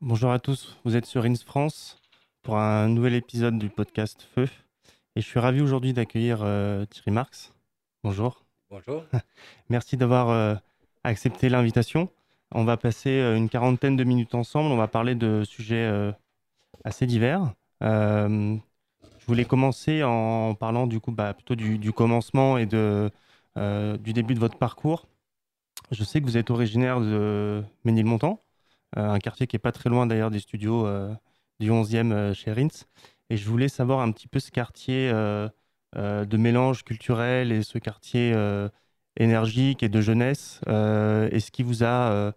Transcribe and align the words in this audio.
Bonjour 0.00 0.30
à 0.30 0.38
tous, 0.38 0.76
vous 0.84 0.94
êtes 0.94 1.06
sur 1.06 1.24
Ins 1.24 1.34
France 1.44 2.00
pour 2.42 2.56
un 2.56 2.86
nouvel 2.88 3.14
épisode 3.14 3.58
du 3.58 3.68
podcast 3.68 4.28
Feu. 4.32 4.46
Et 5.16 5.20
je 5.20 5.26
suis 5.26 5.40
ravi 5.40 5.60
aujourd'hui 5.60 5.92
d'accueillir 5.92 6.38
euh, 6.42 6.84
Thierry 6.84 7.10
Marx. 7.10 7.52
Bonjour. 8.04 8.44
Bonjour. 8.70 9.02
Merci 9.70 9.96
d'avoir 9.96 10.30
euh, 10.30 10.54
accepté 11.02 11.48
l'invitation. 11.48 12.10
On 12.52 12.62
va 12.62 12.76
passer 12.76 13.10
euh, 13.10 13.36
une 13.36 13.48
quarantaine 13.48 13.96
de 13.96 14.04
minutes 14.04 14.36
ensemble. 14.36 14.70
On 14.70 14.76
va 14.76 14.86
parler 14.86 15.16
de 15.16 15.42
sujets 15.42 15.90
assez 16.84 17.06
divers. 17.06 17.52
je 17.80 18.60
voulais 19.26 19.46
commencer 19.46 20.04
en 20.04 20.54
parlant 20.54 20.86
du 20.86 21.00
coup 21.00 21.10
bah, 21.10 21.34
plutôt 21.34 21.56
du, 21.56 21.92
commencement 21.92 22.56
et 22.56 22.66
de, 22.66 23.10
du 23.56 24.12
début 24.12 24.34
de 24.34 24.40
votre 24.40 24.58
parcours. 24.58 25.08
Je 25.90 26.04
sais 26.04 26.20
que 26.20 26.26
vous 26.26 26.36
êtes 26.36 26.52
originaire 26.52 27.00
de 27.00 27.64
Ménilmontant. 27.82 28.40
Euh, 28.96 29.10
un 29.10 29.18
quartier 29.18 29.46
qui 29.46 29.56
est 29.56 29.60
pas 29.60 29.72
très 29.72 29.90
loin 29.90 30.06
d'ailleurs 30.06 30.30
des 30.30 30.40
studios 30.40 30.86
euh, 30.86 31.14
du 31.60 31.70
11e 31.70 32.12
euh, 32.12 32.34
chez 32.34 32.52
Rins. 32.52 32.86
Et 33.30 33.36
je 33.36 33.48
voulais 33.48 33.68
savoir 33.68 34.00
un 34.00 34.10
petit 34.12 34.28
peu 34.28 34.40
ce 34.40 34.50
quartier 34.50 35.10
de 35.12 36.36
mélange 36.38 36.82
culturel 36.82 37.52
et 37.52 37.62
ce 37.62 37.76
quartier 37.76 38.34
énergique 39.18 39.82
et 39.82 39.90
de 39.90 40.00
jeunesse. 40.00 40.62
Est-ce 40.66 41.50
qui 41.50 41.62
vous 41.62 41.84
a 41.84 42.32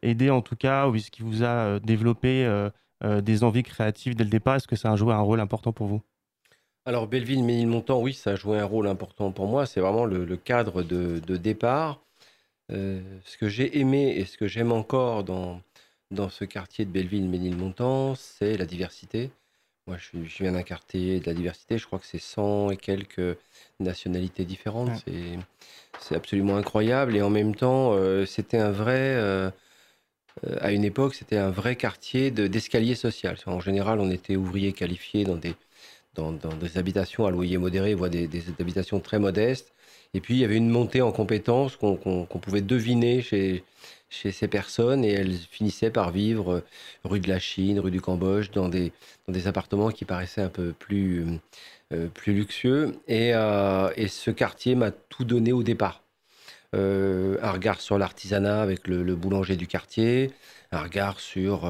aidé 0.00 0.30
en 0.30 0.40
tout 0.40 0.56
cas 0.56 0.88
ou 0.88 0.94
est-ce 0.94 1.10
qui 1.10 1.20
vous 1.20 1.44
a 1.44 1.78
développé 1.80 2.48
des 3.04 3.44
envies 3.44 3.64
créatives 3.64 4.14
dès 4.14 4.24
le 4.24 4.30
départ? 4.30 4.54
Est-ce 4.54 4.66
que 4.66 4.76
ça 4.76 4.92
a 4.92 4.96
joué 4.96 5.12
un 5.12 5.20
rôle 5.20 5.40
important 5.40 5.74
pour 5.74 5.88
vous? 5.88 6.00
Alors 6.86 7.06
Belleville-Ménilmontant, 7.06 8.00
oui, 8.00 8.14
ça 8.14 8.30
a 8.30 8.34
joué 8.34 8.58
un 8.58 8.64
rôle 8.64 8.86
important 8.86 9.30
pour 9.30 9.46
moi. 9.46 9.66
C'est 9.66 9.80
vraiment 9.80 10.06
le, 10.06 10.24
cadre 10.38 10.82
de 10.82 11.36
départ. 11.36 12.00
Euh, 12.70 13.00
ce 13.24 13.36
que 13.38 13.48
j'ai 13.48 13.78
aimé 13.78 14.14
et 14.16 14.24
ce 14.24 14.36
que 14.36 14.46
j'aime 14.46 14.72
encore 14.72 15.24
dans, 15.24 15.60
dans 16.10 16.28
ce 16.28 16.44
quartier 16.44 16.84
de 16.84 16.90
Belleville-Ménilmontant, 16.90 18.14
c'est 18.14 18.56
la 18.56 18.66
diversité. 18.66 19.30
Moi, 19.86 19.96
je, 19.98 20.22
je 20.24 20.42
viens 20.42 20.52
d'un 20.52 20.62
quartier 20.62 21.20
de 21.20 21.26
la 21.26 21.34
diversité. 21.34 21.78
Je 21.78 21.86
crois 21.86 21.98
que 21.98 22.06
c'est 22.06 22.18
100 22.18 22.70
et 22.70 22.76
quelques 22.76 23.38
nationalités 23.80 24.44
différentes. 24.44 25.04
C'est 26.00 26.14
absolument 26.16 26.56
incroyable. 26.56 27.16
Et 27.16 27.22
en 27.22 27.30
même 27.30 27.54
temps, 27.54 27.92
euh, 27.94 28.26
c'était 28.26 28.58
un 28.58 28.70
vrai. 28.70 29.14
Euh, 29.16 29.50
à 30.60 30.72
une 30.72 30.84
époque, 30.84 31.14
c'était 31.14 31.36
un 31.36 31.50
vrai 31.50 31.76
quartier 31.76 32.30
d'escalier 32.30 32.94
social. 32.94 33.36
En 33.46 33.60
général, 33.60 33.98
on 34.00 34.10
était 34.10 34.36
ouvriers 34.36 34.72
qualifiés 34.72 35.24
dans 35.24 35.36
des, 35.36 35.54
dans, 36.14 36.32
dans 36.32 36.54
des 36.54 36.78
habitations 36.78 37.26
à 37.26 37.30
loyer 37.30 37.58
modéré, 37.58 37.94
voire 37.94 38.10
des, 38.10 38.28
des 38.28 38.44
habitations 38.60 39.00
très 39.00 39.18
modestes. 39.18 39.72
Et 40.14 40.20
puis, 40.20 40.34
il 40.34 40.40
y 40.40 40.44
avait 40.44 40.56
une 40.56 40.70
montée 40.70 41.02
en 41.02 41.12
compétences 41.12 41.76
qu'on 41.76 41.96
pouvait 42.26 42.62
deviner 42.62 43.20
chez, 43.22 43.64
ces 44.10 44.48
personnes 44.48 45.04
et 45.04 45.12
elles 45.12 45.34
finissaient 45.36 45.90
par 45.90 46.10
vivre 46.10 46.54
euh, 46.54 46.64
rue 47.04 47.20
de 47.20 47.28
la 47.28 47.38
Chine, 47.38 47.78
rue 47.78 47.90
du 47.90 48.00
Cambodge, 48.00 48.50
dans 48.52 48.68
des, 48.70 48.92
appartements 49.46 49.90
qui 49.90 50.06
paraissaient 50.06 50.40
un 50.40 50.48
peu 50.48 50.72
plus, 50.72 51.26
euh, 51.92 52.08
plus 52.08 52.32
luxueux. 52.32 52.96
Euh, 53.10 53.90
et 53.96 54.08
ce 54.08 54.30
quartier 54.30 54.74
m'a 54.74 54.90
tout 54.92 55.24
donné 55.24 55.52
au 55.52 55.62
départ. 55.62 56.02
Un 56.74 57.50
regard 57.50 57.80
sur 57.80 57.98
l'artisanat 57.98 58.60
avec 58.62 58.86
le, 58.88 59.14
boulanger 59.14 59.56
du 59.56 59.66
quartier, 59.66 60.32
un 60.70 60.80
regard 60.80 61.18
sur 61.18 61.68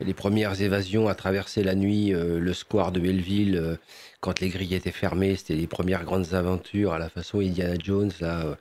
les 0.00 0.14
premières 0.14 0.60
évasions 0.60 1.08
à 1.08 1.14
traverser 1.14 1.64
la 1.64 1.74
nuit 1.74 2.10
le 2.10 2.52
square 2.52 2.92
de 2.92 3.00
Belleville 3.00 3.78
quand 4.20 4.40
les 4.40 4.48
grilles 4.48 4.74
étaient 4.74 4.90
fermées, 4.90 5.36
c'était 5.36 5.54
les 5.54 5.66
premières 5.66 6.04
grandes 6.04 6.34
aventures 6.34 6.92
à 6.92 6.98
la 6.98 7.08
façon 7.08 7.40
Indiana 7.40 7.76
Jones, 7.82 8.10
là, 8.20 8.40
euh, 8.40 8.54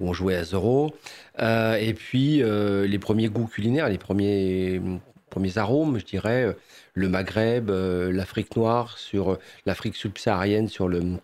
où 0.00 0.08
on 0.08 0.12
jouait 0.12 0.36
à 0.36 0.44
Zorro. 0.44 0.94
Euh, 1.40 1.74
et 1.76 1.92
puis, 1.92 2.42
euh, 2.42 2.86
les 2.86 2.98
premiers 2.98 3.28
goûts 3.28 3.46
culinaires, 3.46 3.88
les 3.88 3.98
premiers, 3.98 4.80
premiers 5.28 5.58
arômes, 5.58 5.98
je 5.98 6.04
dirais, 6.04 6.56
le 6.94 7.08
Maghreb, 7.08 7.70
l'Afrique 7.70 8.56
noire, 8.56 8.98
sur 8.98 9.38
l'Afrique 9.66 9.96
subsaharienne, 9.96 10.68
sur 10.68 10.88
le 10.88 11.18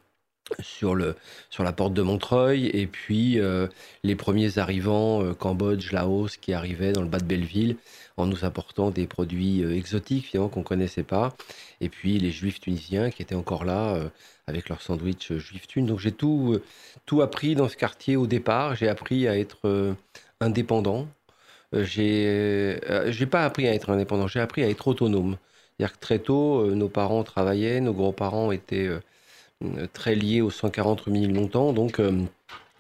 sur, 0.61 0.95
le, 0.95 1.15
sur 1.51 1.65
la 1.65 1.73
porte 1.73 1.95
de 1.95 2.03
Montreuil, 2.03 2.67
et 2.67 2.87
puis 2.87 3.39
les 4.03 4.15
premiers 4.17 4.59
arrivants, 4.59 5.35
Cambodge, 5.35 5.93
Laos, 5.93 6.37
qui 6.37 6.53
arrivaient 6.53 6.93
dans 6.93 7.03
le 7.03 7.09
bas 7.09 7.19
de 7.19 7.25
Belleville, 7.25 7.77
en 8.19 8.27
nous 8.27 8.45
apportant 8.45 8.91
des 8.91 9.07
produits 9.07 9.63
euh, 9.63 9.75
exotiques 9.75 10.27
finalement 10.27 10.49
qu'on 10.49 10.63
connaissait 10.63 11.03
pas. 11.05 11.35
Et 11.81 11.89
puis 11.89 12.19
les 12.19 12.31
juifs 12.31 12.61
tunisiens 12.61 13.11
qui 13.11 13.23
étaient 13.23 13.35
encore 13.35 13.65
là 13.65 13.95
euh, 13.95 14.09
avec 14.47 14.69
leur 14.69 14.83
sandwich 14.83 15.31
euh, 15.31 15.39
juif 15.39 15.67
tune. 15.67 15.87
Donc 15.87 16.01
j'ai 16.01 16.13
tout, 16.13 16.59
tout 17.07 17.23
appris 17.23 17.55
dans 17.55 17.69
ce 17.69 17.77
quartier 17.77 18.17
au 18.17 18.27
départ. 18.27 18.75
J'ai 18.75 18.89
appris 18.89 19.29
à 19.29 19.39
être 19.39 19.95
indépendant. 20.41 21.07
j'ai 21.73 22.81
j'ai 23.09 23.27
pas 23.27 23.45
appris 23.45 23.69
à 23.69 23.75
être 23.75 23.91
indépendant, 23.91 24.27
j'ai 24.27 24.41
appris 24.41 24.63
à 24.65 24.69
être 24.69 24.89
autonome. 24.89 25.37
C'est-à-dire 25.77 25.95
que 25.95 26.01
très 26.01 26.19
tôt, 26.19 26.67
nos 26.75 26.89
parents 26.89 27.23
travaillaient, 27.25 27.81
nos 27.81 27.93
grands-parents 27.93 28.53
étaient 28.53 28.89
très 29.93 30.15
liés 30.15 30.41
aux 30.41 30.51
140 30.51 31.01
rue 31.01 31.27
longtemps, 31.27 31.73
donc 31.73 32.01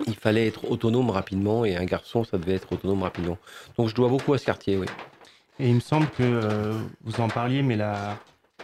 il 0.06 0.14
fallait 0.14 0.46
être 0.46 0.70
autonome 0.70 1.10
rapidement 1.10 1.64
et 1.64 1.76
un 1.76 1.84
garçon, 1.84 2.24
ça 2.24 2.38
devait 2.38 2.54
être 2.54 2.72
autonome 2.72 3.02
rapidement. 3.02 3.38
Donc 3.76 3.88
je 3.88 3.94
dois 3.94 4.08
beaucoup 4.08 4.32
à 4.34 4.38
ce 4.38 4.44
quartier, 4.44 4.76
oui. 4.76 4.86
Et 5.60 5.68
il 5.68 5.74
me 5.74 5.80
semble 5.80 6.08
que 6.10 6.22
euh, 6.22 6.72
vous 7.02 7.20
en 7.20 7.28
parliez, 7.28 7.62
mais 7.62 7.76
la, 7.76 8.16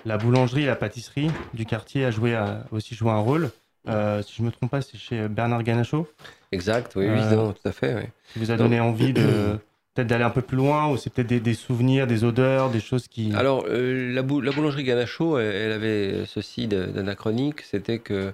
la 0.04 0.16
boulangerie 0.16 0.64
la 0.64 0.76
pâtisserie 0.76 1.30
du 1.52 1.66
quartier 1.66 2.04
a, 2.04 2.10
joué, 2.10 2.38
aussi 2.70 2.94
joué 2.94 3.10
un 3.10 3.18
rôle. 3.18 3.50
Euh, 3.88 4.22
si 4.22 4.34
je 4.36 4.42
ne 4.42 4.46
me 4.46 4.52
trompe 4.52 4.70
pas, 4.70 4.80
c'est 4.80 4.96
chez 4.96 5.28
Bernard 5.28 5.62
Ganacho. 5.62 6.08
Exact, 6.52 6.92
oui, 6.96 7.06
évidemment, 7.06 7.48
euh, 7.48 7.52
tout 7.52 7.68
à 7.68 7.72
fait. 7.72 7.94
Oui. 7.94 8.02
Qui 8.32 8.38
vous 8.38 8.50
a 8.50 8.56
donné 8.56 8.80
envie 8.80 9.12
de 9.12 9.58
peut-être 9.94 10.08
d'aller 10.08 10.24
un 10.24 10.30
peu 10.30 10.42
plus 10.42 10.56
loin, 10.56 10.88
ou 10.88 10.96
c'est 10.96 11.10
peut-être 11.10 11.42
des, 11.42 11.54
souvenirs, 11.54 12.06
des 12.06 12.24
odeurs, 12.24 12.70
des 12.70 12.80
choses 12.80 13.06
qui. 13.08 13.32
Alors, 13.34 13.64
la, 13.68 14.22
boulangerie 14.22 14.84
Ganacho, 14.84 15.38
elle, 15.38 15.72
avait 15.72 16.24
ceci 16.26 16.66
d'anachronique, 16.66 17.62
c'était 17.62 17.98
que 17.98 18.32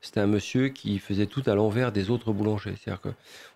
c'était 0.00 0.20
un 0.20 0.26
monsieur 0.26 0.68
qui 0.68 0.98
faisait 0.98 1.26
tout 1.26 1.42
à 1.46 1.54
l'envers 1.54 1.92
des 1.92 2.10
autres 2.10 2.32
boulangers. 2.32 2.74
C'est-à-dire 2.82 3.00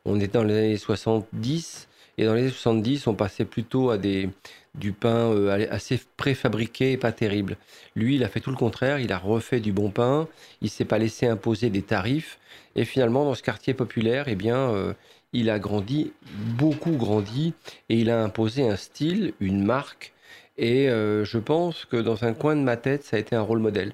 qu'on 0.05 0.21
était 0.21 0.39
dans 0.39 0.44
les 0.44 0.56
années 0.56 0.77
70 0.77 1.89
et 2.19 2.25
dans 2.25 2.34
les 2.34 2.43
années 2.43 2.50
70, 2.50 3.06
on 3.09 3.15
passait 3.15 3.44
plutôt 3.44 3.91
à 3.91 3.99
des, 3.99 4.31
du 4.75 4.93
pain 4.93 5.33
euh, 5.33 5.67
assez 5.71 6.00
préfabriqué 6.17 6.93
et 6.93 6.97
pas 6.97 7.12
terrible. 7.12 7.56
Lui, 7.94 8.17
il 8.17 8.25
a 8.25 8.28
fait 8.28 8.41
tout 8.41 8.50
le 8.50 8.56
contraire, 8.56 9.00
il 9.00 9.12
a 9.12 9.19
refait 9.19 9.61
du 9.61 9.73
bon 9.73 9.91
pain, 9.91 10.28
il 10.62 10.71
s'est 10.71 10.84
pas 10.84 10.99
laissé 10.99 11.27
imposer 11.27 11.71
des 11.71 11.83
tarifs, 11.83 12.38
et 12.75 12.84
finalement, 12.84 13.25
dans 13.25 13.34
ce 13.34 13.43
quartier 13.43 13.75
populaire, 13.75 14.27
eh 14.28 14.34
bien, 14.34 14.56
euh, 14.56 14.93
il 15.32 15.50
a 15.50 15.59
grandi, 15.59 16.12
beaucoup 16.56 16.92
grandi, 16.92 17.54
et 17.88 17.98
il 17.98 18.10
a 18.10 18.22
imposé 18.22 18.69
un 18.69 18.76
style, 18.76 19.34
une 19.41 19.64
marque, 19.64 20.12
et 20.59 20.88
euh, 20.88 21.25
je 21.25 21.38
pense 21.38 21.84
que 21.84 21.97
dans 21.97 22.25
un 22.25 22.32
coin 22.32 22.56
de 22.56 22.62
ma 22.62 22.76
tête, 22.76 23.04
ça 23.04 23.16
a 23.16 23.20
été 23.20 23.37
un 23.37 23.42
rôle 23.42 23.59
modèle. 23.59 23.92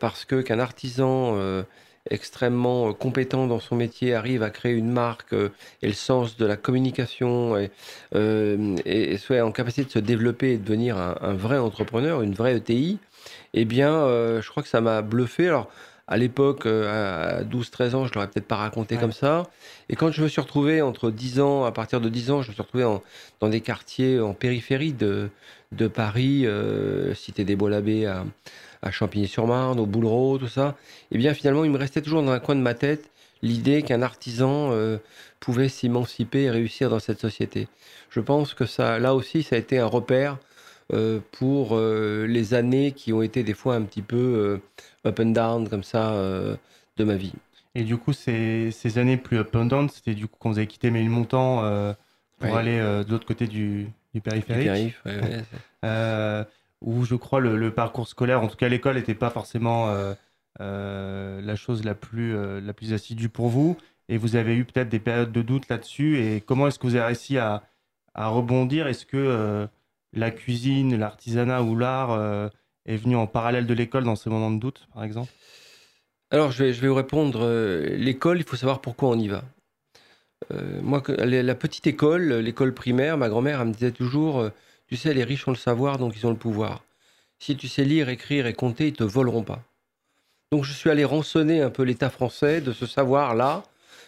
parce 0.00 0.24
que 0.24 0.42
qu'un 0.42 0.58
artisan 0.58 1.64
extrêmement 2.10 2.88
euh, 2.88 2.92
compétent 2.92 3.46
dans 3.46 3.60
son 3.60 3.76
métier 3.76 4.14
arrive 4.14 4.42
à 4.42 4.50
créer 4.50 4.72
une 4.72 4.90
marque 4.90 5.32
euh, 5.32 5.50
et 5.82 5.88
le 5.88 5.92
sens 5.92 6.36
de 6.36 6.46
la 6.46 6.56
communication 6.56 7.56
et, 7.56 7.70
euh, 8.14 8.76
soit 9.18 9.42
en 9.42 9.52
capacité 9.52 9.84
de 9.84 9.90
se 9.90 9.98
développer 9.98 10.52
et 10.52 10.58
de 10.58 10.64
devenir 10.64 10.96
un, 10.96 11.34
vrai 11.34 11.58
entrepreneur, 11.58 12.22
une 12.22 12.34
vraie 12.34 12.56
ETI, 12.56 12.98
eh 13.54 13.64
bien, 13.64 13.90
je 14.40 14.48
crois 14.48 14.62
que 14.62 14.68
ça 14.68 14.80
m'a 14.80 15.02
bluffé. 15.02 15.48
Alors, 15.48 15.68
à 16.08 16.16
l'époque, 16.16 16.66
à 16.66 17.42
12-13 17.42 17.94
ans, 17.94 18.04
je 18.04 18.10
ne 18.10 18.14
l'aurais 18.14 18.28
peut-être 18.28 18.46
pas 18.46 18.56
raconté 18.56 18.96
comme 18.96 19.12
ça. 19.12 19.44
Et 19.88 19.96
quand 19.96 20.10
je 20.12 20.22
me 20.22 20.28
suis 20.28 20.40
retrouvé 20.40 20.80
entre 20.80 21.10
10 21.10 21.40
ans, 21.40 21.64
à 21.64 21.72
partir 21.72 22.00
de 22.00 22.08
10 22.08 22.30
ans, 22.30 22.42
je 22.42 22.48
me 22.48 22.54
suis 22.54 22.62
retrouvé 22.62 22.84
dans 23.40 23.48
des 23.48 23.60
quartiers 23.60 24.20
en 24.20 24.32
périphérie 24.32 24.92
de, 24.92 25.30
de 25.72 25.88
Paris, 25.88 26.46
Cité 27.14 27.44
des 27.44 27.56
Beaux-Labés 27.56 28.06
à, 28.06 28.24
à 28.82 28.90
Champigny-sur-Marne, 28.90 29.80
au 29.80 29.86
Boulereau, 29.86 30.38
tout 30.38 30.48
ça, 30.48 30.76
et 31.10 31.16
eh 31.16 31.18
bien 31.18 31.34
finalement, 31.34 31.64
il 31.64 31.70
me 31.70 31.78
restait 31.78 32.02
toujours 32.02 32.22
dans 32.22 32.32
un 32.32 32.40
coin 32.40 32.54
de 32.54 32.60
ma 32.60 32.74
tête 32.74 33.10
l'idée 33.42 33.82
qu'un 33.82 34.02
artisan 34.02 34.70
euh, 34.72 34.98
pouvait 35.40 35.68
s'émanciper 35.68 36.44
et 36.44 36.50
réussir 36.50 36.90
dans 36.90 36.98
cette 36.98 37.20
société. 37.20 37.68
Je 38.10 38.20
pense 38.20 38.54
que 38.54 38.66
ça, 38.66 38.98
là 38.98 39.14
aussi, 39.14 39.42
ça 39.42 39.56
a 39.56 39.58
été 39.58 39.78
un 39.78 39.86
repère 39.86 40.32
euh, 40.34 40.36
pour 41.32 41.76
euh, 41.76 42.26
les 42.26 42.54
années 42.54 42.92
qui 42.92 43.12
ont 43.12 43.22
été 43.22 43.42
des 43.42 43.54
fois 43.54 43.74
un 43.74 43.82
petit 43.82 44.02
peu 44.02 44.60
up 45.04 45.20
and 45.20 45.26
down 45.26 45.68
comme 45.68 45.82
ça 45.82 46.12
de 46.96 47.04
ma 47.04 47.16
vie. 47.16 47.32
Et 47.74 47.84
du 47.84 47.98
coup, 47.98 48.12
ces, 48.14 48.70
ces, 48.70 48.96
années 48.98 49.18
plus 49.18 49.38
up 49.38 49.54
and 49.54 49.66
down, 49.66 49.88
c'était 49.90 50.14
du 50.14 50.26
coup 50.26 50.36
quand 50.38 50.50
vous 50.50 50.58
avez 50.58 50.66
quitté 50.66 50.90
Ménilmontant 50.90 51.62
pour 52.38 52.56
aller 52.56 52.78
de 52.78 53.10
l'autre 53.10 53.26
côté 53.26 53.46
du, 53.46 53.88
du 54.14 54.20
périphérique. 54.20 54.94
où 56.82 57.04
je 57.04 57.14
crois 57.14 57.40
le, 57.40 57.56
le, 57.56 57.70
parcours 57.70 58.08
scolaire, 58.08 58.42
en 58.42 58.48
tout 58.48 58.56
cas 58.56 58.68
l'école, 58.68 58.96
n'était 58.96 59.14
pas 59.14 59.30
forcément 59.30 59.88
euh, 59.88 60.14
euh, 60.60 61.40
la 61.40 61.56
chose 61.56 61.84
la 61.84 61.94
plus, 61.94 62.36
euh, 62.36 62.60
la 62.60 62.72
plus 62.72 62.92
assidue 62.92 63.28
pour 63.28 63.48
vous. 63.48 63.76
Et 64.08 64.18
vous 64.18 64.36
avez 64.36 64.54
eu 64.54 64.64
peut-être 64.64 64.88
des 64.88 65.00
périodes 65.00 65.32
de 65.32 65.42
doute 65.42 65.68
là-dessus. 65.68 66.18
Et 66.22 66.40
comment 66.40 66.68
est-ce 66.68 66.78
que 66.78 66.86
vous 66.86 66.94
avez 66.94 67.06
réussi 67.06 67.38
à, 67.38 67.64
à 68.14 68.28
rebondir? 68.28 68.86
Est-ce 68.86 69.04
que 69.04 69.68
la 70.12 70.30
cuisine, 70.30 70.96
l'artisanat 70.96 71.62
ou 71.62 71.76
l'art 71.76 72.50
est 72.86 72.96
venu 72.96 73.16
en 73.16 73.26
parallèle 73.26 73.66
de 73.66 73.74
l'école 73.74 74.04
dans 74.04 74.16
ces 74.16 74.30
moments 74.30 74.50
de 74.50 74.58
doute, 74.58 74.86
par 74.94 75.04
exemple? 75.04 75.30
Alors, 76.30 76.50
je 76.50 76.64
vais, 76.64 76.72
je 76.72 76.80
vais 76.80 76.88
vous 76.88 76.94
répondre. 76.94 77.46
L'école, 77.96 78.38
il 78.38 78.44
faut 78.44 78.56
savoir 78.56 78.80
pourquoi 78.80 79.10
on 79.10 79.18
y 79.18 79.28
va. 79.28 79.44
moi, 80.82 81.02
la 81.08 81.54
petite 81.54 81.86
école, 81.86 82.32
l'école 82.34 82.74
primaire, 82.74 83.18
ma 83.18 83.28
grand-mère, 83.28 83.64
me 83.64 83.72
disait 83.72 83.92
toujours 83.92 84.50
Tu 84.86 84.96
sais, 84.96 85.14
les 85.14 85.24
riches 85.24 85.46
ont 85.48 85.52
le 85.52 85.56
savoir, 85.56 85.98
donc 85.98 86.14
ils 86.16 86.26
ont 86.26 86.30
le 86.30 86.36
pouvoir. 86.36 86.84
Si 87.38 87.56
tu 87.56 87.68
sais 87.68 87.84
lire, 87.84 88.08
écrire 88.08 88.46
et 88.46 88.54
compter, 88.54 88.88
ils 88.88 88.94
te 88.94 89.04
voleront 89.04 89.42
pas. 89.42 89.62
Donc 90.52 90.64
je 90.64 90.72
suis 90.72 90.90
allé 90.90 91.04
rançonner 91.04 91.60
un 91.60 91.70
peu 91.70 91.82
l'État 91.82 92.10
français 92.10 92.60
de 92.60 92.72
ce 92.72 92.86
savoir-là 92.86 93.64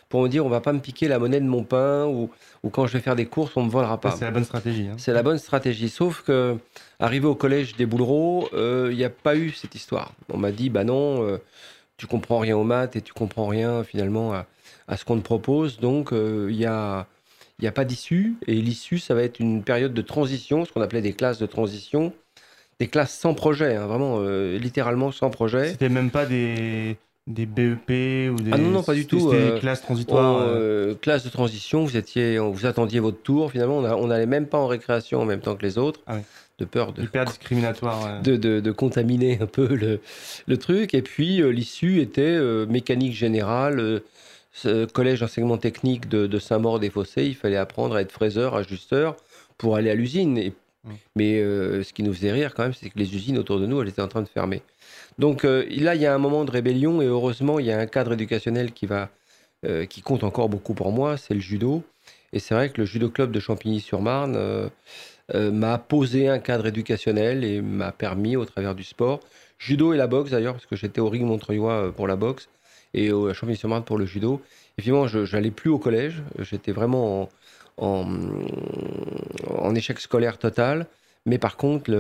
pour 0.09 0.23
me 0.23 0.29
dire 0.29 0.45
on 0.45 0.49
va 0.49 0.61
pas 0.61 0.73
me 0.73 0.81
piquer 0.81 1.09
la 1.09 1.19
monnaie 1.19 1.41
de 1.41 1.47
mon 1.47 1.65
pain 1.65 2.07
ou, 2.07 2.31
ou 2.63 2.71
quand 2.71 2.87
je 2.87 2.95
vais 2.95 3.01
faire 3.01 3.17
des 3.17 3.27
courses, 3.27 3.57
on 3.57 3.63
me 3.65 3.71
volera 3.71 4.01
pas. 4.01 4.13
C'est 4.13 4.25
la 4.25 4.31
bonne 4.31 4.45
stratégie. 4.45 4.89
hein. 4.91 4.95
C'est 4.99 5.13
la 5.13 5.23
bonne 5.23 5.39
stratégie. 5.39 5.89
Sauf 5.89 6.23
que, 6.23 6.57
arrivé 6.99 7.27
au 7.27 7.35
collège 7.35 7.77
des 7.77 7.87
Boulereaux, 7.87 8.49
il 8.53 8.97
n'y 8.97 9.05
a 9.05 9.11
pas 9.11 9.37
eu 9.37 9.51
cette 9.51 9.75
histoire. 9.75 10.13
On 10.33 10.39
m'a 10.39 10.51
dit, 10.51 10.71
bah 10.71 10.85
non, 10.85 11.23
euh, 11.27 11.39
tu 11.97 12.07
comprends 12.07 12.39
rien 12.39 12.57
aux 12.57 12.65
maths 12.65 12.97
et 12.97 13.03
tu 13.03 13.13
comprends 13.13 13.47
rien 13.47 13.85
finalement 13.85 14.33
à, 14.33 14.47
à 14.87 14.97
ce 14.97 15.05
qu'on 15.05 15.17
te 15.17 15.23
propose. 15.25 15.79
Donc, 15.79 16.11
il 16.13 16.57
n'y 16.57 16.65
a, 16.67 17.07
il 17.59 17.65
y 17.65 17.69
a 17.69 17.73
pas 17.73 17.85
d'issue. 17.85 18.37
Et 18.47 18.55
l'issue, 18.55 18.99
ça 18.99 19.15
va 19.15 19.23
être 19.23 19.41
une 19.41 19.63
période 19.63 19.93
de 19.95 20.03
transition, 20.03 20.65
ce 20.65 20.73
qu'on 20.73 20.81
appelait 20.81 21.03
des 21.03 21.13
classes 21.13 21.39
de 21.39 21.47
transition. 21.47 22.13
Des 22.81 22.87
classes 22.87 23.19
sans 23.19 23.35
projet, 23.35 23.75
hein, 23.75 23.87
vraiment, 23.89 24.19
euh, 24.21 24.57
littéralement 24.57 25.11
sans 25.11 25.31
projet. 25.31 25.71
C'était 25.71 25.89
même 25.89 26.13
pas 26.13 26.27
des, 26.27 26.97
des 27.29 27.47
BEP 27.47 28.31
ou 28.33 28.43
des. 28.43 28.51
Ah 28.53 28.59
non, 28.59 28.71
non, 28.71 28.83
pas 28.83 28.95
du 28.95 29.07
tout, 29.07 29.21
C'était 29.21 29.37
euh, 29.43 29.55
des 29.55 29.61
classes 29.61 29.83
transitoires. 29.83 30.37
En, 30.37 30.41
euh, 30.41 30.47
euh, 30.47 30.95
classe 31.01 31.23
de 31.25 31.29
transition, 31.29 31.85
vous 31.85 31.97
étiez, 31.97 32.39
vous 32.39 32.67
attendiez 32.67 32.99
votre 33.01 33.23
tour. 33.23 33.53
Finalement, 33.53 33.77
on 33.79 34.07
n'allait 34.09 34.27
même 34.27 34.47
pas 34.47 34.59
en 34.59 34.67
récréation 34.67 35.21
en 35.21 35.25
même 35.25 35.41
temps 35.41 35.55
que 35.55 35.63
les 35.63 35.79
autres, 35.79 36.01
Ah 36.07 36.17
de 36.59 36.65
peur 36.65 36.93
de, 36.93 37.03
hyper 37.05 37.25
discriminatoire. 37.25 38.03
ouais. 38.03 38.23
de, 38.23 38.37
de- 38.37 38.59
de 38.59 38.73
contaminer 38.73 39.39
un 39.41 39.47
peu 39.47 39.69
le, 39.77 40.01
le 40.49 40.57
truc. 40.57 40.93
Et 40.95 41.03
puis, 41.03 41.41
euh, 41.41 41.51
l'issue 41.51 42.01
était 42.01 42.23
euh, 42.23 42.67
mécanique 42.67 43.13
générale, 43.15 44.01
collège 44.93 45.21
d'enseignement 45.21 45.57
technique 45.59 46.09
de, 46.09 46.27
de 46.27 46.39
Saint-Maur-des-Fossés. 46.39 47.25
Il 47.27 47.37
fallait 47.37 47.57
apprendre 47.57 47.95
à 47.95 48.01
être 48.01 48.11
fraiseur, 48.11 48.57
ajusteur 48.57 49.15
pour 49.57 49.77
aller 49.77 49.91
à 49.91 49.95
l'usine. 49.95 50.37
Et- 50.39 50.53
Mm. 50.85 50.91
Mais 51.17 51.41
euh, 51.41 51.83
ce 51.83 51.93
qui 51.93 52.03
nous 52.03 52.13
faisait 52.15 52.33
rire 52.33 52.55
quand 52.55 52.63
même, 52.63 52.75
c'est 52.75 52.91
que 52.91 52.99
les 52.99 53.15
usines 53.15 53.39
autour 53.39 53.61
de 53.61 53.67
nous, 53.67 53.81
elles 53.81 53.89
étaient 53.89 54.03
en 54.03 54.09
train 54.09 54.23
de 54.23 54.29
fermer. 54.29 54.63
Donc 55.19 55.45
euh, 55.45 55.67
là, 55.71 55.95
il 55.95 56.01
y 56.01 56.07
a 56.07 56.15
un 56.15 56.19
moment 56.19 56.45
de 56.45 56.51
rébellion 56.51 57.03
et 57.03 57.07
heureusement, 57.07 57.59
il 57.59 57.67
y 57.67 57.73
a 57.73 57.79
un 57.79 57.87
cadre 57.87 58.13
éducationnel 58.13 58.73
qui, 58.73 58.87
va, 58.87 59.11
euh, 59.67 59.87
qui 59.87 60.03
compte 60.03 60.25
encore 60.25 60.49
beaucoup 60.49 60.75
pour 60.75 60.93
moi, 60.93 61.17
c'est 61.17 61.35
le 61.35 61.41
judo. 61.41 61.83
Et 62.33 62.41
c'est 62.41 62.55
vrai 62.55 62.71
que 62.71 62.81
le 62.81 62.85
judo 62.85 63.09
club 63.09 63.33
de 63.33 63.41
Champigny-sur-Marne 63.41 64.71
m'a 65.35 65.79
posé 65.79 66.29
un 66.29 66.39
cadre 66.39 66.67
éducationnel 66.67 67.43
et 67.45 67.61
m'a 67.63 67.93
permis, 67.93 68.37
au 68.37 68.45
travers 68.45 68.75
du 68.75 68.85
sport, 68.85 69.21
judo 69.59 69.93
et 69.93 69.97
la 69.97 70.07
boxe 70.07 70.31
d'ailleurs, 70.31 70.55
parce 70.55 70.67
que 70.67 70.77
j'étais 70.77 71.01
au 71.01 71.09
ring 71.09 71.25
Montreuil 71.25 71.59
euh, 71.61 71.91
pour 71.91 72.07
la 72.07 72.17
boxe 72.17 72.49
et 72.95 73.13
au- 73.13 73.33
Champigny-sur-Marne 73.35 73.85
pour 73.85 73.99
le 73.99 74.07
judo. 74.07 74.41
Finalement, 74.81 75.09
je 75.09 75.31
n'allais 75.35 75.51
plus 75.51 75.71
au 75.71 75.79
collège, 75.79 76.23
j'étais 76.39 76.73
vraiment 76.73 77.23
en, 77.23 77.29
en, 77.79 79.75
échec 79.75 79.99
scolaire 80.01 80.39
total. 80.39 80.87
Mais 81.27 81.39
par 81.39 81.57
contre, 81.57 81.91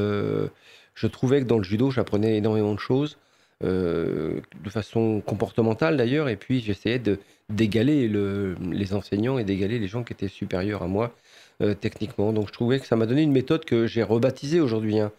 je 0.94 1.06
trouvais 1.06 1.40
que 1.42 1.46
dans 1.46 1.58
le 1.58 1.64
judo, 1.64 1.90
j'apprenais 1.90 2.36
énormément 2.36 2.74
de 2.74 2.78
choses, 2.80 3.18
euh, 3.64 4.40
de 4.64 4.70
façon 4.70 5.20
comportementale 5.24 5.96
d'ailleurs, 5.96 6.28
et 6.28 6.36
puis 6.36 6.60
j'essayais 6.60 6.98
de 6.98 7.18
d'égaler 7.50 8.08
le- 8.08 8.56
les 8.70 8.92
enseignants 8.92 9.38
et 9.38 9.44
d'égaler 9.44 9.78
les 9.78 9.88
gens 9.88 10.02
qui 10.04 10.12
étaient 10.12 10.28
supérieurs 10.28 10.82
à 10.82 10.86
moi 10.86 11.14
euh, 11.62 11.72
techniquement. 11.74 12.32
Donc 12.32 12.48
je 12.48 12.52
trouvais 12.52 12.78
que 12.78 12.86
ça 12.86 12.94
m'a 12.94 13.06
donné 13.06 13.22
une 13.22 13.32
méthode 13.32 13.64
que 13.64 13.86
j'ai 13.86 14.02
rebaptisée 14.02 14.60
aujourd'hui. 14.60 14.98
hein. 15.00 15.12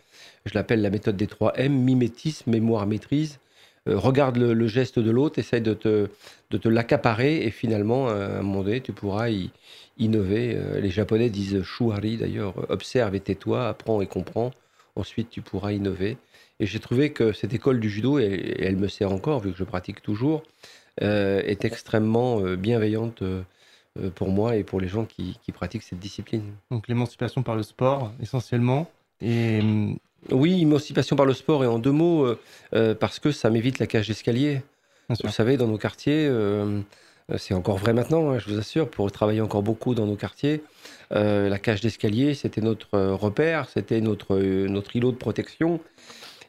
Je 0.45 0.53
l'appelle 0.53 0.81
la 0.81 0.91
méthode 0.91 1.17
des 1.17 1.25
3 1.27 1.53
M, 1.57 1.73
mimétisme, 1.73 2.51
mémoire, 2.51 2.85
maîtrise. 2.85 3.39
Euh, 3.87 3.97
regarde 3.97 4.37
le, 4.37 4.67
geste 4.67 4.99
de 4.99 5.11
l'autre, 5.11 5.39
essaye 5.39 5.61
de 5.61 5.73
te, 5.73 6.09
de 6.51 6.57
te 6.57 6.67
l'accaparer, 6.67 7.43
et 7.45 7.51
finalement, 7.51 8.09
à 8.09 8.13
un 8.13 8.41
moment 8.41 8.63
donné, 8.63 8.81
tu 8.81 8.91
pourras 8.91 9.29
y 9.29 9.51
innover. 9.97 10.55
Euh, 10.55 10.79
les 10.79 10.89
Japonais 10.89 11.29
disent 11.29 11.61
shuhari 11.63 12.17
d'ailleurs, 12.17 12.53
observe 12.69 13.15
et 13.15 13.19
tais-toi, 13.19 13.67
apprends 13.67 14.01
et 14.01 14.07
comprends. 14.07 14.51
Ensuite, 14.95 15.29
tu 15.29 15.41
pourras 15.41 15.71
innover. 15.71 16.17
Et 16.59 16.65
j'ai 16.65 16.79
trouvé 16.79 17.11
que 17.11 17.31
cette 17.31 17.53
école 17.53 17.79
du 17.79 17.89
judo, 17.89 18.19
et, 18.19 18.55
elle 18.59 18.75
me 18.75 18.87
sert 18.87 19.11
encore, 19.11 19.39
vu 19.39 19.51
que 19.51 19.57
je 19.57 19.63
pratique 19.63 20.01
toujours, 20.01 20.43
euh, 21.01 21.41
est 21.45 21.63
extrêmement 21.63 22.41
euh, 22.41 22.57
bienveillante 22.57 23.21
euh, 23.21 23.41
euh, 23.99 24.09
pour 24.09 24.29
moi 24.29 24.57
et 24.57 24.63
pour 24.63 24.81
les 24.81 24.89
gens 24.89 25.05
qui, 25.05 25.39
qui 25.41 25.51
pratiquent 25.53 25.83
cette 25.83 25.99
discipline. 25.99 26.43
Donc 26.69 26.87
l'émancipation 26.89 27.43
par 27.43 27.55
le 27.55 27.63
sport, 27.63 28.11
essentiellement. 28.21 28.89
Et 29.21 29.59
hum, 29.61 29.97
Oui, 30.31 30.61
émancipation 30.61 31.15
par 31.15 31.25
le 31.25 31.33
sport, 31.33 31.63
et 31.63 31.67
en 31.67 31.79
deux 31.79 31.91
mots, 31.91 32.25
euh, 32.25 32.39
euh, 32.73 32.93
parce 32.93 33.19
que 33.19 33.31
ça 33.31 33.49
m'évite 33.49 33.79
la 33.79 33.87
cage 33.87 34.07
d'escalier. 34.07 34.61
Vous 35.09 35.31
savez, 35.31 35.57
dans 35.57 35.67
nos 35.67 35.77
quartiers, 35.77 36.27
euh, 36.27 36.81
c'est 37.37 37.53
encore 37.53 37.77
vrai 37.77 37.93
maintenant, 37.93 38.29
hein, 38.29 38.37
je 38.37 38.47
vous 38.49 38.59
assure, 38.59 38.89
pour 38.89 39.11
travailler 39.11 39.41
encore 39.41 39.63
beaucoup 39.63 39.95
dans 39.95 40.05
nos 40.05 40.15
quartiers, 40.15 40.61
euh, 41.13 41.49
la 41.49 41.57
cage 41.57 41.81
d'escalier, 41.81 42.35
c'était 42.35 42.61
notre 42.61 42.99
repère, 42.99 43.69
c'était 43.69 44.01
notre, 44.01 44.37
notre 44.37 44.95
îlot 44.95 45.11
de 45.11 45.17
protection. 45.17 45.79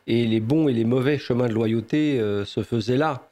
Et 0.07 0.27
les 0.27 0.41
bons 0.41 0.69
et 0.69 0.73
les 0.73 0.85
mauvais 0.85 1.19
chemins 1.19 1.47
de 1.47 1.53
loyauté 1.53 2.19
se 2.45 2.63
faisaient 2.63 2.97
là. 2.97 3.29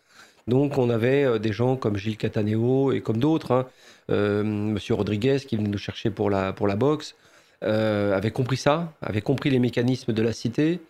Donc 0.47 0.79
on 0.79 0.91
avait 0.91 1.39
des 1.41 1.53
gens 1.53 1.77
comme 1.77 1.97
Gilles 1.97 2.17
Cataneo 2.17 2.93
et 2.93 3.01
comme 3.01 3.17
d'autres, 3.19 3.53
hein, 3.53 4.43
Monsieur 4.45 4.95
Rodriguez 4.95 5.39
qui 5.41 5.57
venait 5.57 5.69
nous 5.69 5.79
chercher 5.79 6.11
pour 6.11 6.31
la, 6.31 6.53
pour 6.53 6.69
la 6.69 6.77
boxe, 6.77 7.17
euh, 7.65 8.17
avait 8.17 8.31
compris 8.31 8.57
ça, 8.57 8.93
avait 9.03 9.21
compris 9.21 9.51
les 9.51 9.59
mécanismes 9.59 10.13
de 10.13 10.23
la 10.23 10.33
cité. 10.33 10.81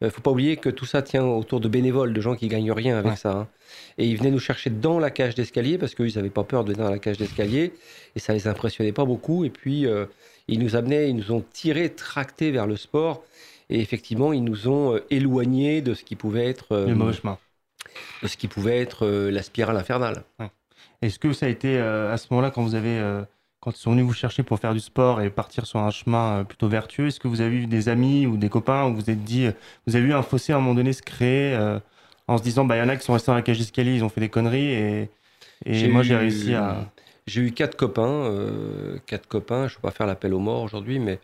Il 0.00 0.10
faut 0.10 0.20
pas 0.20 0.30
oublier 0.32 0.56
que 0.56 0.68
tout 0.68 0.84
ça 0.86 1.00
tient 1.02 1.24
autour 1.24 1.60
de 1.60 1.68
bénévoles, 1.68 2.12
de 2.12 2.20
gens 2.20 2.34
qui 2.34 2.48
gagnent 2.48 2.72
rien 2.72 2.96
avec 2.98 3.12
Ouais. 3.12 3.16
ça. 3.16 3.32
hein. 3.32 3.48
Et 3.98 4.06
ils 4.06 4.16
venaient 4.16 4.30
nous 4.32 4.40
chercher 4.40 4.68
dans 4.70 4.98
la 4.98 5.10
cage 5.10 5.34
d'escalier 5.34 5.78
parce 5.78 5.94
qu'ils 5.94 6.14
n'avaient 6.16 6.28
pas 6.30 6.44
peur 6.44 6.64
de 6.64 6.72
venir 6.72 6.84
dans 6.86 6.90
la 6.90 6.98
cage 6.98 7.18
d'escalier 7.18 7.72
et 8.16 8.18
ça 8.18 8.32
les 8.32 8.46
impressionnait 8.48 8.92
pas 8.92 9.04
beaucoup. 9.04 9.44
Et 9.44 9.50
puis 9.50 9.86
euh, 9.86 10.06
ils 10.48 10.58
nous 10.58 10.74
amenaient, 10.76 11.08
ils 11.08 11.16
nous 11.16 11.30
ont 11.32 11.44
tirés, 11.52 11.90
tractés 11.90 12.50
vers 12.50 12.66
le 12.66 12.76
sport. 12.76 13.22
Et 13.70 13.80
effectivement, 13.80 14.32
ils 14.32 14.42
nous 14.44 14.68
ont 14.68 14.94
euh, 14.96 15.04
éloignés 15.10 15.80
de 15.82 15.94
ce 15.94 16.02
qui 16.04 16.16
pouvait 16.16 16.46
être, 16.48 16.72
euh, 16.72 16.86
le 16.88 16.94
mauvais 16.96 17.12
chemin. 17.14 17.38
de 18.22 18.28
ce 18.28 18.36
qui 18.36 18.48
pouvait 18.48 18.78
être 18.80 19.06
euh, 19.06 19.30
la 19.30 19.42
spirale 19.42 19.76
infernale. 19.76 20.24
Est-ce 21.00 21.18
que 21.18 21.32
ça 21.32 21.46
a 21.46 21.48
été 21.48 21.78
euh, 21.78 22.12
à 22.12 22.16
ce 22.16 22.26
moment-là, 22.30 22.50
quand 22.50 22.62
vous 22.62 22.74
avez, 22.74 22.98
euh, 22.98 23.22
quand 23.62 23.70
ils 23.72 23.80
sont 23.80 23.92
venus 23.92 24.04
vous 24.04 24.12
chercher 24.12 24.42
pour 24.42 24.58
faire 24.58 24.74
du 24.74 24.80
sport 24.80 25.22
et 25.22 25.30
partir 25.30 25.66
sur 25.66 25.78
un 25.80 25.90
chemin 25.92 26.40
euh, 26.40 26.44
plutôt 26.44 26.68
vertueux, 26.68 27.06
est-ce 27.08 27.20
que 27.20 27.28
vous 27.28 27.40
avez 27.40 27.56
eu 27.56 27.66
des 27.68 27.88
amis 27.88 28.26
ou 28.26 28.36
des 28.36 28.48
copains 28.50 28.86
où 28.88 28.94
vous 28.96 29.08
êtes 29.10 29.22
dit, 29.24 29.46
euh, 29.46 29.52
vous 29.86 29.96
avez 29.96 30.04
vu 30.06 30.14
un 30.14 30.22
fossé 30.22 30.52
à 30.52 30.56
un 30.56 30.60
moment 30.60 30.74
donné 30.74 30.92
se 30.92 31.02
créer 31.02 31.54
euh, 31.54 31.78
en 32.28 32.38
se 32.38 32.42
disant, 32.42 32.64
bah 32.64 32.76
il 32.76 32.80
y 32.80 32.82
en 32.82 32.88
a 32.88 32.96
qui 32.96 33.04
sont 33.04 33.12
restés 33.14 33.30
dans 33.30 33.36
la 33.36 33.42
cage 33.42 33.58
d'escalier, 33.58 33.94
ils 33.94 34.04
ont 34.04 34.08
fait 34.08 34.20
des 34.20 34.28
conneries 34.28 34.72
et, 34.72 35.10
et 35.66 35.88
moi 35.88 36.02
j'ai 36.02 36.14
eu- 36.14 36.18
réussi 36.18 36.54
à. 36.54 36.90
J'ai 37.28 37.40
eu 37.42 37.52
quatre 37.52 37.76
copains, 37.76 38.08
euh, 38.08 38.98
quatre 39.06 39.28
copains. 39.28 39.68
Je 39.68 39.74
ne 39.74 39.78
vais 39.78 39.82
pas 39.82 39.92
faire 39.92 40.08
l'appel 40.08 40.34
aux 40.34 40.40
morts 40.40 40.62
aujourd'hui, 40.62 40.98
mais 40.98 41.20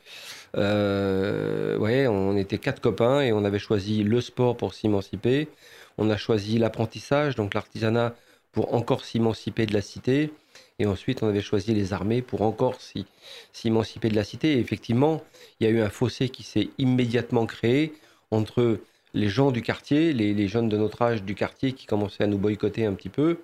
euh, 0.56 1.76
ouais, 1.78 2.06
on 2.06 2.36
était 2.36 2.58
quatre 2.58 2.80
copains 2.80 3.20
et 3.20 3.32
on 3.32 3.44
avait 3.44 3.58
choisi 3.58 4.04
le 4.04 4.20
sport 4.20 4.56
pour 4.56 4.74
s'émanciper. 4.74 5.48
On 5.98 6.10
a 6.10 6.16
choisi 6.16 6.58
l'apprentissage, 6.58 7.34
donc 7.34 7.54
l'artisanat, 7.54 8.14
pour 8.52 8.74
encore 8.74 9.04
s'émanciper 9.04 9.66
de 9.66 9.74
la 9.74 9.82
cité. 9.82 10.32
Et 10.78 10.86
ensuite, 10.86 11.22
on 11.22 11.28
avait 11.28 11.40
choisi 11.40 11.74
les 11.74 11.92
armées 11.92 12.22
pour 12.22 12.42
encore 12.42 12.78
s'émanciper 13.52 14.08
de 14.08 14.14
la 14.14 14.24
cité. 14.24 14.52
Et 14.52 14.58
effectivement, 14.58 15.22
il 15.58 15.66
y 15.66 15.70
a 15.70 15.72
eu 15.72 15.80
un 15.80 15.90
fossé 15.90 16.28
qui 16.28 16.44
s'est 16.44 16.68
immédiatement 16.78 17.46
créé 17.46 17.92
entre 18.30 18.78
les 19.14 19.28
gens 19.28 19.50
du 19.50 19.62
quartier, 19.62 20.12
les, 20.12 20.48
jeunes 20.48 20.68
de 20.68 20.76
notre 20.76 21.02
âge 21.02 21.22
du 21.22 21.34
quartier 21.34 21.72
qui 21.72 21.86
commençaient 21.86 22.24
à 22.24 22.26
nous 22.26 22.38
boycotter 22.38 22.84
un 22.84 22.92
petit 22.92 23.08
peu, 23.08 23.38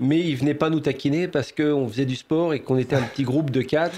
mais 0.00 0.20
ils 0.20 0.36
venaient 0.36 0.54
pas 0.54 0.70
nous 0.70 0.80
taquiner 0.80 1.28
parce 1.28 1.52
qu'on 1.52 1.88
faisait 1.88 2.06
du 2.06 2.16
sport 2.16 2.54
et 2.54 2.60
qu'on 2.60 2.78
était 2.78 2.96
un 2.96 3.02
petit 3.02 3.24
groupe 3.24 3.50
de 3.50 3.62
quatre 3.62 3.96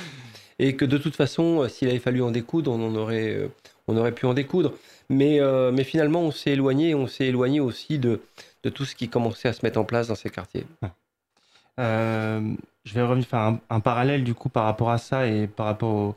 et 0.59 0.77
que 0.77 0.85
de 0.85 0.99
toute 0.99 1.15
façon, 1.15 1.69
s'il 1.69 1.89
avait 1.89 1.99
fallu 1.99 2.23
en 2.23 2.31
découdre, 2.31 2.73
on 2.73 2.95
euh, 3.11 3.49
aurait 3.87 4.13
pu 4.13 4.27
en 4.27 4.35
découdre. 4.35 4.73
Mais, 5.09 5.41
euh, 5.41 5.73
mais 5.73 5.85
finalement, 5.85 6.23
on 6.23 6.31
s'est 6.31 6.53
éloigné, 6.53 6.95
on 6.95 7.07
s'est 7.07 7.27
éloigné 7.27 7.61
aussi 7.61 7.99
de, 7.99 8.21
de 8.63 8.71
tout 8.71 8.85
ce 8.85 8.95
qui 8.95 9.09
commençait 9.09 9.49
à 9.49 9.53
se 9.53 9.65
mettre 9.65 9.79
en 9.79 9.85
place 9.85 10.09
dans 10.09 10.15
ces 10.15 10.31
quartiers. 10.31 10.65
Euh, 11.79 12.55
je 12.85 12.95
vais 12.95 13.03
revenir 13.03 13.27
faire 13.27 13.41
un, 13.41 13.61
un 13.71 13.81
parallèle 13.81 14.25
du 14.25 14.35
coup 14.35 14.49
par 14.49 14.65
rapport 14.65 14.91
à 14.91 14.99
ça 14.99 15.27
et 15.27 15.47
par 15.47 15.67
rapport 15.67 15.95
au- 15.95 16.17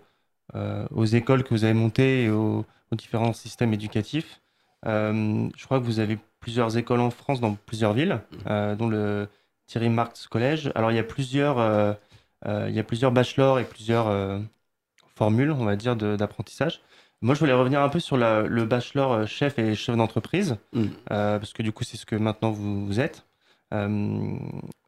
euh, 0.56 0.86
aux 0.92 1.06
écoles 1.06 1.44
que 1.44 1.50
vous 1.50 1.64
avez 1.64 1.74
montées 1.74 2.24
et 2.24 2.30
aux, 2.30 2.66
aux 2.92 2.96
différents 2.96 3.34
systèmes 3.34 3.74
éducatifs. 3.74 4.42
Euh, 4.86 5.48
je 5.56 5.66
crois 5.66 5.80
que 5.80 5.86
vous 5.86 6.00
avez 6.00 6.18
plusieurs 6.40 6.78
écoles 6.78 7.00
en 7.00 7.10
France 7.10 7.40
dans 7.40 7.54
plusieurs 7.56 7.94
villes, 7.94 8.20
euh, 8.48 8.76
dont 8.76 8.88
le 8.90 9.28
Thierry 9.68 9.90
Marx 9.90 10.28
Collège. 10.28 10.72
Alors 10.76 10.92
il 10.92 10.96
y 10.96 11.00
a 11.00 11.04
plusieurs, 11.04 11.58
il 12.46 12.74
y 12.74 12.80
a 12.80 12.84
plusieurs 12.84 13.12
bachelors 13.14 13.60
et 13.60 13.64
plusieurs 13.64 14.08
euh, 14.10 14.40
formules, 15.16 15.52
on 15.52 15.64
va 15.66 15.76
dire, 15.78 15.96
d'apprentissage. 15.96 16.82
Moi, 17.22 17.36
je 17.36 17.40
voulais 17.40 17.54
revenir 17.54 17.82
un 17.82 17.88
peu 17.88 18.00
sur 18.02 18.18
la- 18.18 18.42
le 18.42 18.66
bachelor 18.66 19.26
chef 19.26 19.58
et 19.58 19.76
chef 19.76 19.96
d'entreprise, 19.96 20.58
Mm. 20.74 20.84
euh, 21.12 21.40
parce 21.40 21.54
que 21.54 21.64
du 21.64 21.72
coup, 21.72 21.86
c'est 21.86 21.96
ce 21.96 22.06
que 22.06 22.18
maintenant 22.18 22.52
vous, 22.52 22.86
vous 22.86 23.00
êtes. 23.00 23.26
Euh, 23.74 24.36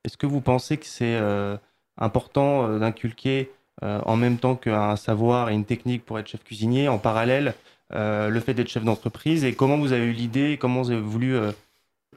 Est-ce 0.04 0.18
que 0.18 0.26
vous 0.28 0.42
pensez 0.42 0.78
que 0.78 0.86
c'est 0.86 1.16
euh, 1.16 1.58
important 1.98 2.68
euh, 2.68 2.80
d'inculquer 2.80 3.50
en 3.82 4.16
même 4.16 4.38
temps 4.38 4.56
qu'un 4.56 4.96
savoir 4.96 5.50
et 5.50 5.54
une 5.54 5.66
technique 5.66 6.06
pour 6.06 6.18
être 6.18 6.28
chef 6.28 6.44
cuisinier, 6.44 6.88
en 6.88 6.98
parallèle, 6.98 7.54
le 7.92 8.40
fait 8.40 8.54
d'être 8.54 8.70
chef 8.70 8.86
d'entreprise? 8.86 9.44
Et 9.44 9.54
comment 9.54 9.78
vous 9.78 9.92
avez 9.92 10.06
eu 10.06 10.14
l'idée, 10.14 10.58
comment 10.58 10.82
vous 10.82 10.92
avez 10.92 11.02
voulu 11.02 11.36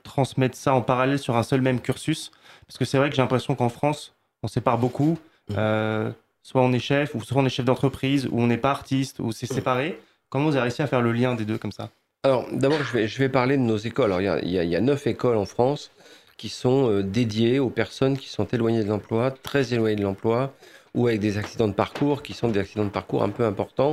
transmettre 0.04 0.56
ça 0.56 0.72
en 0.72 0.82
parallèle 0.82 1.18
sur 1.18 1.36
un 1.36 1.42
seul 1.42 1.60
même 1.60 1.80
cursus? 1.80 2.30
Parce 2.68 2.78
que 2.78 2.84
c'est 2.84 2.96
vrai 2.96 3.10
que 3.10 3.16
j'ai 3.16 3.22
l'impression 3.22 3.56
qu'en 3.56 3.68
France, 3.68 4.14
on 4.44 4.48
sépare 4.48 4.78
beaucoup. 4.78 5.18
Mm. 5.48 5.54
Euh, 5.58 6.10
soit 6.44 6.62
on 6.62 6.72
est 6.72 6.78
chef, 6.78 7.14
ou 7.16 7.22
soit 7.24 7.42
on 7.42 7.44
est 7.44 7.50
chef 7.50 7.66
d'entreprise, 7.66 8.28
ou 8.30 8.40
on 8.40 8.46
n'est 8.46 8.56
pas 8.56 8.70
artiste, 8.70 9.18
ou 9.18 9.32
c'est 9.32 9.46
séparé. 9.46 9.98
Comment 10.30 10.44
vous 10.44 10.52
avez 10.52 10.62
réussi 10.62 10.82
à 10.82 10.86
faire 10.86 11.02
le 11.02 11.12
lien 11.12 11.34
des 11.34 11.44
deux 11.44 11.58
comme 11.58 11.72
ça? 11.72 11.90
Alors, 12.22 12.46
d'abord, 12.52 12.82
je 12.84 12.92
vais, 12.92 13.08
je 13.08 13.18
vais 13.18 13.28
parler 13.28 13.56
de 13.56 13.62
nos 13.62 13.78
écoles. 13.78 14.12
Alors, 14.12 14.20
y 14.20 14.28
a- 14.28 14.40
il 14.42 14.68
y 14.68 14.76
a 14.76 14.80
neuf 14.80 15.06
écoles 15.06 15.36
en 15.36 15.44
France 15.44 15.90
qui 16.38 16.48
sont 16.48 16.90
euh, 16.90 17.02
dédiées 17.02 17.58
aux 17.58 17.68
personnes 17.68 18.16
qui 18.16 18.28
sont 18.28 18.46
éloignées 18.46 18.82
de 18.82 18.88
l'emploi, 18.88 19.30
très 19.30 19.74
éloignées 19.74 19.96
de 19.96 20.02
l'emploi, 20.02 20.54
ou 20.94 21.08
avec 21.08 21.20
des 21.20 21.36
accidents 21.36 21.68
de 21.68 21.74
parcours 21.74 22.22
qui 22.22 22.32
sont 22.32 22.48
des 22.48 22.60
accidents 22.60 22.86
de 22.86 22.90
parcours 22.90 23.22
un 23.22 23.28
peu 23.28 23.44
importants. 23.44 23.92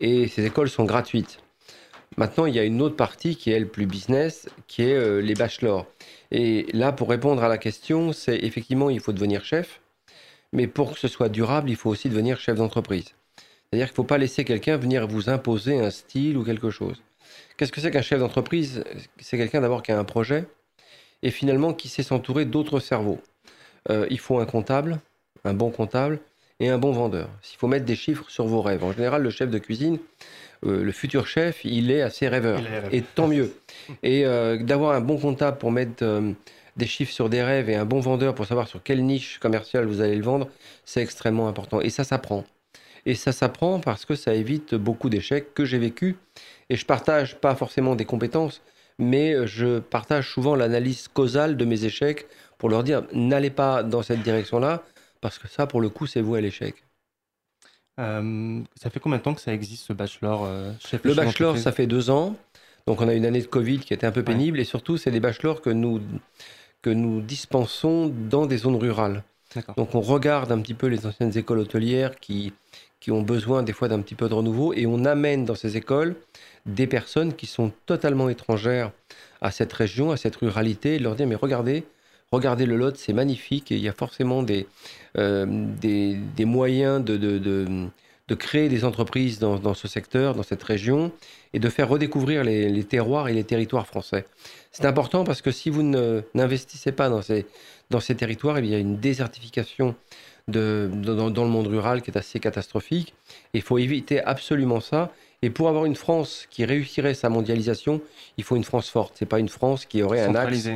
Et 0.00 0.28
ces 0.28 0.46
écoles 0.46 0.70
sont 0.70 0.84
gratuites. 0.84 1.38
Maintenant, 2.16 2.46
il 2.46 2.54
y 2.54 2.58
a 2.58 2.64
une 2.64 2.80
autre 2.80 2.96
partie 2.96 3.36
qui 3.36 3.50
est 3.50 3.58
le 3.58 3.66
plus 3.66 3.86
business, 3.86 4.48
qui 4.68 4.82
est 4.82 4.94
euh, 4.94 5.20
les 5.20 5.34
bachelors. 5.34 5.86
Et 6.30 6.66
là, 6.72 6.92
pour 6.92 7.10
répondre 7.10 7.42
à 7.42 7.48
la 7.48 7.58
question, 7.58 8.12
c'est 8.12 8.36
effectivement, 8.36 8.88
il 8.88 9.00
faut 9.00 9.12
devenir 9.12 9.44
chef, 9.44 9.80
mais 10.52 10.66
pour 10.66 10.92
que 10.92 11.00
ce 11.00 11.08
soit 11.08 11.28
durable, 11.28 11.68
il 11.68 11.76
faut 11.76 11.90
aussi 11.90 12.08
devenir 12.08 12.38
chef 12.38 12.56
d'entreprise. 12.56 13.14
C'est-à-dire 13.36 13.86
qu'il 13.86 13.92
ne 13.92 13.96
faut 13.96 14.04
pas 14.04 14.18
laisser 14.18 14.44
quelqu'un 14.44 14.76
venir 14.76 15.08
vous 15.08 15.30
imposer 15.30 15.78
un 15.80 15.90
style 15.90 16.36
ou 16.36 16.44
quelque 16.44 16.70
chose. 16.70 17.02
Qu'est-ce 17.56 17.72
que 17.72 17.80
c'est 17.80 17.90
qu'un 17.90 18.02
chef 18.02 18.20
d'entreprise? 18.20 18.84
C'est 19.18 19.38
quelqu'un 19.38 19.62
d'abord 19.62 19.82
qui 19.82 19.92
a 19.92 19.98
un 19.98 20.04
projet 20.04 20.46
et 21.22 21.30
finalement 21.30 21.72
qui 21.72 21.88
sait 21.88 22.02
s'entourer 22.02 22.44
d'autres 22.44 22.80
cerveaux? 22.80 23.20
Euh, 23.90 24.06
il 24.10 24.18
faut 24.18 24.38
un 24.38 24.46
comptable, 24.46 25.00
un 25.44 25.54
bon 25.54 25.70
comptable 25.70 26.20
et 26.60 26.68
un 26.68 26.78
bon 26.78 26.92
vendeur. 26.92 27.28
Il 27.52 27.56
faut 27.56 27.66
mettre 27.66 27.84
des 27.84 27.96
chiffres 27.96 28.28
sur 28.28 28.46
vos 28.46 28.62
rêves. 28.62 28.84
En 28.84 28.92
général, 28.92 29.22
le 29.22 29.30
chef 29.30 29.50
de 29.50 29.58
cuisine, 29.58 29.98
euh, 30.64 30.84
le 30.84 30.92
futur 30.92 31.26
chef, 31.26 31.64
il 31.64 31.90
est 31.90 32.02
assez 32.02 32.28
rêveur. 32.28 32.60
Est. 32.60 32.96
Et 32.98 33.02
tant 33.02 33.26
mieux. 33.26 33.54
Et 34.02 34.24
euh, 34.24 34.62
d'avoir 34.62 34.94
un 34.94 35.00
bon 35.00 35.18
comptable 35.18 35.58
pour 35.58 35.72
mettre 35.72 36.04
des 36.76 36.86
chiffres 36.86 37.12
sur 37.12 37.28
des 37.28 37.42
rêves 37.42 37.68
et 37.68 37.74
un 37.74 37.84
bon 37.84 38.00
vendeur 38.00 38.34
pour 38.34 38.46
savoir 38.46 38.68
sur 38.68 38.82
quelle 38.82 39.04
niche 39.04 39.38
commerciale 39.38 39.84
vous 39.84 40.00
allez 40.00 40.16
le 40.16 40.22
vendre, 40.22 40.48
c'est 40.84 41.02
extrêmement 41.02 41.48
important. 41.48 41.80
Et 41.80 41.90
ça 41.90 42.04
s'apprend. 42.04 42.44
Et 43.04 43.14
ça 43.14 43.32
s'apprend 43.32 43.80
parce 43.80 44.04
que 44.04 44.14
ça 44.14 44.34
évite 44.34 44.74
beaucoup 44.74 45.10
d'échecs 45.10 45.54
que 45.54 45.64
j'ai 45.64 45.78
vécu. 45.78 46.16
Et 46.70 46.76
je 46.76 46.86
partage 46.86 47.36
pas 47.36 47.54
forcément 47.54 47.94
des 47.94 48.04
compétences, 48.04 48.62
mais 49.02 49.34
euh, 49.34 49.46
je 49.46 49.80
partage 49.80 50.30
souvent 50.30 50.54
l'analyse 50.54 51.08
causale 51.08 51.56
de 51.56 51.64
mes 51.64 51.84
échecs 51.84 52.26
pour 52.58 52.68
leur 52.68 52.84
dire 52.84 53.02
n'allez 53.12 53.50
pas 53.50 53.82
dans 53.82 54.02
cette 54.02 54.22
direction-là, 54.22 54.82
parce 55.20 55.38
que 55.38 55.48
ça, 55.48 55.66
pour 55.66 55.80
le 55.80 55.88
coup, 55.88 56.06
c'est 56.06 56.20
vous 56.20 56.34
à 56.34 56.40
l'échec. 56.40 56.84
Euh, 58.00 58.60
Ça 58.76 58.90
fait 58.90 59.00
combien 59.00 59.18
de 59.18 59.22
temps 59.22 59.34
que 59.34 59.40
ça 59.40 59.52
existe 59.52 59.84
ce 59.84 59.92
bachelor 59.92 60.44
euh, 60.44 60.72
chef 60.80 61.04
Le 61.04 61.14
bachelor, 61.14 61.58
ça 61.58 61.72
fait 61.72 61.86
deux 61.86 62.10
ans. 62.10 62.36
Donc 62.86 63.00
on 63.00 63.08
a 63.08 63.14
une 63.14 63.24
année 63.26 63.40
de 63.40 63.46
Covid 63.46 63.80
qui 63.80 63.94
était 63.94 64.06
un 64.06 64.12
peu 64.12 64.24
pénible. 64.24 64.58
Et 64.58 64.64
surtout, 64.64 64.96
c'est 64.96 65.10
des 65.10 65.20
bachelors 65.20 65.60
que 65.60 65.70
nous, 65.70 66.00
que 66.80 66.90
nous 66.90 67.20
dispensons 67.20 68.08
dans 68.08 68.46
des 68.46 68.58
zones 68.58 68.76
rurales. 68.76 69.22
Donc 69.76 69.94
on 69.94 70.00
regarde 70.00 70.50
un 70.50 70.60
petit 70.60 70.74
peu 70.74 70.86
les 70.86 71.06
anciennes 71.06 71.36
écoles 71.36 71.58
hôtelières 71.58 72.18
qui, 72.18 72.52
qui 73.00 73.10
ont 73.10 73.22
besoin 73.22 73.62
des 73.62 73.72
fois 73.72 73.88
d'un 73.88 74.00
petit 74.00 74.14
peu 74.14 74.28
de 74.28 74.34
renouveau. 74.34 74.72
Et 74.72 74.86
on 74.86 75.04
amène 75.04 75.44
dans 75.44 75.54
ces 75.54 75.76
écoles 75.76 76.16
des 76.66 76.86
personnes 76.86 77.34
qui 77.34 77.46
sont 77.46 77.72
totalement 77.86 78.28
étrangères 78.28 78.92
à 79.40 79.50
cette 79.50 79.72
région, 79.72 80.10
à 80.10 80.16
cette 80.16 80.36
ruralité. 80.36 80.96
Et 80.96 80.98
leur 80.98 81.14
dire, 81.16 81.26
mais 81.26 81.34
regardez, 81.34 81.84
regardez 82.30 82.66
le 82.66 82.76
Lot, 82.76 82.96
c'est 82.96 83.12
magnifique. 83.12 83.72
Et 83.72 83.76
il 83.76 83.82
y 83.82 83.88
a 83.88 83.92
forcément 83.92 84.42
des, 84.42 84.66
euh, 85.18 85.46
des, 85.48 86.14
des 86.36 86.44
moyens 86.44 87.04
de, 87.04 87.16
de, 87.16 87.38
de, 87.38 87.86
de 88.28 88.34
créer 88.34 88.68
des 88.68 88.84
entreprises 88.84 89.38
dans, 89.38 89.58
dans 89.58 89.74
ce 89.74 89.88
secteur, 89.88 90.34
dans 90.34 90.44
cette 90.44 90.62
région, 90.62 91.12
et 91.52 91.58
de 91.58 91.68
faire 91.68 91.88
redécouvrir 91.88 92.44
les, 92.44 92.68
les 92.68 92.84
terroirs 92.84 93.28
et 93.28 93.34
les 93.34 93.44
territoires 93.44 93.86
français. 93.86 94.24
C'est 94.70 94.86
important 94.86 95.24
parce 95.24 95.42
que 95.42 95.50
si 95.50 95.68
vous 95.68 95.82
n'investissez 95.82 96.92
pas 96.92 97.08
dans 97.10 97.20
ces, 97.22 97.44
dans 97.90 98.00
ces 98.00 98.14
territoires, 98.14 98.58
eh 98.58 98.62
il 98.62 98.70
y 98.70 98.74
a 98.74 98.78
une 98.78 98.98
désertification 98.98 99.94
de, 100.48 100.90
de- 100.92 101.14
dans, 101.30 101.44
le 101.44 101.50
monde 101.50 101.66
rural 101.66 102.02
qui 102.02 102.10
est 102.10 102.16
assez 102.16 102.40
catastrophique. 102.40 103.14
Il 103.52 103.62
faut 103.62 103.78
éviter 103.78 104.22
absolument 104.22 104.80
ça. 104.80 105.12
Et 105.42 105.50
pour 105.50 105.68
avoir 105.68 105.84
une 105.84 105.96
France 105.96 106.46
qui 106.50 106.64
réussirait 106.64 107.14
sa 107.14 107.28
mondialisation, 107.28 108.00
il 108.38 108.44
faut 108.44 108.54
une 108.56 108.64
France 108.64 108.88
forte. 108.88 109.14
C'est 109.18 109.26
pas 109.26 109.40
une 109.40 109.48
France 109.48 109.84
qui 109.86 110.02
aurait 110.02 110.20
un 110.20 110.34
axe, 110.36 110.68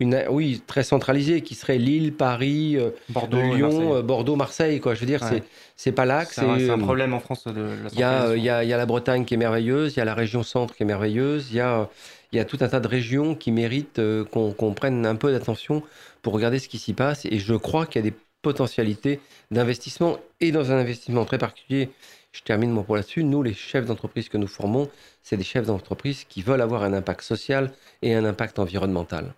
une, 0.00 0.24
oui, 0.30 0.62
très 0.66 0.82
centralisée, 0.82 1.42
qui 1.42 1.54
serait 1.54 1.78
Lille, 1.78 2.12
Paris, 2.12 2.76
euh, 2.76 2.90
Bordeaux, 3.10 3.40
Lyon, 3.40 3.68
Marseille. 3.70 3.92
euh, 3.92 4.02
Bordeaux, 4.02 4.36
Marseille. 4.36 4.80
Quoi. 4.80 4.94
Je 4.94 5.00
veux 5.00 5.06
dire, 5.06 5.22
Ouais. 5.22 5.42
c'est 5.76 5.92
pas 5.92 6.06
l'axe. 6.06 6.36
C'est 6.36 6.40
un, 6.40 6.58
euh, 6.58 6.76
problème 6.78 7.12
en 7.14 7.20
France 7.20 7.44
de 7.46 7.60
la 7.60 7.90
il 7.92 7.98
y, 7.98 8.02
a, 8.02 8.34
il 8.34 8.42
y, 8.42 8.48
a, 8.50 8.64
y 8.64 8.72
a 8.72 8.76
la 8.76 8.86
Bretagne 8.86 9.24
qui 9.24 9.34
est 9.34 9.36
merveilleuse, 9.36 9.94
il 9.94 9.98
y 9.98 10.02
a 10.02 10.04
la 10.06 10.14
région 10.14 10.42
centre 10.42 10.74
qui 10.74 10.82
est 10.82 10.86
merveilleuse, 10.86 11.48
il 11.50 11.56
y 11.56 11.60
a, 11.60 11.88
il 12.32 12.36
y 12.36 12.40
a 12.40 12.44
tout 12.44 12.58
un 12.62 12.68
tas 12.68 12.80
de 12.80 12.88
régions 12.88 13.34
qui 13.34 13.52
méritent 13.52 13.98
euh, 14.00 14.24
qu'on 14.24 14.52
qu'on 14.52 14.72
prenne 14.74 15.04
un 15.06 15.16
peu 15.16 15.30
d'attention 15.32 15.82
pour 16.22 16.32
regarder 16.32 16.58
ce 16.58 16.68
qui 16.68 16.78
s'y 16.78 16.94
passe. 16.94 17.26
Et 17.26 17.38
je 17.38 17.54
crois 17.54 17.86
qu'il 17.86 18.02
y 18.04 18.06
a 18.06 18.10
des 18.10 18.16
potentialités 18.42 19.20
d'investissement 19.50 20.18
et 20.40 20.50
dans 20.50 20.72
un 20.72 20.78
investissement 20.78 21.24
très 21.26 21.38
particulier. 21.38 21.90
Je 22.32 22.42
termine 22.42 22.70
mon 22.70 22.82
propos 22.82 22.96
là-dessus. 22.96 23.24
Nous, 23.24 23.42
les 23.42 23.54
chefs 23.54 23.86
d'entreprise 23.86 24.28
que 24.28 24.36
nous 24.36 24.46
formons, 24.46 24.88
c'est 25.22 25.36
des 25.36 25.42
chefs 25.44 25.66
d'entreprise 25.66 26.24
qui 26.24 26.42
veulent 26.42 26.60
avoir 26.60 26.82
un 26.82 26.92
impact 26.92 27.22
social 27.22 27.72
et 28.02 28.14
un 28.14 28.24
impact 28.24 28.58
environnemental. 28.58 29.34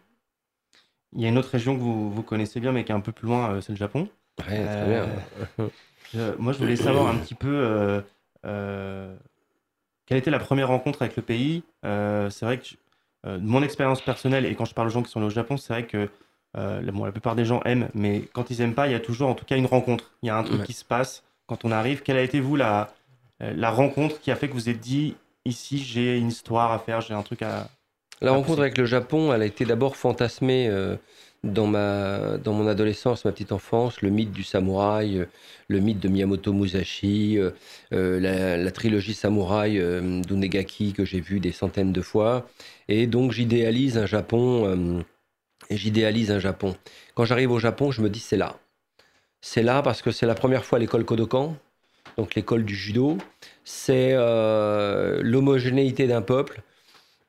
Il 1.15 1.21
y 1.23 1.27
a 1.27 1.29
une 1.29 1.39
autre 1.39 1.51
région 1.51 1.75
que 1.77 1.81
vous, 1.81 2.11
vous 2.11 2.23
connaissez 2.23 2.61
bien, 2.61 2.73
mais 2.73 2.85
qui 2.85 2.93
est 2.93 2.95
un 2.95 3.01
peu 3.01 3.13
plus 3.13 3.27
loin, 3.27 3.53
euh, 3.55 3.61
c'est 3.61 3.73
le 3.73 3.79
Japon. 3.79 4.09
Ouais, 4.41 4.47
très 4.47 4.59
Euh, 4.59 5.17
bien. 5.59 5.69
Je- 6.15 6.35
moi, 6.39 6.53
je 6.53 6.59
voulais 6.59 6.77
savoir 6.77 7.07
un 7.07 7.19
petit 7.19 7.35
peu 7.35 7.49
euh, 7.49 8.01
euh, 8.45 9.17
quelle 10.07 10.19
était 10.19 10.31
la 10.31 10.39
première 10.39 10.69
rencontre 10.69 11.03
avec 11.03 11.17
le 11.17 11.23
pays. 11.23 11.63
C'est 11.83 12.43
vrai 12.43 12.59
que 12.59 12.65
je- 12.67 12.77
mon 13.39 13.63
expérience 13.63 14.03
personnelle, 14.03 14.45
et 14.47 14.55
quand 14.55 14.65
je 14.65 14.75
parle 14.75 14.89
aux 14.89 14.91
gens 14.91 15.03
qui 15.03 15.11
sont 15.11 15.21
allés 15.21 15.29
au 15.29 15.31
Japon, 15.31 15.57
c'est 15.57 15.73
vrai 15.73 15.87
que 15.87 16.09
la- 16.55 16.81
bon, 16.93 17.05
la 17.05 17.13
plupart 17.13 17.35
des 17.37 17.45
gens 17.45 17.63
aiment, 17.65 17.89
mais 17.95 18.23
quand 18.35 18.51
ils 18.51 18.61
aiment 18.61 18.75
pas, 18.75 18.89
il 18.89 18.93
y 18.93 18.97
a 18.97 19.01
toujours 19.01 19.29
en 19.31 19.35
tout 19.35 19.45
cas 19.47 19.57
une 19.57 19.67
rencontre. 19.67 20.13
Il 20.23 20.27
y 20.27 20.31
a 20.31 20.37
un 20.37 20.43
truc 20.45 20.61
Ouais. 20.61 20.67
qui 20.67 20.73
se 20.75 20.85
passe 20.85 21.23
quand 21.47 21.65
on 21.65 21.73
arrive. 21.73 22.03
Quelle 22.03 22.17
a 22.17 22.23
été, 22.23 22.41
vous, 22.41 22.57
la, 22.57 22.93
la 23.41 23.71
rencontre 23.71 24.21
qui 24.21 24.31
a 24.31 24.37
fait 24.37 24.49
que 24.49 24.55
vous 24.55 24.69
êtes 24.69 24.81
dit 24.81 25.17
ici, 25.45 25.79
j'ai 25.79 26.19
une 26.19 26.29
histoire 26.29 26.73
à 26.73 26.79
faire, 26.79 27.01
j'ai 27.01 27.15
un 27.15 27.23
truc 27.23 27.43
à. 27.43 27.69
La 28.21 28.31
rencontre 28.33 28.61
avec 28.61 28.79
le 28.79 28.85
Japon, 28.85 29.33
elle 29.33 29.43
a 29.43 29.47
été 29.47 29.65
d'abord 29.65 29.97
fantasmée 29.97 30.69
euh, 30.69 30.95
dans, 31.43 31.67
ma, 31.67 32.39
dans 32.39 32.53
mon 32.53 32.69
adolescence, 32.69 33.25
ma 33.25 33.33
petite 33.33 33.51
enfance, 33.51 34.01
le 34.01 34.11
mythe 34.11 34.31
du 34.31 34.45
samouraï, 34.45 35.19
euh, 35.19 35.25
le 35.67 35.81
mythe 35.81 35.99
de 35.99 36.07
Miyamoto 36.09 36.53
Musashi, 36.53 37.37
euh, 37.39 37.51
la, 37.91 38.57
la 38.57 38.71
trilogie 38.71 39.15
samouraï 39.15 39.83
d'Unegaki 40.25 40.93
que 40.93 41.05
j'ai 41.05 41.21
vu 41.21 41.41
des 41.41 41.51
centaines 41.51 41.93
de 41.93 42.01
fois. 42.01 42.49
Et 42.87 43.09
donc 43.09 43.33
j'idéalise 43.33 43.99
un 43.99 44.07
Japon. 44.07 45.05
j'idéalise 45.71 46.31
un 46.31 46.39
Japon. 46.39 46.77
Quand 47.17 47.25
j'arrive 47.25 47.51
au 47.51 47.59
Japon, 47.59 47.91
je 47.91 48.03
me 48.03 48.09
dis 48.09 48.21
c'est 48.21 48.37
là. 48.37 48.62
C'est 49.45 49.63
là 49.63 49.83
parce 49.83 50.03
que 50.03 50.13
c'est 50.13 50.25
la 50.25 50.37
première 50.37 50.65
fois 50.65 50.79
à 50.79 50.81
l'école 50.81 51.05
Kodokan, 51.05 51.57
donc 52.17 52.37
l'école 52.37 52.65
du 52.65 52.77
judo. 52.77 53.19
C'est 53.65 54.13
euh, 54.13 55.21
l'homogénéité 55.23 56.07
d'un 56.07 56.23
peuple 56.23 56.63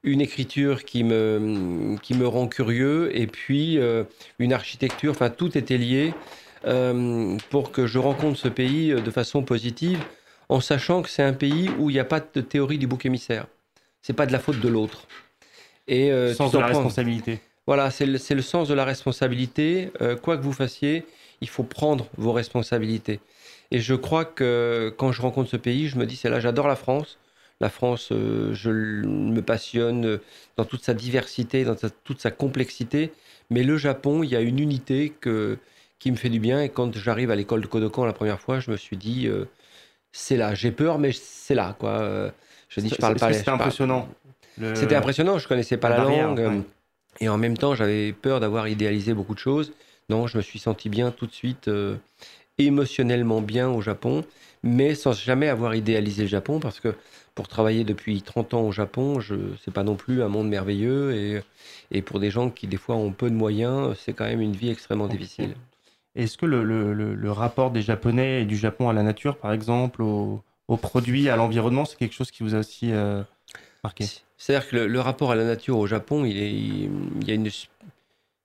une 0.04 0.22
écriture 0.22 0.84
qui 0.84 1.04
me, 1.04 1.96
qui 2.02 2.14
me 2.14 2.28
rend 2.28 2.48
curieux 2.48 3.10
et 3.18 3.26
puis 3.26 3.80
euh, 3.80 4.04
une 4.38 4.52
architecture, 4.52 5.12
enfin 5.12 5.30
tout 5.30 5.58
était 5.58 5.78
lié 5.78 6.14
euh, 6.66 7.38
pour 7.50 7.72
que 7.72 7.88
je 7.88 8.00
rencontre 8.00 8.38
ce 8.38 8.50
pays 8.50 8.90
de 8.90 9.12
façon 9.12 9.44
positive 9.44 10.00
en 10.50 10.60
sachant 10.60 11.02
que 11.02 11.10
c'est 11.10 11.24
un 11.24 11.34
pays 11.34 11.70
où 11.80 11.90
il 11.90 11.94
n'y 11.94 12.00
a 12.00 12.06
pas 12.06 12.20
de 12.20 12.42
théorie 12.42 12.78
du 12.78 12.86
bouc 12.86 13.06
émissaire. 13.06 13.48
C'est 14.02 14.14
pas 14.14 14.26
de 14.26 14.34
la 14.34 14.40
faute 14.40 14.60
de 14.60 14.68
l'autre. 14.68 15.08
Et 15.88 16.12
sens 16.34 16.52
de 16.52 16.60
la 16.60 16.68
responsabilité. 16.68 17.40
voilà, 17.66 17.90
c'est 17.90 18.06
le, 18.06 18.42
sens 18.42 18.68
de 18.68 18.74
la 18.74 18.86
responsabilité. 18.86 19.90
Quoi 20.22 20.38
que 20.38 20.44
vous 20.44 20.54
fassiez, 20.54 21.06
il 21.44 21.50
faut 21.50 21.64
prendre 21.64 22.08
vos 22.18 22.32
responsabilités. 22.32 23.20
Et 23.72 23.80
je 23.80 23.94
crois 23.96 24.26
que 24.26 24.94
quand 24.98 25.12
je 25.12 25.22
rencontre 25.22 25.50
ce 25.50 25.58
pays, 25.58 25.88
je 25.88 25.98
me 25.98 26.06
dis, 26.06 26.16
c'est 26.16 26.30
là, 26.30 26.40
j'adore 26.40 26.68
la 26.68 26.76
France. 26.76 27.18
La 27.60 27.70
France, 27.70 28.10
euh, 28.12 28.54
je 28.54 28.70
me 28.72 29.42
passionne 29.42 30.20
dans 30.58 30.66
toute 30.66 30.84
sa 30.84 30.94
diversité, 30.94 31.64
dans 31.66 31.78
sa- 31.78 31.90
toute 31.90 32.20
sa 32.22 32.32
complexité. 32.32 33.12
Mais 33.50 33.64
le 33.64 33.78
Japon, 33.78 34.24
il 34.24 34.30
y 34.30 34.36
a 34.36 34.42
une 34.42 34.60
unité 34.60 35.14
que, 35.22 35.58
qui 36.00 36.12
me 36.12 36.18
fait 36.18 36.30
du 36.30 36.40
bien. 36.40 36.62
Et 36.62 36.70
quand 36.70 36.96
j'arrive 36.98 37.30
à 37.32 37.36
l'école 37.36 37.62
de 37.62 37.68
Kodokan 37.68 38.06
la 38.06 38.14
première 38.14 38.40
fois, 38.40 38.60
je 38.60 38.72
me 38.72 38.78
suis 38.78 38.98
dit, 38.98 39.28
euh, 39.28 39.46
c'est 40.12 40.38
là. 40.38 40.56
J'ai 40.56 40.72
peur, 40.72 40.98
mais 41.00 41.12
c'est 41.12 41.56
là. 41.56 41.76
Quoi. 41.80 42.32
Je 42.70 42.80
dis, 42.82 42.90
je 42.90 42.96
parle 42.96 43.16
pas. 43.16 43.32
C'était 43.34 43.50
impressionnant. 43.50 44.08
Le- 44.58 44.76
c'était 44.76 44.96
impressionnant, 44.96 45.38
je 45.40 45.48
connaissais 45.48 45.78
pas 45.78 45.90
la 45.90 45.98
la, 45.98 46.04
barrière, 46.04 46.28
langue. 46.28 46.40
ouais. 46.40 46.62
Et 47.22 47.30
en 47.30 47.38
même 47.38 47.58
temps, 47.58 47.76
j'avais 47.76 48.12
peur 48.14 48.40
d'avoir 48.40 48.68
idéalisé 48.68 49.14
beaucoup 49.14 49.34
de 49.36 49.40
choses. 49.40 49.72
Non, 50.10 50.28
je 50.28 50.38
me 50.38 50.42
suis 50.42 50.60
senti 50.60 50.90
bien 50.90 51.12
tout 51.12 51.28
de 51.28 51.32
suite, 51.32 51.68
euh, 51.68 51.98
émotionnellement 52.58 53.42
bien 53.42 53.70
au 53.70 53.82
Japon, 53.82 54.24
mais 54.64 54.96
sans 54.96 55.14
jamais 55.14 55.50
avoir 55.50 55.76
idéalisé 55.76 56.24
le 56.24 56.28
Japon, 56.30 56.60
parce 56.60 56.80
que 56.80 56.96
pour 57.36 57.48
travailler 57.48 57.84
depuis 57.84 58.22
30 58.22 58.54
ans 58.54 58.62
au 58.62 58.72
Japon, 58.72 59.20
je 59.20 59.36
c'est 59.64 59.74
pas 59.74 59.84
non 59.84 59.96
plus 59.96 60.22
un 60.24 60.28
monde 60.30 60.50
merveilleux. 60.50 61.16
Et, 61.16 61.42
et 61.92 62.02
pour 62.02 62.20
des 62.20 62.32
gens 62.32 62.50
qui, 62.50 62.68
des 62.68 62.78
fois, 62.78 62.96
ont 62.96 63.12
peu 63.12 63.30
de 63.30 63.36
moyens, 63.36 63.98
c'est 64.00 64.14
quand 64.14 64.26
même 64.26 64.42
une 64.42 64.54
vie 64.56 64.70
extrêmement 64.70 65.08
difficile. 65.08 65.56
Est-ce 66.16 66.38
que 66.38 66.46
le, 66.46 66.64
le- 66.64 66.94
le- 66.94 67.16
le 67.16 67.32
rapport 67.32 67.72
des 67.72 67.82
Japonais 67.82 68.44
et 68.44 68.46
du 68.46 68.58
Japon 68.58 68.90
à 68.90 68.94
la 68.94 69.04
nature, 69.04 69.38
par 69.38 69.52
exemple, 69.54 70.02
au- 70.04 70.42
aux 70.68 70.78
produits, 70.78 71.30
à 71.30 71.36
l'environnement, 71.36 71.86
c'est 71.86 71.98
quelque 71.98 72.14
chose 72.14 72.32
qui 72.32 72.44
vous 72.44 72.56
a 72.56 72.60
aussi 72.60 72.92
euh, 72.92 73.24
marqué? 73.84 74.06
C'est-à-dire 74.38 74.70
que 74.70 74.76
le, 74.78 74.88
le 74.88 75.00
rapport 75.02 75.32
à 75.32 75.36
la 75.36 75.46
nature 75.46 75.78
au 75.80 75.88
Japon, 75.88 76.26
il, 76.26 76.38
est, 76.38 76.52
il, 76.54 76.90
il 77.22 77.28
y 77.28 77.32
a 77.32 77.36
une, 77.36 77.50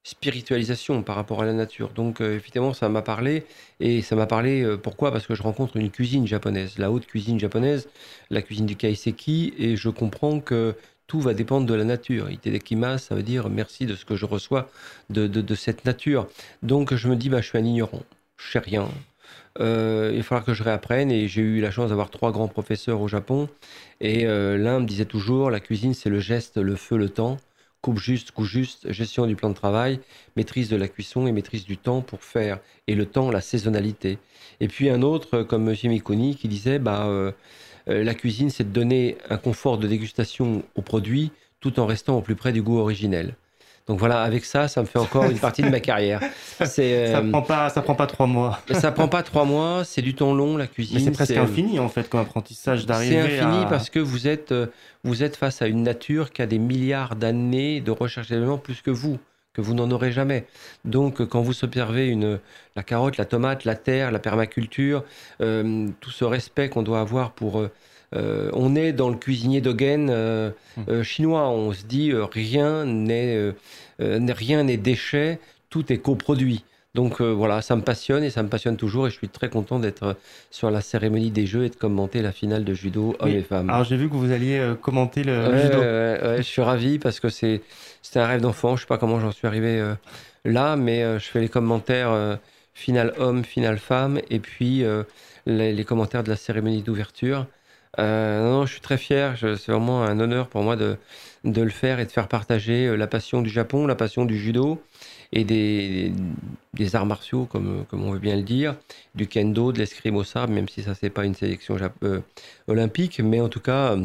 spiritualisation 0.02 1.02
par 1.02 1.17
rapport 1.17 1.43
à 1.43 1.45
la 1.45 1.52
nature. 1.52 1.90
Donc 1.90 2.21
euh, 2.21 2.37
évidemment, 2.37 2.73
ça 2.73 2.88
m'a 2.88 3.02
parlé. 3.02 3.45
Et 3.81 4.02
ça 4.02 4.17
m'a 4.17 4.26
parlé, 4.26 4.62
euh, 4.62 4.76
pourquoi? 4.76 5.12
Parce 5.12 5.26
que 5.26 5.35
je 5.35 5.43
rencontre 5.43 5.76
une 5.76 5.90
cuisine 5.90 6.26
japonaise, 6.26 6.78
la 6.78 6.90
haute 6.90 7.07
cuisine 7.07 7.38
japonaise, 7.38 7.88
la 8.31 8.43
cuisine 8.43 8.67
du 8.67 8.76
kaiseki, 8.76 9.55
et 9.59 9.76
je 9.76 9.88
comprends 9.90 10.40
que 10.40 10.75
tout 11.07 11.21
va 11.21 11.35
dépendre 11.35 11.67
de 11.67 11.75
la 11.75 11.85
nature. 11.85 12.31
Itedekimas, 12.31 12.99
ça 12.99 13.14
veut 13.14 13.23
dire 13.23 13.49
merci 13.49 13.87
de 13.87 13.95
ce 13.95 14.05
que 14.05 14.17
je 14.17 14.26
reçois 14.26 14.71
de, 15.11 15.26
de, 15.26 15.55
cette 15.55 15.85
nature. 15.85 16.28
Donc 16.62 16.95
je 16.95 17.09
me 17.09 17.17
dis, 17.17 17.28
bah, 17.28 17.40
je 17.40 17.49
suis 17.49 17.59
un 17.59 17.64
ignorant, 17.64 18.02
je 18.37 18.52
sais 18.52 18.59
rien. 18.59 18.88
Euh, 19.61 20.11
il 20.12 20.19
va 20.19 20.23
falloir 20.23 20.45
que 20.45 20.55
je 20.55 20.62
réapprenne 20.62 21.11
et 21.11 21.26
j'ai 21.28 21.43
eu 21.43 21.61
la 21.61 21.71
chance 21.71 21.88
d'avoir 21.88 22.11
trois 22.11 22.31
grands 22.31 22.49
professeurs 22.49 23.00
au 23.00 23.09
Japon 23.09 23.49
et 24.00 24.25
l'un 24.25 24.81
me 24.81 24.87
disait 24.87 25.05
toujours 25.05 25.50
la 25.50 25.59
cuisine 25.59 25.95
c'est 25.95 26.11
le 26.11 26.21
geste, 26.21 26.59
le 26.59 26.76
feu, 26.76 26.97
le 26.97 27.09
temps 27.09 27.38
coupe 27.88 27.99
juste, 28.00 28.33
coup 28.33 28.45
juste, 28.45 28.92
gestion 28.92 29.26
du 29.26 29.35
plan 29.35 29.49
de 29.49 29.54
travail, 29.54 30.00
maîtrise 30.37 30.68
de 30.68 30.76
la 30.76 30.88
cuisson 30.88 31.26
et 31.26 31.33
maîtrise 31.33 31.64
du 31.64 31.78
temps 31.78 32.02
pour 32.02 32.23
faire. 32.23 32.61
Et 32.87 32.95
le 32.95 33.07
temps, 33.07 33.30
la 33.30 33.40
saisonnalité. 33.40 34.18
Et 34.61 34.68
puis 34.68 34.90
un 34.90 35.00
autre, 35.00 35.42
comme 35.42 35.66
M. 35.66 35.75
Miconi, 35.85 36.37
qui 36.37 36.49
disait, 36.49 36.78
bah, 36.78 37.07
euh, 37.07 37.33
euh, 37.88 38.04
la 38.04 38.12
cuisine, 38.12 38.50
c'est 38.50 38.64
de 38.64 38.75
donner 38.75 39.16
un 39.30 39.38
confort 39.38 39.78
de 39.78 39.88
dégustation 39.88 40.64
au 40.75 40.83
produit 40.83 41.33
tout 41.61 41.80
en 41.80 41.87
restant 41.87 42.18
au 42.18 42.21
plus 42.21 42.35
près 42.35 42.52
du 42.52 42.61
goût 42.61 42.76
originel. 42.76 43.37
Donc 43.88 43.99
voilà, 43.99 44.23
avec 44.23 44.45
ça, 44.45 44.68
ça 44.68 44.83
me 44.83 44.87
fait 44.87 44.99
encore 44.99 45.25
une 45.25 45.38
partie 45.38 45.62
de 45.62 45.71
ma 45.71 45.80
carrière. 45.80 46.21
C'est, 46.64 47.12
ça 47.12 47.18
euh, 47.18 47.30
prend 47.30 47.42
pas, 47.42 47.71
ça 47.71 47.80
prend 47.80 47.95
pas 47.95 48.07
trois 48.07 48.26
mois. 48.26 48.61
ça 48.73 48.92
prend 48.92 49.09
pas 49.09 49.23
trois 49.23 49.45
mois, 49.45 49.83
c'est 49.85 50.02
du 50.02 50.14
temps 50.14 50.35
long 50.35 50.57
la 50.57 50.66
cuisine. 50.66 50.99
c'est 50.99 51.11
presque 51.11 51.37
infini 51.37 51.78
en 51.78 51.88
fait 51.88 52.09
comme 52.09 52.21
apprentissage 52.21 52.85
d'arriver. 52.85 53.23
C'est 53.23 53.38
infini 53.40 53.64
parce 53.71 53.88
que 53.88 53.99
vous 53.99 54.28
êtes, 54.28 54.52
euh, 54.52 54.66
vous 55.04 55.23
êtes 55.23 55.37
face 55.37 55.62
à 55.62 55.68
une 55.68 55.83
nature 55.83 56.33
qui 56.33 56.42
a 56.42 56.47
des 56.47 56.59
milliards 56.59 57.16
d'années 57.16 57.80
de 57.80 57.90
recherche 57.90 58.28
d'éléments 58.28 58.59
plus 58.59 58.83
que 58.83 58.90
vous 58.90 59.18
que 59.59 59.62
vous 59.62 59.75
n'en 59.75 59.90
aurez 59.90 60.12
jamais. 60.12 60.47
Donc, 60.85 61.26
quand 61.26 61.40
vous 61.40 61.64
observez 61.64 62.07
une, 62.07 62.38
la 62.76 62.85
carotte, 62.85 63.16
la 63.16 63.25
tomate, 63.25 63.64
la 63.64 63.75
terre, 63.75 64.12
la 64.12 64.21
permaculture, 64.21 65.02
euh, 65.40 65.88
tout 65.99 66.12
ce 66.12 66.25
respect 66.25 66.68
qu'on 66.68 66.85
doit 66.85 67.00
avoir 67.00 67.33
pour 67.33 67.59
euh, 67.59 67.68
on 68.12 68.75
est 68.75 68.93
dans 68.93 69.11
le 69.11 69.17
cuisinier 69.17 69.61
Dogen 69.61 70.09
euh, 70.11 70.50
hum. 70.77 70.85
euh, 70.88 71.03
chinois. 71.03 71.49
On 71.49 71.73
se 71.73 71.85
dit 71.85 72.12
rien 72.15 72.85
n'est 72.85 73.53
rien 73.99 74.65
n'est 74.65 74.77
déchet, 74.77 75.38
tout 75.71 75.93
est 75.93 75.99
coproduit. 75.99 76.65
Donc 76.95 77.21
voilà, 77.21 77.62
ça 77.62 77.77
me 77.77 77.83
passionne 77.83 78.25
et 78.25 78.31
ça 78.31 78.43
me 78.43 78.49
passionne 78.49 78.77
toujours 78.77 79.07
et 79.07 79.11
je 79.11 79.17
suis 79.17 79.29
très 79.29 79.50
content 79.50 79.79
d'être 79.79 80.17
sur 80.50 80.71
la 80.71 80.81
cérémonie 80.81 81.31
des 81.31 81.47
Jeux 81.47 81.65
et 81.65 81.69
de 81.69 81.77
commenter 81.77 82.23
la 82.23 82.33
finale 82.33 82.65
de 82.65 82.75
judo 82.75 83.15
hommes 83.21 83.29
et 83.29 83.43
femmes. 83.43 83.71
Alors 83.71 83.85
j'ai 83.85 83.97
vu 83.97 84.09
que 84.09 84.15
vous 84.15 84.33
alliez 84.33 84.73
commenter 84.81 85.23
le 85.23 85.57
judo. 85.59 85.79
je 86.38 86.43
suis 86.43 86.62
ravi 86.62 86.99
parce 86.99 87.21
que 87.21 87.29
c'est 87.29 87.61
c'était 88.03 88.21
un 88.21 88.27
rêve 88.27 88.41
d'enfant. 88.41 88.75
Je 88.75 88.81
sais 88.81 88.88
pas 88.88 88.99
comment 88.99 89.21
j'en 89.21 89.31
suis 89.31 89.47
arrivé 89.47 89.85
là, 90.45 90.77
mais 90.77 91.03
je 91.21 91.27
fais 91.27 91.41
les 91.41 91.49
commentaires 91.49 92.38
finale 92.75 93.12
homme, 93.19 93.45
finale 93.45 93.79
femme 93.79 94.21
et 94.31 94.41
puis 94.41 94.83
les, 95.47 95.85
commentaires 95.85 96.25
de 96.25 96.31
la 96.31 96.37
cérémonie 96.37 96.83
d'ouverture. 96.83 97.47
Euh, 97.99 98.42
non, 98.42 98.66
je 98.66 98.73
suis 98.73 98.80
très 98.80 98.99
fier. 98.99 99.37
C'est 99.38 99.73
vraiment 99.73 100.02
un 100.02 100.21
honneur 100.21 100.49
pour 100.49 100.62
moi 100.62 100.76
de, 100.76 100.97
de, 101.45 101.62
le 101.62 101.71
faire 101.71 102.00
et 102.00 102.07
de 102.07 102.11
faire 102.11 102.28
partager 102.28 102.87
euh, 102.87 102.97
la 102.97 103.07
passion 103.07 103.42
du 103.42 103.50
Japon, 103.50 103.87
la 103.87 103.95
passion 103.95 104.25
du 104.25 104.38
judo 104.38 104.83
et 105.33 105.45
des, 105.45 106.12
des, 106.75 106.97
arts 106.97 107.07
martiaux, 107.07 107.47
comme, 107.47 107.85
comme 107.90 108.04
on 108.04 108.12
veut 108.12 108.18
bien 108.18 108.37
le 108.37 108.42
dire, 108.42 108.76
du 109.14 109.26
kendo, 109.26 109.73
de 109.73 109.78
l'escrime 109.78 110.16
au 110.16 110.25
sabre, 110.25 110.52
même 110.52 110.68
si 110.68 110.83
ça, 110.83 110.95
c'est 110.95 111.11
pas 111.11 111.25
une 111.25 111.35
sélection 111.35 111.76
euh, 112.02 112.21
olympique. 112.66 113.21
Mais 113.21 113.40
en 113.40 113.49
tout 113.49 113.61
cas, 113.61 113.97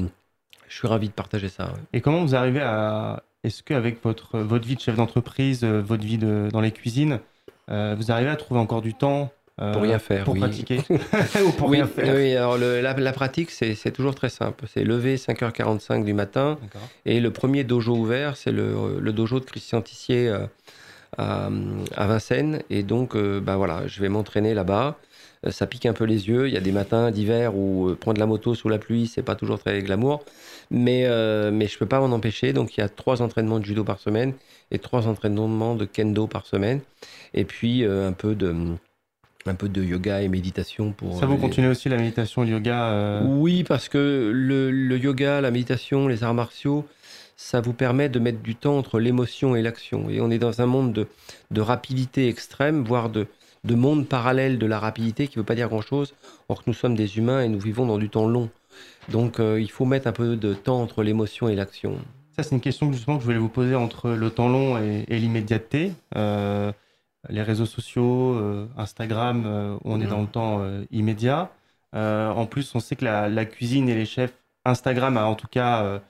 je 0.68 0.78
suis 0.78 0.88
ravi 0.88 1.08
de 1.08 1.14
partager 1.14 1.50
ça. 1.50 1.74
Et 1.94 2.02
comment 2.02 2.24
vous 2.24 2.36
arrivez 2.36 2.62
à. 2.62 3.24
Est-ce 3.44 3.62
qu'avec 3.62 4.02
votre, 4.02 4.40
votre 4.40 4.66
vie 4.66 4.76
de 4.76 4.80
chef 4.80 4.96
d'entreprise, 4.96 5.66
votre 5.66 6.04
vie 6.04 6.18
de, 6.18 6.48
dans 6.54 6.62
les 6.62 6.72
cuisines, 6.72 7.20
vous 7.68 8.12
arrivez 8.12 8.30
à 8.30 8.38
trouver 8.38 8.62
encore 8.62 8.82
du 8.82 8.94
temps 8.94 9.34
pour 9.58 9.84
rien 9.84 10.00
faire. 10.00 10.24
Pour 10.24 10.36
pratiquer 10.36 10.78
Ou 11.46 11.52
pour 11.52 11.70
oui, 11.70 11.78
rien 11.78 11.88
faire 11.88 12.16
Oui, 12.16 12.36
alors 12.36 12.58
la, 12.58 13.14
pratique, 13.14 13.52
c'est 13.52 13.92
toujours 13.92 14.16
très 14.16 14.30
simple. 14.30 14.66
C'est 14.68 14.84
lever 14.84 15.18
5h45 15.18 16.04
du 16.04 16.14
matin. 16.14 16.58
Et 17.06 17.20
le 17.20 17.32
premier 17.32 17.64
dojo 17.64 17.96
ouvert, 17.96 18.36
c'est 18.36 18.52
le, 18.52 19.00
le, 19.00 19.14
dojo 19.14 19.40
de 19.40 19.46
Christian 19.46 19.82
Tissier 19.82 20.30
euh, 20.30 20.46
à, 21.18 21.50
à, 21.96 22.08
Vincennes. 22.08 22.64
Et 22.70 22.82
donc, 22.82 23.16
euh, 23.16 23.40
bah 23.40 23.58
voilà, 23.58 23.86
je 23.86 24.02
vais 24.02 24.10
m'entraîner 24.10 24.56
là-bas. 24.56 24.98
Euh, 25.46 25.52
ça 25.52 25.68
pique 25.68 25.86
un 25.86 25.94
peu 25.94 26.06
les 26.06 26.28
yeux. 26.28 26.48
Il 26.48 26.54
y 26.54 26.58
a 26.58 26.62
des 26.62 26.72
matins 26.72 27.12
d'hiver 27.12 27.56
où 27.56 27.94
prendre 28.00 28.20
la 28.20 28.26
moto 28.26 28.56
sous 28.56 28.70
la 28.70 28.80
pluie, 28.80 29.06
c'est 29.06 29.22
pas 29.22 29.36
toujours 29.36 29.60
très 29.60 29.84
glamour. 29.84 30.26
Mais, 30.72 31.08
mais 31.52 31.68
je 31.68 31.78
peux 31.78 31.86
pas 31.86 32.00
m'en 32.00 32.16
empêcher. 32.16 32.54
Donc, 32.54 32.76
il 32.76 32.80
y 32.80 32.84
a 32.84 32.90
trois 32.90 33.22
entraînements 33.22 33.60
de 33.60 33.66
judo 33.66 33.84
par 33.84 34.00
semaine 34.00 34.34
et 34.72 34.80
trois 34.80 35.08
entraînements 35.08 35.76
de 35.76 35.86
kendo 35.86 36.26
par 36.26 36.48
semaine. 36.48 36.80
Et 37.36 37.46
puis, 37.46 37.86
un 37.86 38.14
peu 38.14 38.34
de 38.34 38.56
un 39.46 39.56
peu 39.56 39.70
de 39.70 39.84
yoga 39.84 40.22
et 40.22 40.30
méditation 40.30 40.92
pour. 40.92 41.20
Ça 41.20 41.26
vous 41.26 41.38
continuez 41.38 41.70
aussi 41.70 41.90
la 41.90 41.98
méditation 41.98 42.44
le 42.44 42.50
yoga 42.50 42.90
euh 42.92 43.22
Oui, 43.26 43.64
parce 43.64 43.90
que 43.90 44.32
le, 44.34 44.98
yoga, 44.98 45.42
la 45.42 45.52
méditation, 45.52 46.08
les 46.08 46.24
arts 46.24 46.34
martiaux, 46.34 46.86
ça 47.36 47.62
vous 47.62 47.74
permet 47.74 48.10
de 48.10 48.20
mettre 48.20 48.42
du 48.42 48.56
temps 48.56 48.78
entre 48.78 49.00
l'émotion 49.00 49.56
et 49.56 49.62
l'action. 49.62 50.10
Et 50.10 50.22
on 50.22 50.30
est 50.30 50.40
dans 50.40 50.62
un 50.62 50.66
monde 50.66 50.94
de, 50.94 51.08
de 51.52 51.62
rapidité 51.62 52.28
extrême, 52.28 52.84
voire 52.84 53.10
de, 53.10 53.28
de 53.64 53.76
monde 53.76 54.08
parallèle 54.08 54.58
de 54.58 54.66
la 54.66 54.80
rapidité 54.80 55.28
qui 55.28 55.38
ne 55.38 55.42
veut 55.42 55.46
pas 55.46 55.56
dire 55.56 55.70
grand-chose, 55.70 56.14
or 56.50 56.60
que 56.60 56.66
nous 56.68 56.74
sommes 56.74 56.96
des 56.96 57.18
humains 57.18 57.42
et 57.42 57.50
nous 57.50 57.60
vivons 57.60 57.86
dans 57.86 57.98
du 57.98 58.10
temps 58.10 58.28
long. 58.28 58.50
Donc 59.10 59.40
euh, 59.40 59.60
il 59.60 59.70
faut 59.70 59.86
mettre 59.86 60.08
un 60.08 60.14
peu 60.14 60.36
de 60.36 60.54
temps 60.54 60.82
entre 60.82 61.04
l'émotion 61.04 61.50
et 61.50 61.56
l'action. 61.56 61.98
Ça, 62.36 62.42
c'est 62.42 62.56
une 62.56 62.62
question 62.62 62.92
justement 62.92 63.18
que 63.18 63.22
je 63.22 63.26
voulais 63.26 63.38
vous 63.38 63.50
poser 63.50 63.76
entre 63.76 64.10
le 64.10 64.30
temps 64.32 64.50
long 64.50 64.78
et, 64.80 65.06
et 65.08 65.20
l'immédiateté. 65.20 65.92
Euh, 66.16 66.72
les 67.30 67.42
réseaux 67.42 67.66
sociaux, 67.66 68.34
euh, 68.34 68.68
Instagram, 68.78 69.44
euh, 69.46 69.78
on 69.84 70.02
est 70.02 70.06
mhm. 70.06 70.10
dans 70.10 70.22
le 70.22 70.28
temps 70.28 70.58
euh, 70.62 70.84
immédiat. 70.92 71.52
en 71.94 72.46
plus, 72.46 72.74
on 72.76 72.80
sait 72.80 72.96
que 72.96 73.06
la, 73.06 73.46
cuisine 73.46 73.90
et 73.90 73.96
les 73.96 74.06
chefs, 74.06 74.34
Instagram 74.66 75.18
a 75.18 75.26
en 75.26 75.36
tout 75.36 75.48
cas 75.48 76.02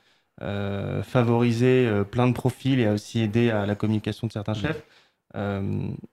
favorisé 1.04 1.90
plein 2.12 2.28
de 2.28 2.34
profils 2.34 2.80
et 2.80 2.88
a 2.88 2.94
aussi 2.94 3.22
aidé 3.22 3.50
à 3.52 3.66
la 3.66 3.76
communication 3.76 4.28
de 4.28 4.32
certains 4.32 4.54
mhm. 4.54 4.60
chefs. 4.60 4.84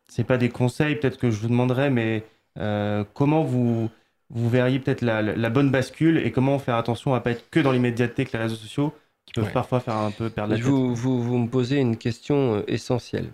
c'est 0.09 0.25
pas 0.25 0.39
des 0.39 0.49
conseils 0.49 0.97
peut-être 0.97 1.19
que 1.19 1.31
je 1.31 1.39
vous 1.41 1.49
demanderais, 1.49 1.91
mais 1.91 2.25
comment 3.15 3.45
vous, 3.45 3.89
vous 4.31 4.49
verriez 4.51 4.81
peut-être 4.81 5.03
la, 5.03 5.51
bonne 5.51 5.71
bascule 5.71 6.19
et 6.19 6.33
comment 6.33 6.59
faire 6.59 6.77
attention 6.77 7.15
à 7.15 7.21
pas 7.21 7.31
être 7.31 7.49
que 7.51 7.61
dans 7.61 7.73
l'immédiateté 7.73 8.25
que 8.25 8.33
les 8.33 8.43
réseaux 8.43 8.57
sociaux 8.57 8.93
qui 9.25 9.35
peuvent 9.35 9.53
parfois 9.53 9.79
faire 9.79 9.97
un 9.97 10.11
peu 10.11 10.31
perdre 10.31 10.55
la 10.55 10.57
tête. 10.57 10.67
Vous, 10.67 10.95
vous, 10.97 11.23
vous 11.23 11.39
me 11.39 11.49
posez 11.49 11.77
une 11.77 11.97
question 11.97 12.65
essentielle. 12.67 13.31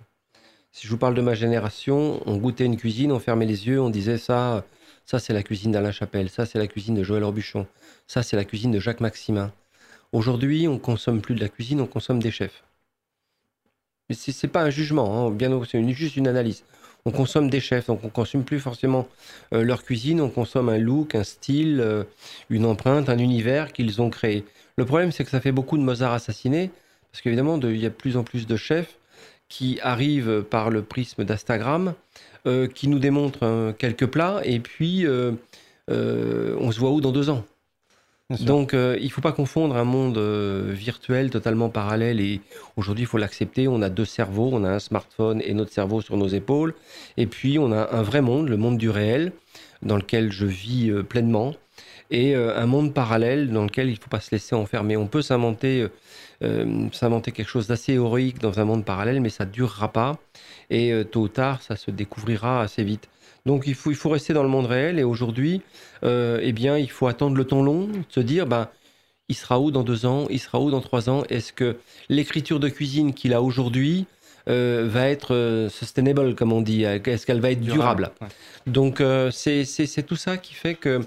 Si 0.76 0.86
je 0.86 0.92
vous 0.92 0.98
parle 0.98 1.14
de 1.14 1.22
ma 1.22 1.32
génération, 1.32 2.20
on 2.26 2.36
goûtait 2.36 2.66
une 2.66 2.76
cuisine, 2.76 3.10
on 3.10 3.18
fermait 3.18 3.46
les 3.46 3.66
yeux, 3.66 3.80
on 3.80 3.88
disait 3.88 4.18
ça, 4.18 4.62
ça 5.06 5.18
c'est 5.18 5.32
la 5.32 5.42
cuisine 5.42 5.72
d'Alain 5.72 5.90
Chapelle, 5.90 6.28
ça 6.28 6.44
c'est 6.44 6.58
la 6.58 6.66
cuisine 6.66 6.94
de 6.94 7.02
Joël 7.02 7.22
Orbuchon, 7.22 7.66
ça 8.06 8.22
c'est 8.22 8.36
la 8.36 8.44
cuisine 8.44 8.72
de 8.72 8.78
Jacques 8.78 9.00
Maximin. 9.00 9.54
Aujourd'hui, 10.12 10.68
on 10.68 10.78
consomme 10.78 11.22
plus 11.22 11.34
de 11.34 11.40
la 11.40 11.48
cuisine, 11.48 11.80
on 11.80 11.86
consomme 11.86 12.22
des 12.22 12.30
chefs. 12.30 12.62
Mais 14.10 14.14
ce 14.14 14.30
n'est 14.30 14.52
pas 14.52 14.64
un 14.64 14.68
jugement, 14.68 15.26
hein, 15.26 15.64
c'est 15.66 15.92
juste 15.94 16.16
une 16.16 16.28
analyse. 16.28 16.62
On 17.06 17.10
consomme 17.10 17.48
des 17.48 17.60
chefs, 17.60 17.86
donc 17.86 18.04
on 18.04 18.10
consomme 18.10 18.44
plus 18.44 18.60
forcément 18.60 19.08
euh, 19.54 19.62
leur 19.62 19.82
cuisine, 19.82 20.20
on 20.20 20.28
consomme 20.28 20.68
un 20.68 20.76
look, 20.76 21.14
un 21.14 21.24
style, 21.24 21.80
euh, 21.80 22.04
une 22.50 22.66
empreinte, 22.66 23.08
un 23.08 23.16
univers 23.16 23.72
qu'ils 23.72 24.02
ont 24.02 24.10
créé. 24.10 24.44
Le 24.76 24.84
problème, 24.84 25.10
c'est 25.10 25.24
que 25.24 25.30
ça 25.30 25.40
fait 25.40 25.52
beaucoup 25.52 25.78
de 25.78 25.82
Mozart 25.82 26.12
assassinés, 26.12 26.70
parce 27.12 27.22
qu'évidemment, 27.22 27.58
il 27.62 27.78
y 27.78 27.86
a 27.86 27.88
de 27.88 27.94
plus 27.94 28.18
en 28.18 28.24
plus 28.24 28.46
de 28.46 28.56
chefs 28.56 28.98
qui 29.48 29.78
arrive 29.82 30.42
par 30.42 30.70
le 30.70 30.82
prisme 30.82 31.24
d'Instagram, 31.24 31.94
euh, 32.46 32.66
qui 32.66 32.88
nous 32.88 32.98
démontre 32.98 33.40
euh, 33.42 33.72
quelques 33.72 34.06
plats, 34.06 34.40
et 34.44 34.60
puis 34.60 35.06
euh, 35.06 35.32
on 35.88 36.70
se 36.72 36.78
voit 36.78 36.90
où 36.90 37.00
dans 37.00 37.12
deux 37.12 37.30
ans? 37.30 37.44
Donc, 38.40 38.72
il 38.72 39.04
ne 39.04 39.08
faut 39.08 39.20
pas 39.20 39.30
confondre 39.30 39.76
un 39.76 39.84
monde 39.84 40.18
virtuel 40.18 41.30
totalement 41.30 41.68
parallèle 41.68 42.20
et 42.20 42.40
aujourd'hui, 42.76 43.04
il 43.04 43.06
faut 43.06 43.18
l'accepter. 43.18 43.68
On 43.68 43.80
a 43.82 43.88
deux 43.88 44.04
cerveaux, 44.04 44.50
on 44.52 44.64
a 44.64 44.68
un 44.68 44.78
smartphone 44.80 45.40
et 45.44 45.54
notre 45.54 45.72
cerveau 45.72 46.00
sur 46.00 46.16
nos 46.16 46.26
épaules. 46.26 46.74
Et 47.16 47.26
puis, 47.26 47.56
on 47.60 47.70
a 47.70 47.94
un 47.94 48.02
vrai 48.02 48.22
monde, 48.22 48.48
le 48.48 48.56
monde 48.56 48.78
du 48.78 48.90
réel, 48.90 49.30
dans 49.82 49.94
lequel 49.94 50.32
je 50.32 50.44
vis 50.44 50.90
pleinement, 51.08 51.54
et 52.10 52.34
un 52.34 52.66
monde 52.66 52.94
parallèle 52.94 53.50
dans 53.50 53.64
lequel 53.64 53.88
il 53.88 53.94
ne 53.94 53.98
faut 53.98 54.08
pas 54.08 54.20
se 54.20 54.30
laisser 54.30 54.54
enfermer. 54.54 54.96
On 54.96 55.06
peut 55.06 55.22
s'inventer 55.22 55.88
euh, 56.42 56.88
s'inventer 56.92 57.32
quelque 57.32 57.48
chose 57.48 57.66
d'assez 57.66 57.94
héroïque 57.94 58.40
dans 58.40 58.60
un 58.60 58.64
monde 58.64 58.84
parallèle, 58.84 59.20
mais 59.20 59.30
ça 59.30 59.46
ne 59.46 59.50
durera 59.50 59.92
pas. 59.92 60.18
Et 60.70 60.92
euh, 60.92 61.04
tôt 61.04 61.22
ou 61.22 61.28
tard, 61.28 61.62
ça 61.62 61.76
se 61.76 61.90
découvrira 61.90 62.60
assez 62.60 62.84
vite. 62.84 63.08
Donc 63.46 63.64
il 63.66 63.74
faut, 63.74 63.90
il 63.90 63.96
faut 63.96 64.10
rester 64.10 64.32
dans 64.32 64.42
le 64.42 64.48
monde 64.48 64.66
réel. 64.66 64.98
Et 64.98 65.04
aujourd'hui, 65.04 65.62
euh, 66.04 66.38
eh 66.42 66.52
bien, 66.52 66.76
il 66.78 66.90
faut 66.90 67.06
attendre 67.06 67.36
le 67.36 67.44
temps 67.44 67.62
long, 67.62 67.88
se 68.08 68.20
dire, 68.20 68.46
ben, 68.46 68.68
il 69.28 69.34
sera 69.34 69.58
où 69.58 69.70
dans 69.70 69.82
deux 69.82 70.06
ans? 70.06 70.26
Il 70.30 70.38
sera 70.38 70.60
où 70.60 70.70
dans 70.70 70.80
trois 70.80 71.08
ans? 71.10 71.24
Est-ce 71.30 71.52
que 71.52 71.76
l'écriture 72.08 72.60
de 72.60 72.68
cuisine 72.68 73.14
qu'il 73.14 73.32
a 73.32 73.42
aujourd'hui 73.42 74.06
va 74.46 75.08
être 75.08 75.68
sustainable, 75.70 76.34
comme 76.34 76.52
on 76.52 76.60
dit 76.60 76.84
Est-ce 76.84 77.26
qu'elle 77.26 77.40
va 77.40 77.50
être 77.50 77.60
durable, 77.60 78.10
Donc 78.66 79.02
c'est 79.30 80.06
tout 80.06 80.16
ça 80.16 80.36
qui 80.36 80.54
fait 80.54 80.74
qu'à 80.74 80.98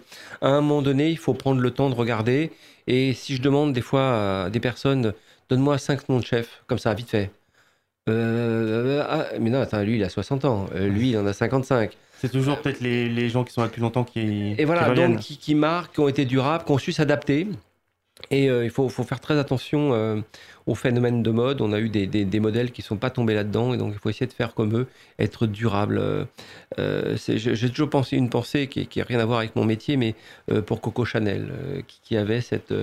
un 0.42 0.62
moment 0.62 0.82
donné, 0.82 1.10
il 1.10 1.18
faut 1.18 1.34
prendre 1.34 1.62
le 1.62 1.72
temps 1.72 1.90
de 1.90 1.96
regarder 1.96 2.52
et 2.90 3.14
si 3.14 3.36
je 3.36 3.42
demande 3.42 3.72
des 3.72 3.82
fois 3.82 4.46
à 4.46 4.50
des 4.50 4.60
personnes, 4.60 5.14
donne-moi 5.48 5.78
cinq 5.78 6.10
noms 6.10 6.20
de 6.20 6.26
chefs, 6.26 6.64
comme 6.66 6.80
ça, 6.80 6.94
vite 6.96 7.10
fait. 7.12 7.32
Euh, 8.10 9.04
ah, 9.08 9.28
mais 9.40 9.52
non, 9.52 9.62
attends, 9.62 9.84
lui, 9.84 9.98
il 9.98 10.04
a 10.04 10.10
60 10.10 10.46
ans. 10.46 10.66
Euh, 10.76 10.88
lui, 10.88 11.12
il 11.12 11.18
en 11.18 11.28
a 11.28 11.34
55. 11.34 11.96
C'est 12.20 12.32
toujours 12.32 12.58
peut-être 12.58 12.82
les, 12.82 13.08
les 13.08 13.30
gens 13.30 13.44
qui 13.44 13.54
sont 13.54 13.62
là 13.62 13.68
depuis 13.68 13.82
longtemps 13.82 14.04
qui. 14.04 14.56
Et 14.58 14.66
voilà, 14.66 14.90
qui 14.90 14.96
donc 14.96 15.20
qui, 15.20 15.38
qui 15.38 15.54
marquent, 15.54 15.94
qui 15.94 16.00
ont 16.00 16.08
été 16.08 16.26
durables, 16.26 16.66
qui 16.66 16.72
ont 16.72 16.80
su 16.80 16.92
s'adapter. 16.92 17.48
Et 18.32 18.50
euh, 18.50 18.64
il 18.64 18.70
faut, 18.70 18.90
faire 18.90 19.20
très 19.20 19.40
attention 19.40 19.94
euh, 19.94 20.22
au 20.68 20.76
phénomène 20.76 21.24
de 21.24 21.32
mode. 21.32 21.62
On 21.62 21.74
a 21.74 21.80
eu 21.80 21.90
des, 21.90 22.40
modèles 22.40 22.72
qui 22.72 22.82
ne 22.82 22.86
sont 22.86 22.98
pas 22.98 23.10
tombés 23.10 23.34
là-dedans, 23.34 23.74
et 23.74 23.78
donc 23.78 23.94
il 23.94 24.00
faut 24.00 24.10
essayer 24.10 24.28
de 24.28 24.34
faire 24.34 24.54
comme 24.54 24.78
eux, 24.78 24.88
être 25.18 25.48
durable. 25.48 25.98
Euh, 25.98 26.26
euh, 26.78 27.18
J'ai 27.18 27.70
toujours 27.70 27.90
pensé 27.90 28.18
une 28.18 28.30
pensée 28.30 28.68
qui 28.68 28.88
n'a 29.00 29.06
rien 29.06 29.20
à 29.20 29.26
voir 29.26 29.40
avec 29.40 29.56
mon 29.56 29.66
métier, 29.66 29.98
mais 29.98 30.16
pour 30.66 30.82
Coco 30.82 31.06
Chanel, 31.06 31.52
qui, 32.04 32.18
avait 32.18 32.42
cette. 32.42 32.74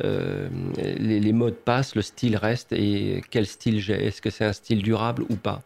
les, 0.00 1.32
modes 1.32 1.56
passent, 1.56 1.96
le 1.96 2.02
style 2.02 2.36
reste, 2.36 2.72
et 2.72 3.22
quel 3.30 3.46
style 3.46 3.80
j'ai? 3.80 4.06
Est-ce 4.06 4.22
que 4.22 4.30
c'est 4.30 4.44
un 4.44 4.52
style 4.52 4.82
durable 4.82 5.24
ou 5.28 5.36
pas? 5.36 5.62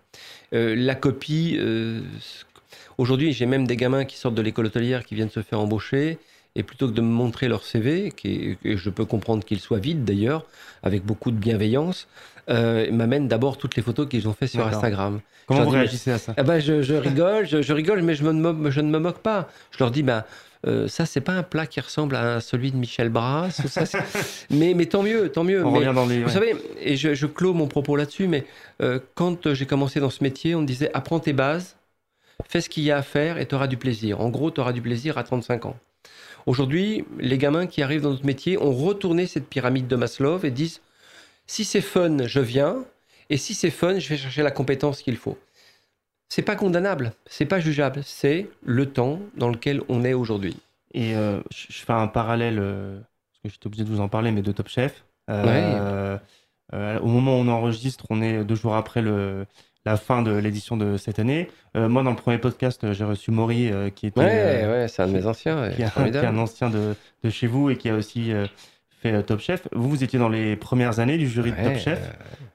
La 0.53 0.95
copie. 0.95 1.59
Aujourd'hui, 2.99 3.35
j'ai 3.35 3.45
même 3.45 3.67
des 3.67 3.77
gamins 3.77 4.07
qui 4.07 4.17
sortent 4.17 4.35
de 4.35 4.43
l'école 4.43 4.67
hôtelière 4.67 5.05
qui 5.05 5.15
viennent 5.15 5.31
se 5.31 5.43
faire 5.43 5.61
embaucher. 5.61 6.19
Et 6.59 6.63
plutôt 6.63 6.89
que 6.89 6.93
de 6.93 7.01
me 7.03 7.07
montrer 7.07 7.49
leur 7.49 7.63
CV, 7.65 8.11
qui 8.11 8.29
est- 8.29 8.55
que 8.63 8.77
je 8.77 8.91
peux 8.91 9.05
comprendre 9.05 9.45
qu'il 9.45 9.61
soit 9.61 9.79
vide 9.79 10.05
d'ailleurs, 10.05 10.45
avec 10.83 11.05
beaucoup 11.05 11.31
de 11.31 11.37
bienveillance, 11.37 12.09
euh, 12.49 12.87
ils 12.89 12.95
m'amènent 12.95 13.29
d'abord 13.29 13.59
toutes 13.59 13.77
les 13.77 13.83
photos 13.83 14.09
qu'ils 14.09 14.27
ont 14.27 14.33
fait 14.33 14.47
sur. 14.47 14.67
Instagram. 14.67 15.21
Comment 15.47 15.63
vous 15.65 15.71
dis, 15.71 15.77
réagissez 15.77 16.11
à 16.11 16.19
ça 16.19 16.35
Ah 16.37 16.43
bah, 16.43 16.59
je, 16.59 16.83
je 16.83 16.95
rigole, 16.95 17.47
je, 17.47 17.63
je 17.63 17.73
rigole, 17.73 18.03
mais 18.03 18.15
je, 18.17 18.25
me 18.25 18.33
mo- 18.33 18.71
je 18.71 18.81
ne 18.81 18.91
me 18.91 18.99
moque 18.99 19.19
pas. 19.19 19.49
Je 19.71 19.79
leur 19.79 19.91
dis, 19.93 20.03
bah, 20.03 20.27
euh, 20.67 20.89
ça, 20.89 21.07
c'est 21.07 21.21
pas 21.21 21.35
un 21.35 21.43
plat 21.45 21.67
qui 21.67 21.79
ressemble 21.81 22.17
à 22.17 22.41
celui 22.41 22.73
de 22.73 22.77
Michel 22.77 23.11
ça, 23.69 23.87
c'est- 23.87 23.99
mais, 24.51 24.75
mais 24.75 24.87
tant 24.87 25.03
mieux, 25.05 25.29
tant 25.29 25.45
mieux. 25.45 25.65
On 25.65 25.71
Mais 25.71 25.79
dans 25.93 26.07
les. 26.07 26.21
vous 26.21 26.27
ouais. 26.27 26.33
savez, 26.33 26.57
et 26.81 26.97
je, 26.97 27.15
je 27.15 27.27
clôt 27.27 27.53
mon 27.55 27.69
propos 27.69 27.95
là-dessus, 27.97 28.27
mais 28.29 28.45
euh, 28.83 28.99
quand 29.15 29.53
j'ai 29.55 29.67
commencé 29.67 30.01
dans 30.01 30.11
ce 30.11 30.25
métier, 30.25 30.55
on 30.57 30.63
me 30.63 30.67
disait 30.67 30.91
apprends 30.95 31.21
tes 31.21 31.33
bases, 31.33 31.77
fais 32.49 32.61
ce 32.61 32.69
qu'il 32.69 32.83
y 32.85 32.91
a 32.91 32.97
à 32.97 33.03
faire 33.03 33.39
et 33.39 33.47
tu 33.47 33.55
auras 33.55 33.67
du 33.69 33.77
plaisir. 33.77 34.21
En 34.21 34.31
gros, 34.31 34.51
tu 34.51 34.61
auras 34.61 34.73
du 34.73 34.81
plaisir 34.83 35.17
à 35.19 35.23
35 35.23 35.67
ans. 35.67 35.77
Aujourd'hui, 36.47 37.05
les 37.19 37.39
gamins 37.39 37.67
qui 37.67 37.83
arrivent 37.83 38.03
dans 38.03 38.11
notre 38.11 38.25
métier 38.25 38.57
ont 38.57 38.73
retourné 38.73 39.27
cette 39.27 39.49
pyramide 39.49 39.89
de 39.89 39.97
Maslow 39.97 40.39
et 40.45 40.51
disent 40.51 40.81
si 41.47 41.65
c'est 41.65 41.81
fun, 41.81 42.27
je 42.27 42.41
viens, 42.41 42.85
et 43.31 43.37
si 43.37 43.55
c'est 43.55 43.71
fun, 43.71 43.99
je 43.99 44.09
vais 44.09 44.17
chercher 44.17 44.43
la 44.43 44.51
compétence 44.53 45.03
qu'il 45.03 45.17
faut. 45.17 45.37
C'est 46.29 46.43
pas 46.43 46.57
condamnable, 46.57 47.13
c'est 47.27 47.47
pas 47.47 47.61
jugeable, 47.61 48.03
c'est 48.05 48.49
le 48.65 48.87
temps 48.87 49.21
dans 49.37 49.49
lequel 49.49 49.83
on 49.89 50.05
est 50.05 50.15
aujourd'hui. 50.15 50.57
Et 50.93 51.15
euh, 51.17 51.41
je 51.55 51.79
fais 51.85 51.93
un 51.93 52.09
parallèle, 52.09 52.59
euh, 52.59 52.99
parce 52.99 53.43
que 53.43 53.49
j'étais 53.51 53.67
obligé 53.67 53.85
de 53.85 53.91
vous 53.91 54.01
en 54.01 54.09
parler, 54.09 54.33
mais 54.33 54.43
de 54.43 54.53
Top 54.53 54.69
Chef. 54.69 55.05
Euh, 55.29 55.45
euh, 55.47 56.19
au 56.73 57.07
moment 57.07 57.37
où 57.39 57.41
on 57.43 57.49
enregistre, 57.49 58.05
on 58.11 58.21
est 58.23 58.45
deux 58.45 58.55
jours 58.55 58.75
après 58.75 59.03
le, 59.03 59.47
la 59.85 59.97
fin 59.97 60.23
de 60.23 60.33
l'édition 60.33 60.77
de 60.77 60.97
cette 60.97 61.19
année. 61.19 61.49
Euh, 61.77 61.89
moi, 61.89 62.03
dans 62.03 62.11
le 62.11 62.17
premier 62.17 62.39
podcast, 62.39 62.83
euh, 62.85 62.93
j'ai 62.93 63.05
reçu 63.05 63.31
Maury, 63.31 63.71
euh, 63.71 63.89
qui 63.91 64.07
était 64.09 64.21
Ouais, 64.21 64.29
euh, 64.33 64.83
ouais, 64.83 64.89
c'est 64.89 65.03
un 65.03 65.07
de 65.09 65.13
mes 65.13 65.27
anciens, 65.27 65.61
ouais, 65.61 65.75
qui, 65.77 65.83
est 65.83 65.85
un- 65.85 65.89
qui 65.89 65.93
est 65.93 65.95
formidable. 65.95 66.27
un 66.27 66.39
ancien 66.39 66.71
de, 66.71 66.95
de 67.23 67.31
chez 67.31 67.47
vous 67.47 67.71
et 67.71 67.77
qui 67.77 67.89
a 67.89 67.95
aussi 67.95 68.33
euh, 68.33 68.47
fait 69.01 69.13
euh, 69.13 69.23
Top 69.23 69.41
Chef. 69.41 69.69
Vous, 69.73 69.89
vous 69.89 70.03
étiez 70.03 70.19
dans 70.19 70.29
les 70.29 70.57
premières 70.57 70.99
années 70.99 71.19
du 71.19 71.29
jury 71.29 71.53
de 71.53 71.57
Top 71.63 71.77
Chef. 71.79 72.01
euh, 72.01 72.13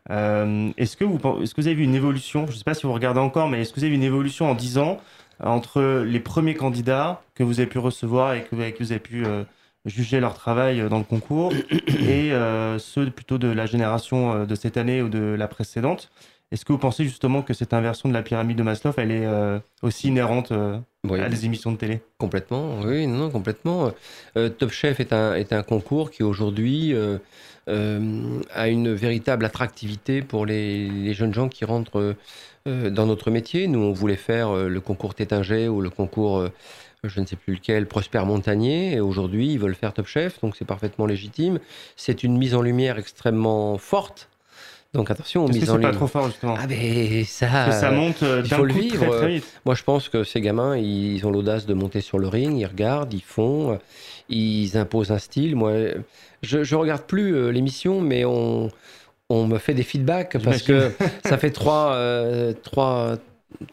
Euh, 0.10 0.71
est-ce 0.78 0.97
que 0.97 1.06
vous 1.06 1.19
pen- 1.19 1.41
est-ce 1.41 1.54
que 1.56 1.62
vous 1.62 1.67
avez 1.67 1.76
vu 1.76 1.84
une 1.84 1.95
évolution? 1.95 2.45
Je 2.47 2.52
ne 2.52 2.58
sais 2.58 2.63
pas 2.65 2.74
si 2.74 2.86
vous 2.86 2.91
regardez 2.93 3.19
encore, 3.21 3.47
mais 3.47 3.62
est-ce 3.62 3.71
que 3.71 3.76
vous 3.80 3.84
avez 3.86 3.91
vu 3.91 3.95
une 3.95 4.04
évolution 4.04 4.50
en 4.50 4.56
10 4.56 4.78
ans 4.78 5.00
euh, 5.41 5.47
entre 5.47 6.04
les 6.06 6.19
premiers 6.19 6.56
candidats 6.56 7.21
que 7.36 7.43
vous 7.43 7.60
avez 7.62 7.69
pu 7.69 7.78
recevoir 7.80 8.34
et 8.34 8.41
que, 8.43 8.56
vous 8.56 8.91
avez 8.91 9.00
pu 9.00 9.26
euh, 9.26 9.43
juger 9.85 10.19
leur 10.19 10.33
travail 10.35 10.81
euh, 10.81 10.89
dans 10.89 10.99
le 10.99 11.03
concours 11.03 11.53
et 11.87 12.33
euh, 12.33 12.77
ceux 12.79 13.09
plutôt 13.09 13.37
de 13.37 13.47
la 13.47 13.65
génération 13.65 14.33
euh, 14.33 14.45
de 14.45 14.55
cette 14.55 14.77
année 14.77 15.01
ou 15.01 15.09
de 15.09 15.35
la 15.37 15.47
précédente 15.47 16.09
Est-ce 16.51 16.65
que 16.65 16.73
vous 16.73 16.79
pensez 16.79 17.03
justement 17.03 17.41
que 17.41 17.53
cette 17.53 17.73
inversion 17.73 18.09
de 18.09 18.13
la 18.13 18.21
pyramide 18.21 18.57
de 18.57 18.63
Maslow, 18.63 18.91
elle 18.97 19.11
est 19.11 19.25
euh, 19.25 19.59
aussi 19.81 20.09
inhérente 20.09 20.51
euh, 20.51 20.77
oui. 21.05 21.19
à 21.19 21.29
des 21.29 21.45
émissions 21.45 21.71
de 21.71 21.77
télé? 21.77 22.01
Complètement, 22.17 22.79
oui, 22.81 23.07
non, 23.07 23.29
complètement. 23.29 23.91
Top 24.35 24.71
Chef 24.71 24.99
est 24.99 25.13
un, 25.13 25.33
est 25.33 25.51
un 25.53 25.63
concours 25.63 26.11
qui 26.11 26.21
aujourd'hui 26.23 26.93
a 27.67 28.67
une 28.67 28.93
véritable 28.93 29.45
attractivité 29.45 30.21
pour 30.21 30.45
les, 30.45 30.87
les 30.89 31.13
jeunes 31.13 31.33
gens 31.33 31.49
qui 31.49 31.65
rentrent 31.65 32.15
dans 32.67 33.05
notre 33.07 33.31
métier. 33.31 33.67
Nous, 33.67 33.79
on 33.79 33.93
voulait 33.93 34.15
faire 34.15 34.53
le 34.53 34.79
concours 34.81 35.15
Tétinger 35.15 35.67
ou 35.67 35.81
le 35.81 35.89
concours, 35.89 36.47
je 37.03 37.19
ne 37.19 37.25
sais 37.25 37.35
plus 37.35 37.55
lequel, 37.55 37.87
Prosper 37.87 38.23
Montagnier. 38.25 38.93
Et 38.93 38.99
aujourd'hui, 38.99 39.53
ils 39.53 39.59
veulent 39.59 39.75
faire 39.75 39.93
Top 39.93 40.07
Chef, 40.07 40.39
donc 40.41 40.55
c'est 40.55 40.65
parfaitement 40.65 41.05
légitime. 41.05 41.59
C'est 41.95 42.23
une 42.23 42.37
mise 42.37 42.53
en 42.55 42.61
lumière 42.61 42.97
extrêmement 42.99 43.77
forte. 43.77 44.29
Donc 44.93 45.09
attention, 45.09 45.45
que 45.45 45.53
mise 45.53 45.63
en 45.63 45.65
c'est 45.65 45.71
pas 45.71 45.77
lumière. 45.77 45.95
trop 45.95 46.07
fort 46.07 46.27
justement 46.27 46.55
Ah, 46.59 46.67
mais 46.67 47.23
ça. 47.23 47.47
Parce 47.47 47.75
que 47.75 47.81
ça 47.81 47.91
monte 47.91 48.23
euh, 48.23 48.41
il 48.43 48.49
d'un 48.49 48.55
faut 48.57 48.61
coup 48.63 48.67
le 48.67 48.73
vivre. 48.73 49.17
très 49.17 49.27
vite. 49.35 49.61
Moi, 49.65 49.73
je 49.73 49.83
pense 49.83 50.09
que 50.09 50.23
ces 50.25 50.41
gamins, 50.41 50.75
ils 50.75 51.25
ont 51.25 51.31
l'audace 51.31 51.65
de 51.65 51.73
monter 51.73 52.01
sur 52.01 52.19
le 52.19 52.27
ring, 52.27 52.57
ils 52.59 52.65
regardent, 52.65 53.13
ils 53.13 53.23
font, 53.23 53.79
ils 54.27 54.77
imposent 54.77 55.11
un 55.11 55.17
style. 55.17 55.55
Moi, 55.55 55.71
je, 56.43 56.63
je 56.63 56.75
regarde 56.75 57.03
plus 57.03 57.33
euh, 57.35 57.51
l'émission, 57.51 58.01
mais 58.01 58.25
on, 58.25 58.69
on 59.29 59.47
me 59.47 59.59
fait 59.59 59.73
des 59.73 59.83
feedbacks 59.83 60.37
parce 60.43 60.61
que 60.61 60.91
ça 61.25 61.37
fait 61.37 61.51
trois, 61.51 61.93
euh, 61.95 62.51
trois, 62.61 63.15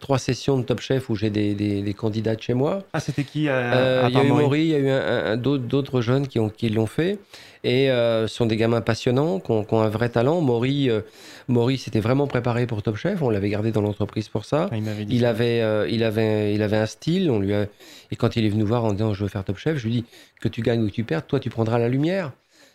trois 0.00 0.18
sessions 0.18 0.58
de 0.58 0.62
Top 0.64 0.80
Chef 0.80 1.08
où 1.10 1.14
j'ai 1.16 1.30
des, 1.30 1.54
des, 1.54 1.82
des 1.82 1.94
candidats 1.94 2.34
de 2.36 2.42
chez 2.42 2.54
moi. 2.54 2.82
Ah, 2.92 3.00
c'était 3.00 3.24
qui 3.24 3.48
euh, 3.48 3.52
Euh, 3.52 4.06
Il 4.08 4.14
y 4.14 4.18
a 4.20 4.24
eu 4.24 4.28
Maury 4.42 4.60
il 4.62 4.66
y 4.68 4.74
a 4.74 4.78
eu 4.78 4.88
un- 4.90 4.96
un- 5.00 5.32
un- 5.32 5.36
d'autres 5.36 6.00
jeunes 6.00 6.26
qui 6.28 6.38
ont- 6.38 6.48
qui 6.50 6.68
l'ont 6.68 6.86
fait. 6.86 7.18
Et 7.64 7.90
euh, 7.90 8.26
ce 8.28 8.36
sont 8.36 8.46
des 8.46 8.56
gamins 8.56 8.80
passionnants, 8.80 9.40
qui 9.40 9.50
ont, 9.50 9.64
qui 9.64 9.74
ont 9.74 9.80
un 9.80 9.88
vrai 9.88 10.08
talent. 10.10 10.40
Maury, 10.40 10.88
euh, 10.90 11.00
Maury 11.48 11.76
s'était 11.76 11.98
vraiment 12.00 12.26
préparé 12.28 12.66
pour 12.66 12.82
Top 12.82 12.96
Chef. 12.96 13.20
On 13.22 13.30
l'avait 13.30 13.48
gardé 13.50 13.72
dans 13.72 13.80
l'entreprise 13.82 14.28
pour 14.28 14.44
ça. 14.44 14.68
Ah, 14.70 14.76
il 15.10 15.24
avait, 15.24 15.58
il, 15.90 16.04
avait, 16.04 16.54
il 16.54 16.62
avait 16.62 16.76
un 16.76 16.86
style. 16.86 17.30
On 17.30 17.38
lui 17.40 17.54
a... 17.54 17.66
Et 18.10 18.16
quand 18.16 18.36
il 18.36 18.44
est 18.44 18.48
venu 18.48 18.62
voir 18.62 18.84
en 18.84 18.92
disant 18.92 19.12
je 19.12 19.22
veux 19.22 19.28
faire 19.28 19.44
Top 19.44 19.58
Chef, 19.58 19.76
je 19.78 19.84
lui 19.86 19.92
dis 19.92 20.04
que 20.40 20.48
tu 20.48 20.62
gagnes 20.62 20.82
ou 20.84 20.86
que 20.88 20.92
tu 20.94 21.04
perds, 21.04 21.26
toi 21.26 21.40
tu 21.40 21.50
prendras 21.50 21.78
la 21.78 21.88
lumière. 21.88 22.32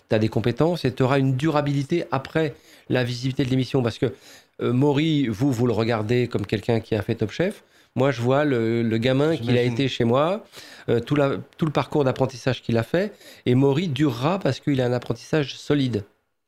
Tu 0.09 0.15
as 0.15 0.19
des 0.19 0.27
compétences 0.29 0.83
et 0.83 0.93
tu 0.93 1.01
auras 1.03 1.17
une 1.17 1.35
durabilité 1.37 2.03
après 2.11 2.53
la 2.89 3.05
visibilité 3.05 3.45
de 3.45 3.49
l'émission. 3.49 3.81
Parce 3.81 3.97
que 3.97 4.13
euh, 4.61 4.73
Maury, 4.73 5.27
vous, 5.27 5.51
vous 5.51 5.67
le 5.67 5.73
regardez 5.73 6.27
comme 6.27 6.45
quelqu'un 6.45 6.79
qui 6.79 6.95
a 6.95 7.01
fait 7.01 7.15
Top 7.15 7.31
Chef. 7.31 7.63
Moi, 7.95 8.11
je 8.11 8.21
vois 8.21 8.43
le, 8.43 8.81
le 8.81 8.97
gamin 8.97 9.37
qu'il 9.37 9.55
a 9.57 9.61
été 9.61 9.87
chez 9.87 10.03
moi, 10.03 10.43
euh, 10.89 10.99
tout, 10.99 11.15
la- 11.15 11.37
tout 11.57 11.65
le 11.65 11.71
parcours 11.71 12.03
d'apprentissage 12.03 12.61
qu'il 12.63 12.77
a 12.77 12.83
fait. 12.83 13.13
Et 13.45 13.53
Maury 13.53 13.87
durera 13.87 14.39
parce 14.39 14.59
qu'il 14.59 14.81
a 14.81 14.85
un 14.85 14.93
apprentissage 14.93 15.55
solide. 15.55 16.03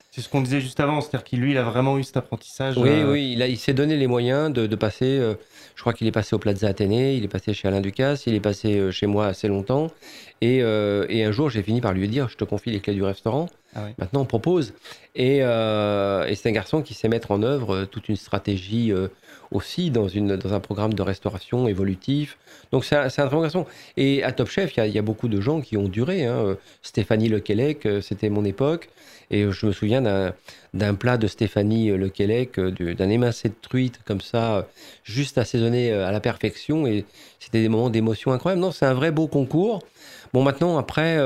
C'est 0.09 0.21
ce 0.21 0.29
qu'on 0.29 0.41
disait 0.41 0.61
juste 0.61 0.79
avant, 0.79 1.01
c'est-à-dire 1.01 1.23
qu'il 1.23 1.41
lui, 1.41 1.51
il 1.51 1.57
a 1.57 1.63
vraiment 1.63 1.97
eu 1.97 2.03
cet 2.03 2.17
apprentissage. 2.17 2.77
Oui, 2.77 2.89
euh, 2.89 3.11
oui, 3.11 3.35
il, 3.37 3.57
s'est 3.57 3.73
donné 3.73 3.97
les 3.97 4.07
moyens 4.07 4.51
de, 4.51 4.65
de 4.65 4.75
passer. 4.75 5.19
Je 5.75 5.81
crois 5.81 5.93
qu'il 5.93 6.07
est 6.07 6.11
passé 6.11 6.35
au 6.35 6.39
Plaza 6.39 6.67
Athénée, 6.67 7.15
il 7.15 7.23
est 7.23 7.29
passé 7.29 7.53
chez 7.53 7.67
Alain 7.67 7.81
Ducasse, 7.81 8.27
il 8.27 8.33
est 8.33 8.39
passé 8.39 8.77
euh, 8.77 8.91
chez 8.91 9.07
moi 9.07 9.27
assez 9.27 9.47
longtemps. 9.47 9.91
Et, 10.41 10.63
euh, 10.63 11.05
et 11.09 11.23
un 11.23 11.31
jour, 11.31 11.49
j'ai 11.49 11.63
fini 11.63 11.81
par 11.81 11.93
lui 11.93 12.07
dire 12.07 12.29
Je 12.29 12.37
te 12.37 12.43
confie 12.45 12.71
les 12.71 12.79
clés 12.79 12.93
du 12.93 13.03
restaurant. 13.03 13.47
Ah 13.75 13.81
oui. 13.85 13.91
Maintenant, 13.97 14.21
on 14.21 14.25
propose. 14.25 14.73
Et, 15.15 15.39
euh, 15.41 16.25
et 16.27 16.35
c'est 16.35 16.49
un 16.49 16.53
garçon 16.53 16.81
qui 16.81 16.93
sait 16.93 17.09
mettre 17.09 17.31
en 17.31 17.43
œuvre 17.43 17.83
toute 17.85 18.07
une 18.07 18.15
stratégie 18.15 18.93
aussi 19.55 19.89
dans, 19.91 20.07
un 20.53 20.59
programme 20.59 20.93
de 20.93 21.01
restauration 21.01 21.67
évolutif. 21.67 22.37
Donc, 22.71 22.85
c'est 22.85 22.95
un, 22.95 23.05
un 23.05 23.09
très 23.09 23.41
garçon. 23.41 23.65
Et 23.97 24.23
à 24.23 24.31
Top 24.31 24.49
Chef, 24.49 24.75
il 24.77 24.87
y 24.93 24.97
a- 24.99 25.01
beaucoup 25.01 25.27
de 25.27 25.39
gens 25.39 25.61
qui 25.61 25.77
ont 25.77 25.87
duré. 25.87 26.25
hein. 26.25 26.57
Stéphanie 26.81 27.29
Lequelec, 27.29 27.85
euh, 27.85 28.01
c'était 28.01 28.29
mon 28.29 28.43
époque. 28.45 28.89
Et 29.31 29.49
je 29.51 29.65
me 29.65 29.71
souviens 29.71 30.01
d'un 30.73 30.93
plat 30.93 31.17
de 31.17 31.27
Stéphanie 31.27 31.89
euh, 31.91 31.97
Lequelec, 31.97 32.59
euh, 32.59 32.71
du- 32.71 32.95
d'un 32.95 33.09
émincé 33.09 33.49
de 33.49 33.55
truite 33.61 33.99
comme 34.05 34.21
ça, 34.21 34.67
juste 35.03 35.37
assaisonné 35.37 35.91
à 35.91 36.11
la 36.11 36.19
perfection. 36.19 36.85
Et 36.87 37.05
c'était 37.39 37.61
des 37.61 37.69
moments 37.69 37.89
d'émotion 37.89 38.31
incroyables. 38.31 38.61
Non, 38.61 38.71
c'est 38.71 38.85
un 38.85 38.93
vrai 38.93 39.11
beau 39.11 39.27
concours. 39.27 39.79
Bon, 40.33 40.43
maintenant, 40.43 40.77
après, 40.77 41.17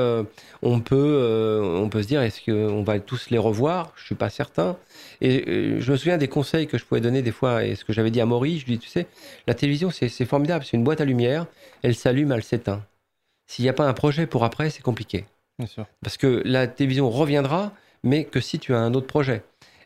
on, 0.62 0.78
peut, 0.80 1.60
on 1.74 1.88
peut 1.88 2.02
se 2.02 2.06
dire, 2.06 2.22
est-ce 2.22 2.40
qu'on 2.44 2.82
va 2.84 3.00
tous 3.00 3.30
les 3.30 3.38
revoir? 3.38 3.92
Je 3.96 4.04
suis 4.04 4.14
pas 4.14 4.30
certain. 4.30 4.76
Et 5.20 5.44
euh, 5.48 5.80
je 5.80 5.92
me 5.92 5.96
souviens 5.96 6.18
des 6.18 6.28
conseils 6.28 6.66
que 6.66 6.78
je 6.78 6.84
pouvais 6.84 7.00
donner 7.00 7.22
des 7.22 7.32
fois, 7.32 7.64
et 7.64 7.74
ce 7.74 7.84
que 7.84 7.92
j'avais 7.92 8.10
dit 8.10 8.20
à 8.20 8.26
Maury, 8.26 8.58
je 8.58 8.66
lui 8.66 8.72
dis, 8.74 8.78
tu 8.78 8.88
sais, 8.88 9.06
la 9.46 9.54
télévision, 9.54 9.90
c'est 9.90 10.08
c'est 10.08 10.24
formidable, 10.24 10.64
c'est 10.64 10.76
une 10.76 10.84
boîte 10.84 11.00
à 11.00 11.04
lumière, 11.04 11.46
elle 11.82 11.94
s'allume, 11.94 12.32
elle 12.32 12.42
s'éteint. 12.42 12.82
S'il 13.46 13.64
n'y 13.64 13.68
a 13.68 13.72
pas 13.72 13.86
un 13.86 13.92
projet 13.92 14.26
pour 14.26 14.44
après, 14.44 14.70
c'est 14.70 14.82
compliqué. 14.82 15.26
Bien 15.58 15.66
sûr. 15.66 15.86
Parce 16.02 16.16
que 16.16 16.42
la 16.44 16.66
télévision 16.66 17.10
reviendra, 17.10 17.72
mais 18.02 18.24
que 18.24 18.40
si 18.40 18.58
tu 18.58 18.74
as 18.74 18.78
un 18.78 18.94
autre 18.94 19.06
projet. 19.06 19.42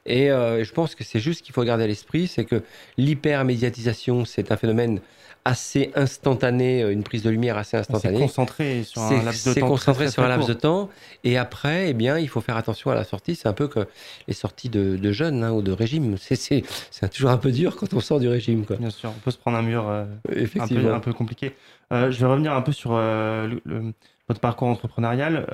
Et 0.07 0.31
euh, 0.31 0.63
je 0.65 0.73
pense 0.73 0.95
que 0.95 1.03
c'est 1.03 1.19
juste 1.19 1.43
qu'il 1.43 1.55
faut 1.55 1.65
garder 1.65 1.85
à 1.85 1.87
l'esprit, 1.87 2.29
c'est 2.29 2.45
que 2.45 2.63
l'hypermédiatisation, 2.99 4.25
c'est 4.25 4.53
un 4.53 4.57
phénomène 4.57 5.01
assez 5.47 5.93
instantané, 5.95 6.83
euh, 6.83 6.91
une 6.93 7.03
prise 7.03 7.23
de 7.23 7.29
lumière 7.31 7.59
assez 7.59 7.71
C'est 7.73 7.77
instantanée. 7.79 8.19
concentré 8.19 8.83
sur 8.83 9.03
un 9.03 9.09
C'est 9.11 9.23
laps 9.25 9.45
de 9.47 9.53
c'est 9.53 9.61
temps. 9.61 9.69
concentré 9.69 10.05
très, 10.05 10.05
très, 10.07 10.13
sur 10.13 10.23
un 10.23 10.29
laps 10.29 10.49
de 10.49 10.55
temps. 10.55 10.89
Et 11.23 11.37
après, 11.37 11.91
eh 11.91 11.93
bien, 11.93 12.19
il 12.19 12.29
faut 12.29 12.41
faire 12.41 12.57
attention 12.57 12.91
à 12.91 12.95
la 12.95 13.05
sortie. 13.05 13.35
C'est 13.35 13.49
un 13.49 13.53
peu 13.53 13.69
que 13.69 13.87
les 14.27 14.35
sorties 14.35 14.69
de, 14.71 14.97
de 14.97 15.13
jeunes 15.13 15.45
hein, 15.45 15.53
ou 15.53 15.61
de 15.63 15.73
régime. 15.73 16.17
C'est- 16.19 16.37
C'est 16.37 16.63
c'est 16.91 17.09
toujours 17.11 17.31
un 17.31 17.37
peu 17.37 17.53
dur 17.53 17.77
quand 17.77 17.93
on 17.93 18.01
sort 18.01 18.21
du 18.21 18.29
régime. 18.29 18.65
Quoi. 18.65 18.77
Bien 18.77 18.91
sûr, 18.91 19.11
on 19.11 19.21
peut 19.21 19.31
se 19.31 19.37
prendre 19.39 19.59
un 19.59 19.63
mur 19.63 19.87
euh, 19.89 20.05
un, 20.05 20.29
peu, 20.29 20.39
Effectivement. 20.39 20.93
un 20.95 21.01
peu 21.01 21.13
compliqué. 21.13 21.55
Euh, 21.93 22.11
je 22.11 22.19
vais 22.21 22.27
revenir 22.27 22.53
un 22.55 22.63
peu 22.63 22.73
sur 22.73 22.93
euh, 22.95 23.47
le- 23.47 23.61
le- 23.65 23.93
votre 24.29 24.41
parcours 24.41 24.69
entrepreneurial. 24.69 25.47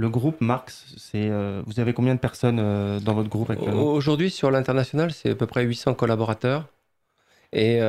Le 0.00 0.08
groupe 0.08 0.40
Marx, 0.40 0.94
c'est, 0.96 1.28
vous 1.66 1.80
avez 1.80 1.92
combien 1.92 2.14
de 2.14 2.20
personnes 2.20 2.98
dans 3.00 3.14
votre 3.14 3.28
groupe 3.28 3.50
actuellement? 3.50 3.82
Aujourd'hui, 3.82 4.30
sur 4.30 4.50
l'international, 4.52 5.10
c'est 5.12 5.30
à 5.30 5.34
peu 5.34 5.46
près 5.46 5.64
800 5.64 5.94
collaborateurs. 5.94 6.66
Et 7.52 7.80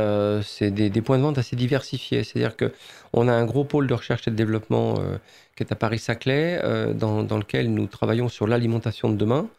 c'est 0.44 0.72
des, 0.72 1.02
points 1.02 1.18
de 1.18 1.24
vente 1.24 1.38
assez 1.38 1.56
diversifiés. 1.56 2.24
C'est-à-dire 2.24 2.56
qu'on 2.56 3.28
a 3.28 3.34
un 3.34 3.46
gros 3.46 3.66
pôle 3.66 3.88
de 3.88 3.94
recherche 3.94 4.28
et 4.28 4.32
de 4.32 4.36
développement 4.36 4.96
qui 5.56 5.64
est 5.64 5.72
à 5.72 5.76
Paris-Saclay, 5.76 6.62
dans, 6.94 7.24
dans, 7.24 7.38
lequel 7.38 7.74
nous 7.74 7.88
travaillons 7.88 8.30
sur 8.30 8.48
l'alimentation 8.48 9.10
de 9.10 9.18
demain 9.18 9.50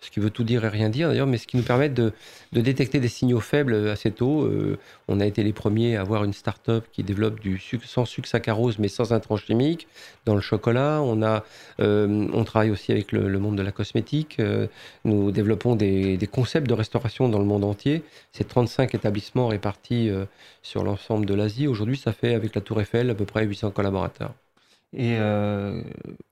ce 0.00 0.10
qui 0.10 0.20
veut 0.20 0.30
tout 0.30 0.44
dire 0.44 0.64
et 0.64 0.68
rien 0.68 0.90
dire 0.90 1.08
d'ailleurs, 1.08 1.26
mais 1.26 1.38
ce 1.38 1.46
qui 1.46 1.56
nous 1.56 1.64
permet 1.64 1.88
de, 1.88 2.12
détecter 2.52 3.00
des 3.00 3.08
signaux 3.08 3.40
faibles 3.40 3.88
assez 3.88 4.12
tôt. 4.12 4.42
Euh, 4.42 4.78
on 5.08 5.18
a 5.18 5.26
été 5.26 5.42
les 5.42 5.52
premiers 5.52 5.96
à 5.96 6.02
avoir 6.02 6.24
une 6.24 6.32
start-up 6.32 6.84
qui 6.92 7.02
développe 7.02 7.40
du 7.40 7.58
sucre 7.58 7.86
sans 7.86 8.04
sucre 8.04 8.28
saccharose 8.28 8.78
mais 8.78 8.88
sans 8.88 9.12
intrants 9.12 9.36
chimiques 9.36 9.88
dans 10.24 10.36
le 10.36 10.40
chocolat. 10.40 11.00
On, 11.02 11.22
a, 11.22 11.44
euh, 11.80 12.28
on 12.32 12.44
travaille 12.44 12.70
aussi 12.70 12.92
avec 12.92 13.10
le, 13.10 13.38
monde 13.38 13.56
de 13.56 13.62
la 13.62 13.72
cosmétique. 13.72 14.36
Euh, 14.38 14.68
nous 15.04 15.32
développons 15.32 15.74
des, 15.74 16.18
concepts 16.30 16.68
de 16.68 16.74
restauration 16.74 17.28
dans 17.28 17.40
le 17.40 17.44
monde 17.44 17.64
entier. 17.64 18.02
C'est 18.32 18.46
35 18.46 18.94
établissements 18.94 19.48
répartis 19.48 20.10
sur 20.62 20.84
l'ensemble 20.84 21.26
de 21.26 21.34
l'Asie. 21.34 21.66
Aujourd'hui, 21.66 21.96
ça 21.96 22.12
fait 22.12 22.34
avec 22.34 22.54
la 22.54 22.60
Tour 22.60 22.80
Eiffel 22.80 23.10
à 23.10 23.14
peu 23.14 23.24
près 23.24 23.44
800 23.44 23.70
collaborateurs. 23.70 24.34
Et 24.96 25.16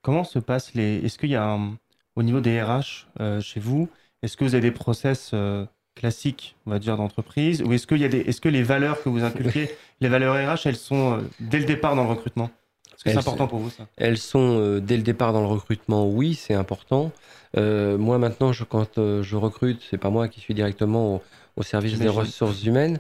comment 0.03 0.25
se 0.25 0.39
passe 0.39 0.75
les... 0.75 1.05
Est-ce 1.05 1.19
qu'il 1.19 1.31
y 1.31 1.37
a 1.37 1.49
un 1.49 1.77
au 2.17 2.23
niveau 2.23 2.41
des 2.41 2.61
RH 2.61 3.07
euh, 3.21 3.41
chez 3.41 3.61
vous, 3.61 3.89
est-ce 4.23 4.37
que 4.37 4.45
vous 4.45 4.55
avez 4.55 4.63
des 4.63 4.75
process 4.75 5.31
euh, 5.35 5.67
classiques, 5.95 6.57
on 6.67 6.71
va 6.71 6.79
dire, 6.79 6.97
d'entreprise 6.97 7.63
Ou 7.63 7.73
est-ce, 7.75 7.87
qu'il 7.87 7.99
y 7.99 8.05
a 8.05 8.09
des, 8.09 8.21
est-ce 8.21 8.41
que 8.41 8.49
les 8.49 8.63
valeurs 8.63 9.03
que 9.03 9.09
vous 9.09 9.23
inculquez, 9.23 9.71
les 10.01 10.09
valeurs 10.09 10.35
RH, 10.35 10.67
elles 10.67 10.77
sont 10.77 11.13
euh, 11.13 11.21
dès 11.39 11.59
le 11.59 11.67
départ 11.67 11.95
dans 11.95 12.05
le 12.05 12.11
recrutement? 12.11 12.51
Est-ce 12.95 13.05
que 13.05 13.11
c'est 13.11 13.19
important 13.19 13.47
pour 13.47 13.59
vous 13.59 13.69
ça 13.69 13.87
Elles 13.99 14.17
sont 14.17 14.79
dès 14.79 14.97
le 14.97 15.03
départ 15.03 15.35
dans 15.35 15.43
le 15.43 15.47
recrutement, 15.47 16.09
oui, 16.09 16.35
c'est 16.35 16.55
important. 16.55 17.13
moi 17.55 18.17
maintenant, 18.17 18.53
je, 18.53 18.65
quand 18.65 18.95
je 18.97 19.37
recrute, 19.37 19.83
c'est 19.91 19.99
pas 19.99 20.09
moi 20.09 20.29
qui 20.29 20.41
suis 20.41 20.55
directement 20.55 21.21
au, 21.57 21.63
service 21.63 21.99
des 21.99 22.09
ressources 22.09 22.65
humaines. 22.65 22.99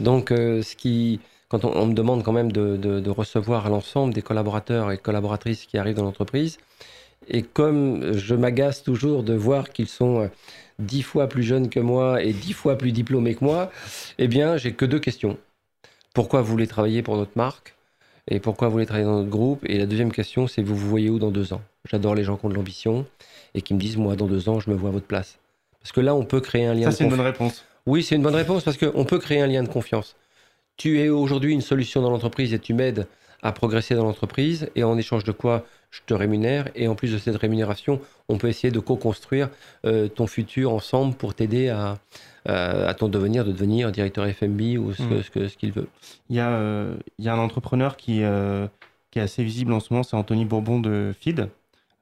Donc, 0.00 0.30
ce 0.30 0.74
qui, 0.74 1.20
quand 1.48 1.64
on, 1.64 1.86
me 1.86 1.94
demande 1.94 2.24
quand 2.24 2.32
même 2.32 2.50
de, 2.50 2.76
de 2.76 3.10
recevoir 3.10 3.70
l'ensemble 3.70 4.12
des 4.14 4.22
collaborateurs 4.22 4.90
et 4.90 4.98
collaboratrices 4.98 5.64
qui 5.64 5.78
arrivent 5.78 5.94
dans 5.94 6.04
l'entreprise, 6.04 6.58
et 7.28 7.42
comme 7.42 8.12
je 8.12 8.34
m'agace 8.34 8.82
toujours 8.82 9.22
de 9.22 9.34
voir 9.34 9.70
qu'ils 9.70 9.88
sont 9.88 10.22
euh, 10.22 10.28
dix 10.78 11.02
fois 11.02 11.28
plus 11.28 11.42
jeunes 11.42 11.68
que 11.68 11.80
moi 11.80 12.22
et 12.22 12.32
dix 12.32 12.52
fois 12.52 12.76
plus 12.76 12.92
diplômés 12.92 13.34
que 13.34 13.44
moi, 13.44 13.70
eh 14.18 14.28
bien, 14.28 14.56
j'ai 14.56 14.72
que 14.72 14.84
deux 14.84 15.00
questions. 15.00 15.38
Pourquoi 16.14 16.40
vous 16.42 16.50
voulez 16.50 16.66
travailler 16.66 17.02
pour 17.02 17.16
notre 17.16 17.36
marque 17.36 17.74
Et 18.28 18.40
pourquoi 18.40 18.68
vous 18.68 18.72
voulez 18.72 18.86
travailler 18.86 19.06
dans 19.06 19.18
notre 19.18 19.30
groupe? 19.30 19.64
Et 19.68 19.78
la 19.78 19.86
deuxième 19.86 20.12
question, 20.12 20.46
c'est 20.46 20.62
vous 20.62 20.76
vous 20.76 20.88
voyez 20.88 21.10
où 21.10 21.18
dans 21.18 21.30
deux 21.30 21.52
ans? 21.52 21.62
J'adore 21.90 22.14
les 22.14 22.24
gens 22.24 22.36
qui 22.36 22.46
ont 22.46 22.48
de 22.48 22.54
l'ambition 22.54 23.06
et 23.54 23.62
qui 23.62 23.74
me 23.74 23.78
disent, 23.78 23.96
moi, 23.96 24.16
dans 24.16 24.26
deux 24.26 24.48
ans, 24.48 24.60
je 24.60 24.70
me 24.70 24.74
vois 24.74 24.90
à 24.90 24.92
votre 24.92 25.06
place. 25.06 25.38
Parce 25.80 25.92
que 25.92 26.00
là, 26.00 26.14
on 26.14 26.24
peut 26.24 26.40
créer 26.40 26.66
un 26.66 26.74
lien. 26.74 26.90
Ça, 26.90 26.92
c'est 26.92 27.04
une 27.04 27.10
bonne 27.10 27.20
réponse. 27.20 27.64
Oui, 27.86 28.02
c'est 28.02 28.16
une 28.16 28.22
bonne 28.22 28.34
réponse 28.34 28.64
parce 28.64 28.76
qu'on 28.76 29.04
peut 29.04 29.18
créer 29.18 29.40
un 29.40 29.46
lien 29.46 29.62
de 29.62 29.68
confiance. 29.68 30.16
Tu 30.76 31.00
es 31.00 31.08
aujourd'hui 31.08 31.52
une 31.52 31.60
solution 31.60 32.02
dans 32.02 32.10
l'entreprise 32.10 32.52
et 32.52 32.58
tu 32.58 32.74
m'aides 32.74 33.06
à 33.42 33.52
progresser 33.52 33.94
dans 33.94 34.04
l'entreprise. 34.04 34.68
Et 34.74 34.82
en 34.82 34.98
échange 34.98 35.22
de 35.24 35.32
quoi 35.32 35.64
je 35.96 36.02
te 36.06 36.14
rémunère. 36.14 36.68
Et 36.74 36.88
en 36.88 36.94
plus 36.94 37.12
de 37.12 37.18
cette 37.18 37.36
rémunération, 37.36 38.00
on 38.28 38.38
peut 38.38 38.48
essayer 38.48 38.70
de 38.70 38.80
co-construire 38.80 39.48
euh, 39.84 40.08
ton 40.08 40.26
futur 40.26 40.72
ensemble 40.72 41.14
pour 41.14 41.34
t'aider 41.34 41.68
à, 41.68 41.98
à, 42.44 42.94
ton 42.94 43.08
devenir, 43.08 43.44
de 43.44 43.52
devenir 43.52 43.90
directeur 43.92 44.26
FMB 44.28 44.60
ou 44.78 44.92
ce, 44.92 45.02
hmm. 45.02 45.22
ce, 45.22 45.48
ce 45.48 45.56
qu'il 45.56 45.72
veut. 45.72 45.88
Il 46.28 46.36
y, 46.36 46.40
a, 46.40 46.50
euh, 46.50 46.94
il 47.18 47.24
y 47.24 47.28
a 47.28 47.34
un 47.34 47.38
entrepreneur 47.38 47.96
qui, 47.96 48.22
euh, 48.22 48.66
qui 49.10 49.18
est 49.18 49.22
assez 49.22 49.42
visible 49.42 49.72
en 49.72 49.80
ce 49.80 49.92
moment, 49.92 50.02
c'est 50.02 50.16
Anthony 50.16 50.44
Bourbon 50.44 50.80
de 50.80 51.14
FID, 51.18 51.48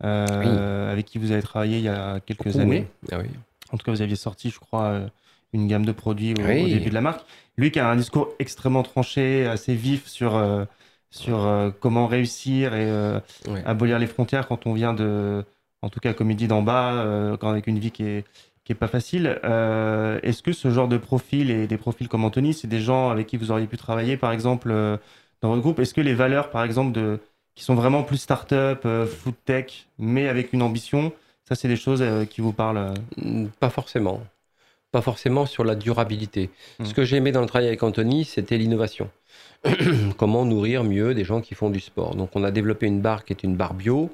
avec 0.00 1.06
qui 1.06 1.18
vous 1.18 1.32
avez 1.32 1.42
travaillé 1.42 1.78
il 1.78 1.84
y 1.84 1.88
a 1.88 2.20
quelques 2.20 2.58
années. 2.58 2.86
Ah 3.12 3.18
oui. 3.18 3.28
En 3.72 3.78
tout 3.78 3.84
cas, 3.84 3.92
vous 3.92 4.02
aviez 4.02 4.16
sorti, 4.16 4.50
je 4.50 4.58
crois, 4.58 5.00
une 5.52 5.66
gamme 5.66 5.86
de 5.86 5.92
produits 5.92 6.32
au, 6.32 6.68
début 6.68 6.90
de 6.90 6.94
la 6.94 7.00
marque. 7.00 7.24
Lui 7.56 7.70
qui 7.70 7.78
a 7.78 7.88
un 7.88 7.96
discours 7.96 8.28
extrêmement 8.38 8.82
tranché, 8.82 9.46
assez 9.46 9.74
vif 9.74 10.06
sur 10.06 10.36
sur 11.14 11.46
euh, 11.46 11.70
comment 11.80 12.06
réussir 12.06 12.74
et 12.74 12.90
euh, 12.90 13.20
abolir 13.64 13.98
les 13.98 14.06
frontières 14.06 14.48
quand 14.48 14.66
on 14.66 14.74
vient 14.74 14.92
de, 14.92 15.44
en 15.80 15.88
tout 15.88 16.00
cas 16.00 16.12
comme 16.12 16.30
il 16.30 16.36
dit 16.36 16.48
d'en 16.48 16.62
bas, 16.62 16.92
euh, 16.94 17.36
quand 17.36 17.48
avec 17.48 17.66
une 17.66 17.78
vie 17.78 17.92
qui 17.92 18.04
est 18.04 18.24
qui 18.64 18.72
est 18.72 18.76
pas 18.76 18.88
facile. 18.88 19.26
Est-ce 20.22 20.42
que 20.42 20.52
ce 20.52 20.70
genre 20.70 20.88
de 20.88 20.96
profil 20.96 21.50
et 21.50 21.66
des 21.66 21.76
profils 21.76 22.08
comme 22.08 22.24
Anthony, 22.24 22.54
c'est 22.54 22.66
des 22.66 22.80
gens 22.80 23.10
avec 23.10 23.26
qui 23.26 23.36
vous 23.36 23.50
auriez 23.50 23.66
pu 23.66 23.76
travailler, 23.76 24.16
par 24.16 24.32
exemple, 24.32 24.70
dans 25.42 25.50
votre 25.50 25.60
groupe? 25.60 25.80
Est-ce 25.80 25.92
que 25.92 26.00
les 26.00 26.14
valeurs, 26.14 26.48
par 26.48 26.64
exemple, 26.64 26.92
de, 26.92 27.20
qui 27.54 27.62
sont 27.62 27.74
vraiment 27.74 28.02
plus 28.04 28.16
start-up, 28.16 28.88
food 29.06 29.34
tech, 29.44 29.86
mais 29.98 30.28
avec 30.28 30.54
une 30.54 30.62
ambition, 30.62 31.12
ça, 31.46 31.56
c'est 31.56 31.68
des 31.68 31.76
choses 31.76 32.02
qui 32.30 32.40
vous 32.40 32.54
parlent 32.54 32.94
Pas 33.60 33.68
forcément. 33.68 34.22
Pas 34.94 35.02
forcément 35.02 35.44
sur 35.44 35.64
la 35.64 35.74
durabilité. 35.74 36.50
Ce 36.78 36.84
mmh. 36.84 36.92
que 36.92 37.04
j'ai 37.04 37.16
aimé 37.16 37.32
dans 37.32 37.40
le 37.40 37.48
travail 37.48 37.66
avec 37.66 37.82
Anthony, 37.82 38.24
c'était 38.24 38.56
l'innovation. 38.56 39.10
comment 40.18 40.44
nourrir 40.44 40.84
mieux 40.84 41.14
des 41.14 41.24
gens 41.24 41.40
qui 41.40 41.56
font 41.56 41.68
du 41.68 41.80
sport. 41.80 42.14
Donc 42.14 42.30
on 42.34 42.44
a 42.44 42.52
développé 42.52 42.86
une 42.86 43.00
barre 43.00 43.24
qui 43.24 43.32
est 43.32 43.42
une 43.42 43.56
barre 43.56 43.74
bio, 43.74 44.08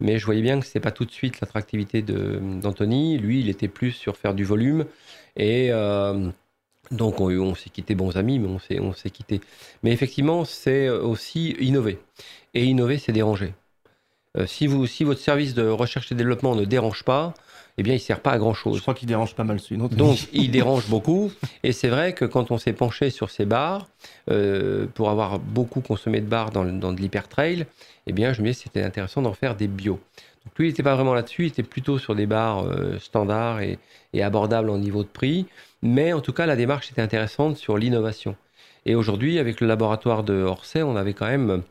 mais 0.00 0.18
je 0.18 0.24
voyais 0.24 0.40
bien 0.40 0.58
que 0.60 0.64
ce 0.64 0.78
n'est 0.78 0.80
pas 0.80 0.92
tout 0.92 1.04
de 1.04 1.10
suite 1.10 1.42
l'attractivité 1.42 2.00
d'Anthony. 2.00 3.18
Lui, 3.18 3.40
il 3.40 3.50
était 3.50 3.68
plus 3.68 3.92
sur 3.92 4.16
faire 4.16 4.32
du 4.32 4.44
volume. 4.44 4.86
Et 5.36 5.68
euh, 5.72 6.30
donc 6.90 7.20
on, 7.20 7.54
s'est 7.54 7.68
quitté 7.68 7.94
bons 7.94 8.16
amis, 8.16 8.38
mais 8.38 8.48
on 8.80 8.94
s'est 8.94 9.10
quitté. 9.10 9.42
Mais 9.82 9.92
effectivement, 9.92 10.46
c'est 10.46 10.88
aussi 10.88 11.50
innover. 11.60 11.98
Et 12.54 12.64
innover, 12.64 12.96
c'est 12.96 13.12
déranger. 13.12 13.52
Euh, 14.36 14.46
si, 14.46 14.66
vous, 14.66 14.86
si 14.86 15.04
votre 15.04 15.20
service 15.20 15.54
de 15.54 15.66
recherche 15.66 16.10
et 16.10 16.14
développement 16.14 16.54
ne 16.54 16.64
dérange 16.64 17.04
pas, 17.04 17.34
eh 17.76 17.82
bien, 17.82 17.94
il 17.94 17.96
ne 17.96 18.02
sert 18.02 18.20
pas 18.20 18.32
à 18.32 18.38
grand-chose. 18.38 18.76
Je 18.76 18.82
crois 18.82 18.94
qu'il 18.94 19.08
dérange 19.08 19.34
pas 19.34 19.44
mal 19.44 19.58
celui 19.58 19.80
Donc, 19.88 20.28
il 20.32 20.50
dérange 20.52 20.86
beaucoup. 20.88 21.32
Et 21.62 21.72
c'est 21.72 21.88
vrai 21.88 22.12
que 22.12 22.24
quand 22.24 22.50
on 22.50 22.58
s'est 22.58 22.72
penché 22.72 23.10
sur 23.10 23.30
ces 23.30 23.46
bars, 23.46 23.88
euh, 24.30 24.86
pour 24.94 25.10
avoir 25.10 25.38
beaucoup 25.38 25.80
consommé 25.80 26.20
de 26.20 26.26
bars 26.26 26.50
dans, 26.50 26.64
dans 26.64 26.92
de 26.92 27.00
l'hyper-trail, 27.00 27.66
eh 28.06 28.12
bien, 28.12 28.32
je 28.32 28.42
me 28.42 28.48
disais 28.48 28.58
que 28.58 28.64
c'était 28.64 28.82
intéressant 28.82 29.22
d'en 29.22 29.34
faire 29.34 29.56
des 29.56 29.66
bio. 29.66 29.98
Donc, 30.44 30.58
lui, 30.58 30.66
il 30.66 30.70
n'était 30.70 30.82
pas 30.82 30.94
vraiment 30.94 31.14
là-dessus, 31.14 31.44
il 31.44 31.48
était 31.48 31.62
plutôt 31.62 31.98
sur 31.98 32.14
des 32.14 32.26
bars 32.26 32.64
euh, 32.64 32.98
standards 33.00 33.60
et, 33.60 33.78
et, 34.12 34.22
abordables 34.22 34.70
en 34.70 34.78
niveau 34.78 35.02
de 35.02 35.08
prix. 35.08 35.46
Mais 35.82 36.12
en 36.12 36.20
tout 36.20 36.32
cas, 36.32 36.46
la 36.46 36.56
démarche 36.56 36.90
était 36.92 37.02
intéressante 37.02 37.56
sur 37.56 37.76
l'innovation. 37.76 38.36
Et 38.86 38.94
aujourd'hui, 38.94 39.38
avec 39.38 39.60
le 39.60 39.66
laboratoire 39.66 40.22
de 40.22 40.34
Orsay, 40.34 40.82
on 40.82 40.96
avait 40.96 41.14
quand 41.14 41.26
même 41.26 41.62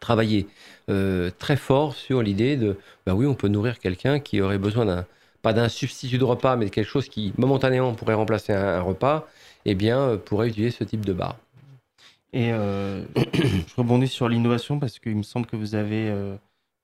travaillé 0.00 0.46
euh, 0.90 1.30
très 1.38 1.56
fort 1.56 1.94
sur 1.94 2.22
l'idée 2.22 2.56
de, 2.56 2.76
bah 3.06 3.14
oui, 3.14 3.26
on 3.26 3.34
peut 3.34 3.48
nourrir 3.48 3.78
quelqu'un 3.78 4.20
qui 4.20 4.40
aurait 4.40 4.58
besoin 4.58 4.84
d'un 4.86 5.06
pas 5.40 5.52
d'un 5.52 5.68
substitut 5.68 6.18
de 6.18 6.24
repas, 6.24 6.56
mais 6.56 6.64
de 6.64 6.70
quelque 6.70 6.88
chose 6.88 7.08
qui 7.08 7.32
momentanément 7.38 7.94
pourrait 7.94 8.14
remplacer 8.14 8.52
un, 8.52 8.80
repas, 8.80 9.28
eh 9.66 9.76
bien, 9.76 10.00
euh, 10.00 10.16
pourrait 10.16 10.48
utiliser 10.48 10.72
ce 10.72 10.82
type 10.82 11.06
de 11.06 11.12
bar. 11.12 11.36
Et 12.32 12.52
euh, 12.52 13.04
je 13.34 13.74
rebondis 13.76 14.08
sur 14.08 14.28
l'innovation 14.28 14.80
parce 14.80 14.98
qu'il 14.98 15.14
me 15.14 15.22
semble 15.22 15.46
que 15.46 15.54
vous 15.54 15.76
avez 15.76 16.12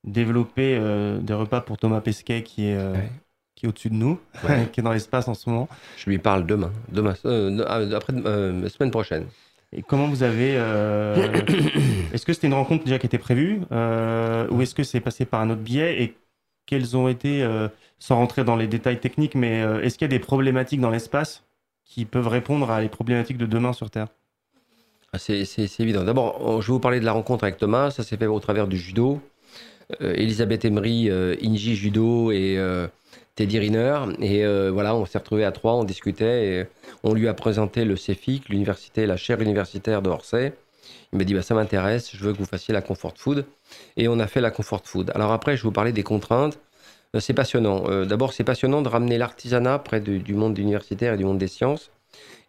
développé 0.05 0.79
des 1.21 1.35
repas 1.35 1.61
pour 1.61 1.79
Thomas 1.79 2.01
Pesquet 2.01 2.45
qui 2.45 2.67
est, 2.67 2.79
qui 3.57 3.67
est 3.67 3.69
au-dessus 3.69 3.91
de 3.91 3.95
nous, 3.95 4.21
qui 4.73 4.81
est 4.81 4.83
dans 4.85 4.93
l'espace 4.93 5.27
en 5.27 5.35
ce 5.35 5.51
moment. 5.51 5.69
Je 5.97 6.09
lui 6.09 6.19
parle 6.19 6.47
demain, 6.47 6.73
demain 6.91 7.15
ah, 7.25 7.81
après 7.97 8.13
semaine 8.13 8.93
prochaine. 8.93 9.27
Et 9.75 9.83
comment 9.83 10.09
vous 10.09 10.23
avez. 10.23 10.53
est-ce 12.13 12.25
que 12.25 12.33
c'était 12.33 12.47
une 12.47 12.55
rencontre 12.55 12.85
déjà 12.85 12.99
qui 12.99 13.07
était 13.07 13.19
prévue 13.19 13.61
Ou 13.71 14.63
est-ce 14.63 14.75
que 14.75 14.83
c'est 14.83 15.01
passé 15.01 15.25
par 15.25 15.41
un 15.41 15.51
autre 15.51 15.63
biais 15.63 16.03
Et 16.03 16.15
quelles 16.67 16.97
ont 16.97 17.09
été 17.09 17.45
sans 18.05 18.17
rentrer 18.17 18.45
dans 18.45 18.57
les 18.57 18.67
détails 18.67 19.01
techniques, 19.01 19.35
mais 19.35 19.63
euh, 19.63 19.81
est-ce 19.81 19.97
qu'il 19.97 20.05
y 20.05 20.11
a 20.13 20.15
des 20.15 20.19
problématiques 20.19 20.81
dans 20.81 20.91
l'espace 20.91 21.43
qui 21.87 22.05
peuvent 22.05 22.29
répondre 22.29 22.71
à 22.71 22.83
les 22.83 22.91
problématiques 22.91 23.39
de 23.39 23.47
demain 23.47 23.73
sur 23.73 23.91
Terre? 23.91 24.09
Ah, 25.15 25.19
c'est, 25.19 25.47
évident. 25.81 26.05
D'abord, 26.05 26.61
je 26.61 26.67
vais 26.67 26.73
vous 26.75 26.81
parler 26.81 27.01
de 27.01 27.07
la 27.07 27.13
rencontre 27.13 27.45
avec 27.45 27.57
Thomas. 27.57 27.91
Ça 27.91 28.03
s'est 28.03 28.19
fait 28.19 28.27
au 28.27 28.41
travers 28.41 28.67
du 28.67 28.77
judo. 28.77 29.23
Euh, 30.03 30.13
Elisabeth 30.17 30.67
Emery, 30.67 31.09
euh, 31.09 31.35
Inji 31.43 31.77
Judo 31.77 32.31
et 32.31 32.59
Teddy 33.35 33.59
Riner. 33.59 34.01
Et 34.21 34.47
voilà, 34.71 34.95
on 34.95 35.07
s'est 35.07 35.19
retrouvés 35.19 35.45
à 35.45 35.53
trois, 35.53 35.75
on 35.75 35.85
discutait 35.85 36.47
et 36.47 36.67
on 37.03 37.15
lui 37.15 37.29
a 37.29 37.35
présenté 37.35 37.85
le 37.85 37.97
CEFIC, 37.97 38.49
l'université, 38.49 39.07
la 39.07 39.17
chaire 39.17 39.41
universitaire 39.41 40.03
de 40.03 40.11
Orsay. 40.11 40.53
Il 41.13 41.19
m'a 41.19 41.25
dit 41.25 41.35
bah, 41.35 41.43
ça 41.43 41.55
m'intéresse, 41.55 42.11
je 42.15 42.23
veux 42.25 42.33
que 42.33 42.39
vous 42.39 42.45
fassiez 42.45 42.75
la 42.75 42.83
comfort 42.83 43.15
food. 43.17 43.47
Et 43.97 44.09
on 44.09 44.19
a 44.19 44.27
fait 44.27 44.41
la 44.41 44.51
comfort 44.51 44.83
food. 44.85 45.13
Alors 45.15 45.33
après, 45.33 45.57
je 45.57 45.63
vais 45.63 45.69
vous 45.69 45.73
parler 45.73 45.93
des 45.93 46.03
contraintes. 46.03 46.59
Euh, 47.15 47.21
c'est 47.21 47.35
passionnant. 47.35 47.85
Euh, 47.89 48.05
d'abord, 48.05 48.33
c'est 48.33 48.45
passionnant 48.45 48.83
de 48.83 48.89
ramener 48.89 49.19
l'artisanat 49.19 49.79
près 49.79 50.01
du 50.01 50.35
monde 50.35 50.59
universitaire 50.59 51.15
et 51.15 51.17
du 51.17 51.25
monde 51.25 51.39
des 51.39 51.49
sciences. 51.49 51.91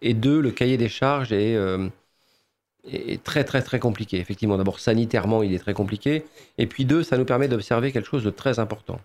Et 0.02 0.13
deux, 0.13 0.41
le 0.41 0.52
cahier 0.52 0.78
des 0.78 0.89
charges 0.89 1.32
est, 1.32 1.56
euh, 1.56 1.88
est 2.91 3.24
très, 3.24 3.43
très, 3.43 3.62
très 3.62 3.80
compliqué. 3.80 4.17
Effectivement, 4.19 4.58
d'abord, 4.58 4.80
sanitairement, 4.80 5.43
il 5.43 5.54
est 5.54 5.60
très 5.60 5.74
compliqué. 5.74 6.26
Et 6.58 6.67
puis 6.67 6.86
deux, 6.86 7.04
ça 7.04 7.17
nous 7.17 7.26
permet 7.26 7.48
d'observer 7.48 7.91
quelque 7.91 8.08
chose 8.08 8.24
de 8.24 8.30
très 8.30 8.60
important. 8.60 9.00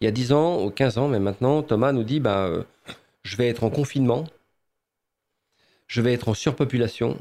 Il 0.00 0.04
y 0.04 0.08
a 0.08 0.12
10 0.12 0.32
ans, 0.32 0.64
ou 0.64 0.70
15 0.70 0.98
ans, 0.98 1.08
mais 1.08 1.18
maintenant, 1.18 1.62
Thomas 1.62 1.92
nous 1.92 2.04
dit, 2.04 2.20
bah, 2.20 2.50
je 3.22 3.36
vais 3.36 3.48
être 3.48 3.64
en 3.64 3.70
confinement, 3.70 4.24
je 5.86 6.00
vais 6.00 6.12
être 6.12 6.28
en 6.28 6.34
surpopulation, 6.34 7.18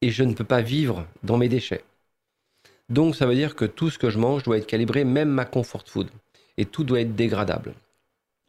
et 0.00 0.10
je 0.10 0.22
ne 0.22 0.34
peux 0.34 0.44
pas 0.44 0.60
vivre 0.60 1.06
dans 1.22 1.36
mes 1.36 1.48
déchets. 1.48 1.84
Donc 2.88 3.16
ça 3.16 3.26
veut 3.26 3.34
dire 3.34 3.54
que 3.54 3.64
tout 3.64 3.90
ce 3.90 3.98
que 3.98 4.10
je 4.10 4.18
mange 4.18 4.42
doit 4.42 4.58
être 4.58 4.66
calibré, 4.66 5.04
même 5.04 5.30
ma 5.30 5.44
comfort 5.44 5.84
food. 5.86 6.10
Et 6.56 6.66
tout 6.66 6.84
doit 6.84 7.00
être 7.00 7.14
dégradable, 7.14 7.72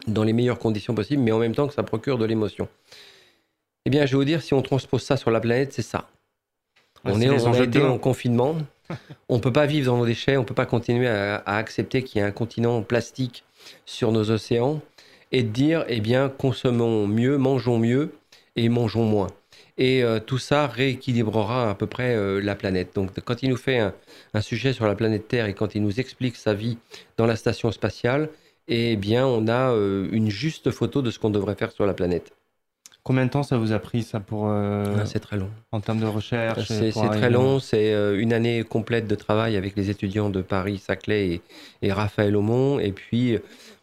dans 0.07 0.23
les 0.23 0.33
meilleures 0.33 0.59
conditions 0.59 0.93
possibles, 0.93 1.23
mais 1.23 1.31
en 1.31 1.39
même 1.39 1.55
temps 1.55 1.67
que 1.67 1.73
ça 1.73 1.83
procure 1.83 2.17
de 2.17 2.25
l'émotion. 2.25 2.67
Eh 3.85 3.89
bien, 3.89 4.05
je 4.05 4.11
vais 4.11 4.17
vous 4.17 4.25
dire, 4.25 4.41
si 4.41 4.53
on 4.53 4.61
transpose 4.61 5.03
ça 5.03 5.15
sur 5.15 5.31
la 5.31 5.39
planète, 5.39 5.73
c'est 5.73 5.81
ça. 5.81 6.09
on 7.03 7.21
est, 7.21 7.29
on 7.29 7.53
a 7.53 7.63
été 7.63 7.81
en 7.81 7.97
confinement. 7.99 8.57
on 9.29 9.37
ne 9.37 9.41
peut 9.41 9.53
pas 9.53 9.65
vivre 9.65 9.91
dans 9.91 9.97
nos 9.97 10.05
déchets, 10.05 10.37
on 10.37 10.41
ne 10.41 10.45
peut 10.45 10.53
pas 10.53 10.65
continuer 10.65 11.07
à, 11.07 11.41
accepter 11.45 12.03
qu'il 12.03 12.21
y 12.21 12.23
ait 12.23 12.27
un 12.27 12.31
continent 12.31 12.81
plastique 12.81 13.43
sur 13.85 14.11
nos 14.11 14.31
océans 14.31 14.81
et 15.31 15.43
dire, 15.43 15.85
eh 15.87 16.01
bien, 16.01 16.29
consommons 16.29 17.07
mieux, 17.07 17.37
mangeons 17.37 17.79
mieux 17.79 18.13
et 18.55 18.69
mangeons 18.69 19.05
moins. 19.05 19.27
Et 19.77 20.03
euh, 20.03 20.19
tout 20.19 20.37
ça 20.37 20.67
rééquilibrera 20.67 21.69
à 21.69 21.75
peu 21.75 21.87
près 21.87 22.15
euh, 22.15 22.39
la 22.39 22.55
planète. 22.55 22.95
Donc 22.95 23.19
quand 23.19 23.43
il 23.43 23.49
nous 23.49 23.57
fait 23.57 23.79
un, 23.79 23.93
sujet 24.41 24.71
sur 24.71 24.87
la 24.87 24.95
planète 24.95 25.27
Terre 25.27 25.47
et 25.47 25.53
quand 25.53 25.75
il 25.75 25.81
nous 25.81 25.99
explique 25.99 26.37
sa 26.37 26.53
vie 26.53 26.77
dans 27.17 27.25
la 27.25 27.35
station 27.35 27.71
spatiale, 27.71 28.29
eh 28.67 28.95
bien 28.95 29.27
on 29.27 29.47
a 29.47 29.71
euh, 29.71 30.07
une 30.11 30.29
juste 30.29 30.71
photo 30.71 31.01
de 31.01 31.11
ce 31.11 31.19
qu'on 31.19 31.29
devrait 31.29 31.55
faire 31.55 31.71
sur 31.71 31.85
la 31.85 31.93
planète. 31.93 32.31
Combien 33.05 33.25
de 33.25 33.29
temps 33.29 33.43
ça 33.43 33.57
vous 33.57 33.71
a 33.71 33.79
pris 33.79 34.03
ça 34.03 34.19
pour 34.19 34.47
ah, 34.47 35.05
C'est 35.05 35.19
très 35.19 35.37
long. 35.37 35.49
En 35.71 35.79
termes 35.79 35.99
de 35.99 36.05
recherche 36.05 36.65
C'est 36.65 36.91
très 36.91 37.29
long. 37.29 37.59
C'est 37.59 37.93
une 38.17 38.33
année 38.33 38.63
complète 38.63 39.07
de 39.07 39.15
travail 39.15 39.55
avec 39.55 39.77
les 39.77 39.89
étudiants 39.89 40.29
de 40.29 40.41
Paris, 40.41 40.79
Saclay 40.79 41.27
et, 41.27 41.41
et 41.83 41.93
Raphaël 41.93 42.35
Aumont. 42.35 42.79
Et 42.79 42.91
puis 42.91 43.39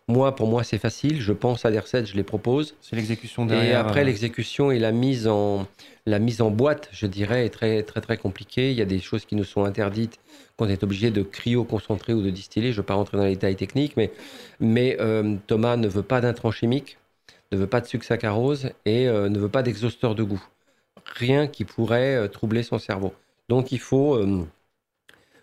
moi, 0.09 0.35
pour 0.35 0.49
moi, 0.49 0.65
c'est 0.65 0.79
facile. 0.79 1.21
Je 1.21 1.33
pense 1.33 1.65
à 1.65 1.71
des 1.71 1.79
recettes, 1.79 2.07
je 2.07 2.17
les 2.17 2.23
propose. 2.23 2.75
C'est 2.81 2.97
l'exécution 2.97 3.47
derrière. 3.47 3.71
Et 3.71 3.75
après, 3.75 4.01
euh, 4.01 4.05
l'exécution 4.05 4.71
et 4.71 4.79
la 4.79 4.93
mise 4.93 5.29
en 5.29 5.67
la 6.07 6.19
mise 6.19 6.43
en 6.43 6.51
boîte, 6.51 6.89
je 6.93 7.07
dirais, 7.07 7.47
est 7.47 7.51
très 7.51 7.83
très 7.83 8.01
très 8.01 8.17
compliquée. 8.17 8.73
Il 8.73 8.77
y 8.77 8.83
a 8.83 8.87
des 8.87 8.99
choses 8.99 9.25
qui 9.25 9.37
nous 9.37 9.45
sont 9.45 9.65
interdites 9.65 10.19
qu'on 10.57 10.69
est 10.69 10.83
obligé 10.83 11.11
de 11.11 11.23
cryo-concentrer 11.23 12.13
ou 12.13 12.23
de 12.23 12.31
distiller. 12.31 12.73
Je 12.73 12.77
ne 12.77 12.77
veux 12.79 12.87
pas 12.87 12.95
rentrer 12.95 13.17
dans 13.17 13.25
les 13.25 13.35
détails 13.35 13.57
techniques, 13.57 13.97
mais 13.97 14.11
mais 14.59 14.97
euh, 15.01 15.37
Thomas 15.47 15.77
ne 15.77 15.87
veut 15.87 16.03
pas 16.03 16.21
d'intrants 16.21 16.51
chimiques, 16.51 16.99
ne 17.53 17.57
veut 17.57 17.67
pas 17.67 17.81
de 17.81 17.87
sucre 17.87 18.05
saccharose 18.05 18.71
et 18.85 19.09
euh, 19.09 19.29
ne 19.29 19.39
veut 19.39 19.49
pas 19.49 19.63
d'exhausteur 19.63 20.15
de 20.15 20.23
goût. 20.23 20.43
Rien 21.05 21.47
qui 21.47 21.65
pourrait 21.65 22.29
troubler 22.29 22.63
son 22.63 22.79
cerveau. 22.79 23.15
Donc 23.49 23.73
il 23.73 23.79
faut 23.81 24.19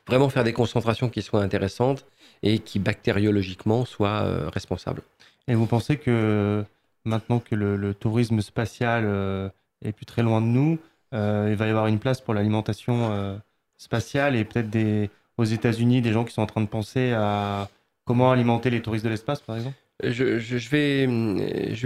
vraiment 0.09 0.29
faire 0.29 0.43
des 0.43 0.53
concentrations 0.53 1.09
qui 1.09 1.21
soient 1.21 1.41
intéressantes 1.41 2.05
et 2.41 2.59
qui 2.59 2.79
bactériologiquement 2.79 3.85
soient 3.85 4.23
euh, 4.23 4.49
responsables. 4.49 5.03
Et 5.47 5.55
vous 5.55 5.67
pensez 5.67 5.97
que 5.97 6.63
maintenant 7.05 7.39
que 7.39 7.55
le, 7.55 7.93
tourisme 7.93 8.41
spatial 8.41 9.03
euh, 9.05 9.49
est 9.83 9.91
plus 9.91 10.05
très 10.05 10.23
loin 10.23 10.41
de 10.41 10.47
nous, 10.47 10.79
euh, 11.13 11.47
il 11.51 11.55
va 11.55 11.67
y 11.67 11.69
avoir 11.69 11.87
une 11.87 11.99
place 11.99 12.21
pour 12.21 12.33
l'alimentation 12.33 13.39
spatiale 13.77 14.35
et 14.35 14.43
peut-être 14.45 15.09
aux 15.37 15.45
États-Unis 15.45 16.01
des 16.01 16.11
gens 16.11 16.25
qui 16.25 16.33
sont 16.33 16.41
en 16.41 16.47
train 16.47 16.61
de 16.61 16.67
penser 16.67 17.13
à 17.13 17.69
comment 18.05 18.31
alimenter 18.31 18.69
les 18.69 18.81
touristes 18.81 19.05
de 19.05 19.09
l'espace, 19.09 19.41
par 19.41 19.55
exemple? 19.55 19.77
Je, 20.03 20.39
je, 20.39 20.69
vais, 20.69 21.05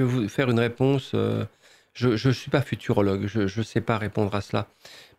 vous 0.01 0.27
faire 0.29 0.49
une 0.49 0.59
réponse. 0.59 1.15
je 1.93 2.27
ne 2.27 2.33
suis 2.33 2.51
pas 2.51 2.61
futurologue, 2.61 3.27
je 3.27 3.41
ne 3.41 3.63
sais 3.63 3.81
pas 3.81 3.97
répondre 3.97 4.33
à 4.35 4.41
cela. 4.41 4.67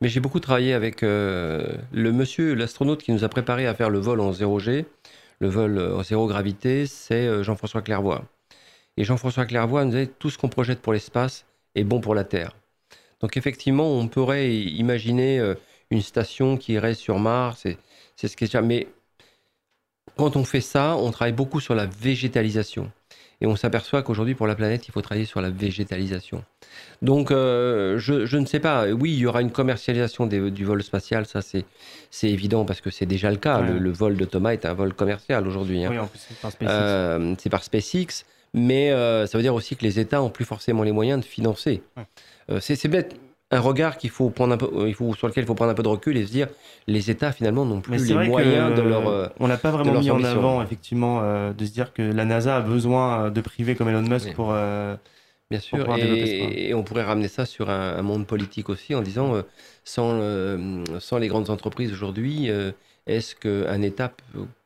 Mais 0.00 0.09
j'ai 0.09 0.20
beaucoup 0.20 0.40
travaillé 0.40 0.74
avec 0.74 1.02
le 1.02 1.78
monsieur, 1.92 2.54
l'astronaute 2.54 3.02
qui 3.02 3.12
nous 3.12 3.24
a 3.24 3.28
préparé 3.28 3.66
à 3.66 3.74
faire 3.74 3.90
le 3.90 3.98
vol 3.98 4.20
en 4.20 4.33
0G 4.33 4.85
le 5.40 5.48
vol 5.48 5.78
en 5.78 6.02
zéro 6.02 6.26
gravité, 6.26 6.87
c'est 6.87 7.26
euh, 7.26 7.42
Jean-François 7.42 7.83
Clairvoy. 7.83 8.24
Et 8.96 9.04
Jean-François 9.04 9.46
Clairvoy 9.46 9.85
nous 9.85 9.92
dit 9.92 10.09
tout 10.18 10.30
ce 10.30 10.38
qu'on 10.38 10.48
projette 10.48 10.80
pour 10.80 10.92
l'espace 10.92 11.44
est 11.74 11.85
bon 11.85 12.00
pour 12.00 12.14
la 12.14 12.24
Terre. 12.24 12.57
Donc 13.20 13.37
effectivement, 13.37 13.90
on 13.92 14.09
pourrait 14.09 14.54
imaginer 14.54 15.38
euh, 15.40 15.54
une 15.90 16.02
station 16.02 16.57
qui 16.57 16.74
irait 16.74 16.94
sur 16.94 17.18
Mars, 17.18 17.66
c'est 18.16 18.28
ce 18.28 18.37
qui 18.37 18.44
est 18.44 18.62
Mais 18.62 18.87
quand 20.16 20.37
on 20.37 20.44
fait 20.44 20.61
ça, 20.61 20.96
on 20.96 21.11
travaille 21.11 21.33
beaucoup 21.33 21.61
sur 21.61 21.74
la 21.74 21.87
végétalisation. 21.87 22.90
Et 23.40 23.46
on 23.46 23.57
s'aperçoit 23.57 24.03
qu'aujourd'hui, 24.03 24.35
pour 24.35 24.46
la 24.46 24.55
planète, 24.55 24.87
il 24.88 24.92
faut 24.92 25.03
travailler 25.03 25.27
sur 25.27 25.40
la 25.40 25.50
végétalisation. 25.50 26.44
Donc, 27.03 27.31
euh, 27.31 27.98
je, 27.98 28.37
ne 28.37 28.46
sais 28.46 28.61
pas. 28.61 28.87
Oui, 28.88 29.12
il 29.12 29.18
y 29.18 29.27
aura 29.27 29.42
une 29.42 29.50
commercialisation 29.50 30.27
du 30.27 30.64
vol 30.64 30.83
spatial, 30.83 31.27
ça 31.27 31.40
c'est, 31.42 31.64
évident 32.22 32.64
parce 32.64 32.81
que 32.81 32.90
c'est 32.90 33.07
déjà 33.07 33.31
le 33.31 33.37
cas. 33.37 33.61
Le, 33.61 33.90
vol 33.90 34.16
de 34.16 34.24
Thomas 34.24 34.53
est 34.53 34.64
un 34.64 34.74
vol 34.74 34.94
commercial 34.94 35.46
aujourd'hui. 35.46 35.85
Hein. 35.85 35.90
Oui, 35.90 35.98
en 35.98 36.07
plus, 36.07 36.20
c'est 36.20 36.38
par 36.40 36.53
SpaceX. 36.53 36.72
Euh, 36.72 37.35
c'est 37.38 37.50
par 37.50 37.64
SpaceX. 37.64 38.24
Mais 38.57 38.92
euh, 38.92 39.27
ça 39.27 39.37
veut 39.37 39.42
dire 39.42 39.55
aussi 39.55 39.74
que 39.74 39.83
les 39.83 39.98
États 39.98 40.18
n'ont 40.18 40.31
plus 40.31 40.44
forcément 40.44 40.85
les 40.85 40.92
moyens 40.92 41.20
de 41.20 41.24
financer. 41.24 41.83
c'est 42.61 42.88
bête 42.88 43.16
un 43.50 43.61
regard 43.61 43.98
qu'il 43.98 44.11
faut 44.11 44.30
prendre 44.30 44.54
un 44.54 44.57
peu, 44.57 44.88
il 44.88 44.94
faut, 44.94 45.14
sur 45.14 45.28
lequel 45.28 45.44
il 45.44 45.46
faut 45.46 45.54
prendre 45.54 45.70
un 45.70 45.74
peu 45.74 45.83
de 45.83 45.88
recul 45.88 46.16
et 46.16 46.26
se 46.26 46.33
dire 46.33 46.48
les 46.87 47.11
États 47.11 47.33
finalement 47.33 47.64
n'ont 47.64 47.80
plus 47.80 48.09
les 48.09 48.14
moyens 48.28 48.74
de 48.74 48.83
leur. 48.83 49.09
Euh, 49.09 49.28
on 49.38 49.48
n'a 49.48 49.57
pas 49.57 49.70
vraiment 49.70 50.00
mis 50.00 50.11
en 50.11 50.24
avant 50.24 50.62
effectivement 50.62 51.20
euh, 51.22 51.52
de 51.52 51.64
se 51.64 51.72
dire 51.72 51.92
que 51.92 52.02
la 52.02 52.24
NASA 52.24 52.57
a 52.57 52.61
besoin 52.61 53.30
de 53.30 53.40
privés 53.40 53.74
comme 53.74 53.88
Elon 53.88 54.02
Musk 54.02 54.33
pour. 54.35 54.52
Euh, 54.52 54.96
Bien 55.50 55.61
sûr, 55.61 55.87
et, 55.98 56.72
on 56.72 56.83
pourrait 56.83 57.04
ramener 57.04 57.28
ça 57.28 57.44
sur 57.44 57.68
un, 57.68 58.00
monde 58.00 58.26
politique 58.26 58.70
aussi 58.70 58.94
en 58.94 59.02
disant 59.02 59.42
sans, 59.85 60.18
sans 60.98 61.18
les 61.18 61.28
grandes 61.28 61.50
entreprises 61.50 61.92
aujourd'hui, 61.92 62.50
est-ce 63.07 63.37
qu'un 63.37 63.83
État 63.83 64.11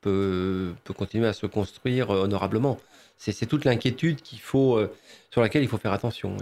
peut, 0.01 0.73
peut, 0.85 0.95
continuer 0.97 1.27
à 1.27 1.33
se 1.33 1.47
construire 1.47 2.11
honorablement? 2.11 2.79
C'est 3.19 3.47
toute 3.47 3.65
l'inquiétude 3.65 4.23
qu'il 4.23 4.39
faut, 4.39 4.81
sur 5.33 5.43
laquelle 5.43 5.65
il 5.65 5.69
faut 5.69 5.79
faire 5.79 5.93
attention. 5.93 6.37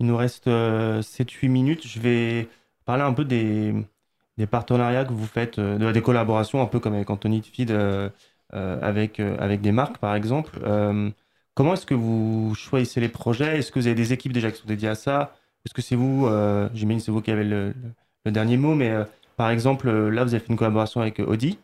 Il 0.00 0.06
nous 0.06 0.16
reste 0.16 0.46
7-8 0.46 0.50
euh, 0.50 1.48
minutes. 1.48 1.86
Je 1.86 2.00
vais 2.00 2.48
parler 2.84 3.02
un 3.02 3.12
peu 3.12 3.24
des, 3.24 3.74
des 4.36 4.46
partenariats 4.46 5.04
que 5.04 5.12
vous 5.12 5.26
faites, 5.26 5.58
euh, 5.58 5.78
de, 5.78 5.92
des 5.92 6.02
collaborations, 6.02 6.62
un 6.62 6.66
peu 6.66 6.80
comme 6.80 6.94
avec 6.94 7.10
Anthony 7.10 7.42
Feed, 7.42 7.70
euh, 7.70 8.08
avec, 8.52 9.20
avec 9.20 9.60
des 9.60 9.72
marques 9.72 9.98
par 9.98 10.14
exemple. 10.14 10.58
comment 11.54 11.74
est-ce 11.74 11.86
que 11.86 11.94
vous 11.94 12.54
choisissez 12.54 13.00
les 13.00 13.08
projets? 13.08 13.58
Est-ce 13.58 13.72
que 13.72 13.78
vous 13.78 13.86
avez 13.86 13.96
des 13.96 14.12
équipes 14.12 14.32
déjà 14.32 14.50
qui 14.50 14.60
sont 14.60 14.68
dédiées 14.68 14.88
à 14.88 14.94
ça? 14.94 15.34
Est-ce 15.66 15.74
que 15.74 15.82
c'est 15.82 15.96
vous 15.96 16.28
J'imagine 16.72 17.00
c'est 17.00 17.10
vous 17.10 17.20
qui 17.20 17.30
avez 17.30 17.44
le, 17.44 17.74
le, 18.24 18.32
dernier 18.32 18.56
mot, 18.56 18.74
mais 18.74 18.94
par 19.36 19.50
exemple, 19.50 19.90
là, 19.90 20.24
vous 20.24 20.34
avez 20.34 20.42
fait 20.42 20.50
une 20.50 20.56
collaboration 20.56 21.00
avec 21.02 21.18
Audi. 21.18 21.58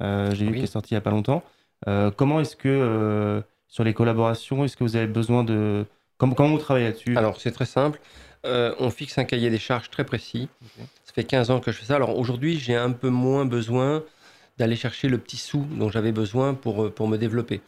J'ai 0.00 0.46
vu 0.46 0.52
qu'elle 0.52 0.64
est 0.64 0.66
sortie 0.66 0.94
il 0.94 0.96
n'y 0.96 0.98
a 0.98 1.00
pas 1.00 1.10
longtemps. 1.10 1.42
comment 2.16 2.38
est-ce 2.38 2.54
que, 2.54 3.42
sur 3.66 3.82
les 3.82 3.94
collaborations, 3.94 4.64
est-ce 4.64 4.76
que 4.76 4.84
vous 4.84 4.94
avez 4.94 5.08
besoin 5.08 5.42
de 5.42 5.86
Comment, 6.18 6.34
vous 6.48 6.58
travaillez 6.58 6.86
là-dessus 6.86 7.16
Alors, 7.16 7.40
c'est 7.40 7.52
très 7.52 7.64
simple. 7.64 8.00
Euh, 8.44 8.74
on 8.80 8.90
fixe 8.90 9.18
un 9.18 9.24
cahier 9.24 9.50
des 9.50 9.58
charges 9.58 9.88
très 9.88 10.04
précis. 10.04 10.48
Ça 11.04 11.12
fait 11.12 11.24
15 11.24 11.50
ans 11.50 11.60
que 11.60 11.70
je 11.70 11.78
fais 11.78 11.86
ça. 11.86 11.96
Alors 11.96 12.18
aujourd'hui, 12.18 12.58
j'ai 12.58 12.76
un 12.76 12.90
peu 12.90 13.08
moins 13.08 13.44
besoin 13.44 14.04
d'aller 14.58 14.76
chercher 14.76 15.08
le 15.08 15.18
petit 15.18 15.36
sou 15.36 15.64
dont 15.70 15.88
j'avais 15.88 16.12
besoin 16.12 16.54
pour, 16.54 16.84
euh, 16.84 16.90
pour 16.90 17.06
me 17.06 17.16
développer. 17.16 17.60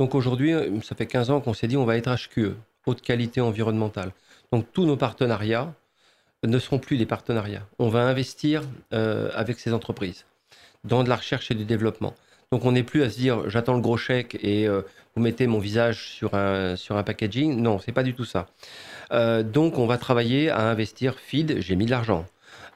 Donc 0.00 0.14
aujourd'hui, 0.16 0.52
euh, 0.52 0.80
ça 0.82 0.96
fait 0.96 1.06
15 1.06 1.30
ans 1.30 1.40
qu'on 1.40 1.54
s'est 1.54 1.68
dit 1.68 1.76
on 1.76 1.84
va 1.84 1.96
être 1.96 2.12
HQE, 2.12 2.56
haute 2.86 3.02
qualité 3.02 3.40
environnementale. 3.40 4.12
Donc 4.52 4.66
tous 4.72 4.84
nos 4.84 4.96
partenariats 4.96 5.72
ne 6.44 6.58
seront 6.58 6.80
plus 6.80 6.98
des 6.98 7.06
partenariats. 7.06 7.66
On 7.78 7.88
va 7.88 8.02
investir 8.02 8.62
avec 8.90 9.60
ces 9.60 9.72
entreprises 9.72 10.24
dans 10.82 11.04
de 11.04 11.08
la 11.08 11.14
recherche 11.14 11.52
et 11.52 11.54
du 11.54 11.64
développement. 11.64 12.14
Donc 12.52 12.66
on 12.66 12.72
n'est 12.72 12.82
plus 12.84 13.02
à 13.02 13.10
se 13.10 13.16
dire 13.16 13.48
j'attends 13.48 13.74
le 13.74 13.80
gros 13.80 13.96
chèque 13.96 14.38
et 14.42 14.68
euh, 14.68 14.82
vous 15.16 15.22
mettez 15.22 15.46
mon 15.46 15.58
visage 15.58 16.08
sur 16.08 16.34
un, 16.34 16.76
sur 16.76 16.96
un 16.96 17.02
packaging. 17.02 17.60
Non, 17.60 17.78
c'est 17.78 17.92
pas 17.92 18.02
du 18.02 18.14
tout 18.14 18.26
ça. 18.26 18.46
Euh, 19.10 19.42
donc 19.42 19.78
on 19.78 19.86
va 19.86 19.98
travailler 19.98 20.50
à 20.50 20.68
investir 20.68 21.18
feed, 21.18 21.60
j'ai 21.60 21.76
mis 21.76 21.86
de 21.86 21.90
l'argent. 21.90 22.26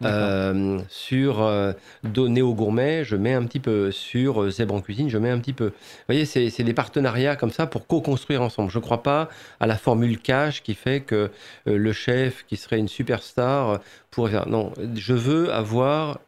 Euh, 0.04 0.78
sur 0.90 1.40
euh, 1.40 1.72
Néo 2.04 2.52
Gourmet, 2.52 3.02
je 3.04 3.16
mets 3.16 3.32
un 3.32 3.44
petit 3.44 3.60
peu. 3.60 3.90
Sur 3.90 4.50
Zèbre 4.50 4.74
en 4.74 4.82
cuisine, 4.82 5.08
je 5.08 5.16
mets 5.16 5.30
un 5.30 5.38
petit 5.38 5.54
peu. 5.54 5.68
Vous 5.68 6.06
voyez, 6.06 6.26
c'est 6.26 6.62
des 6.62 6.74
partenariats 6.74 7.36
comme 7.36 7.50
ça 7.50 7.66
pour 7.66 7.86
co-construire 7.86 8.42
ensemble. 8.42 8.70
Je 8.70 8.78
ne 8.78 8.82
crois 8.82 9.02
pas 9.02 9.30
à 9.58 9.66
la 9.66 9.76
formule 9.76 10.18
cash 10.18 10.62
qui 10.62 10.74
fait 10.74 11.00
que 11.00 11.30
le 11.64 11.92
chef, 11.92 12.44
qui 12.46 12.56
serait 12.56 12.78
une 12.78 12.88
superstar, 12.88 13.80
pourrait 14.10 14.32
faire. 14.32 14.48
Non, 14.48 14.72
je 14.94 15.14
veux 15.14 15.50
avoir 15.50 16.20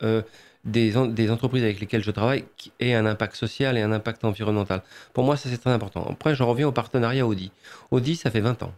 des, 0.64 0.92
des, 1.08 1.30
entreprises 1.30 1.62
avec 1.62 1.80
lesquelles 1.80 2.02
je 2.02 2.10
travaille 2.10 2.44
qui 2.56 2.72
aient 2.80 2.94
un 2.94 3.06
impact 3.06 3.36
social 3.36 3.78
et 3.78 3.82
un 3.82 3.92
impact 3.92 4.24
environnemental. 4.24 4.82
Pour 5.12 5.24
moi, 5.24 5.36
ça 5.36 5.48
c'est 5.48 5.58
très 5.58 5.70
important. 5.70 6.06
Après, 6.10 6.34
j'en 6.34 6.46
reviens 6.46 6.68
au 6.68 6.72
partenariat 6.72 7.26
Audi. 7.26 7.50
Audi, 7.90 8.16
ça 8.16 8.30
fait 8.30 8.40
20 8.40 8.62
ans. 8.62 8.72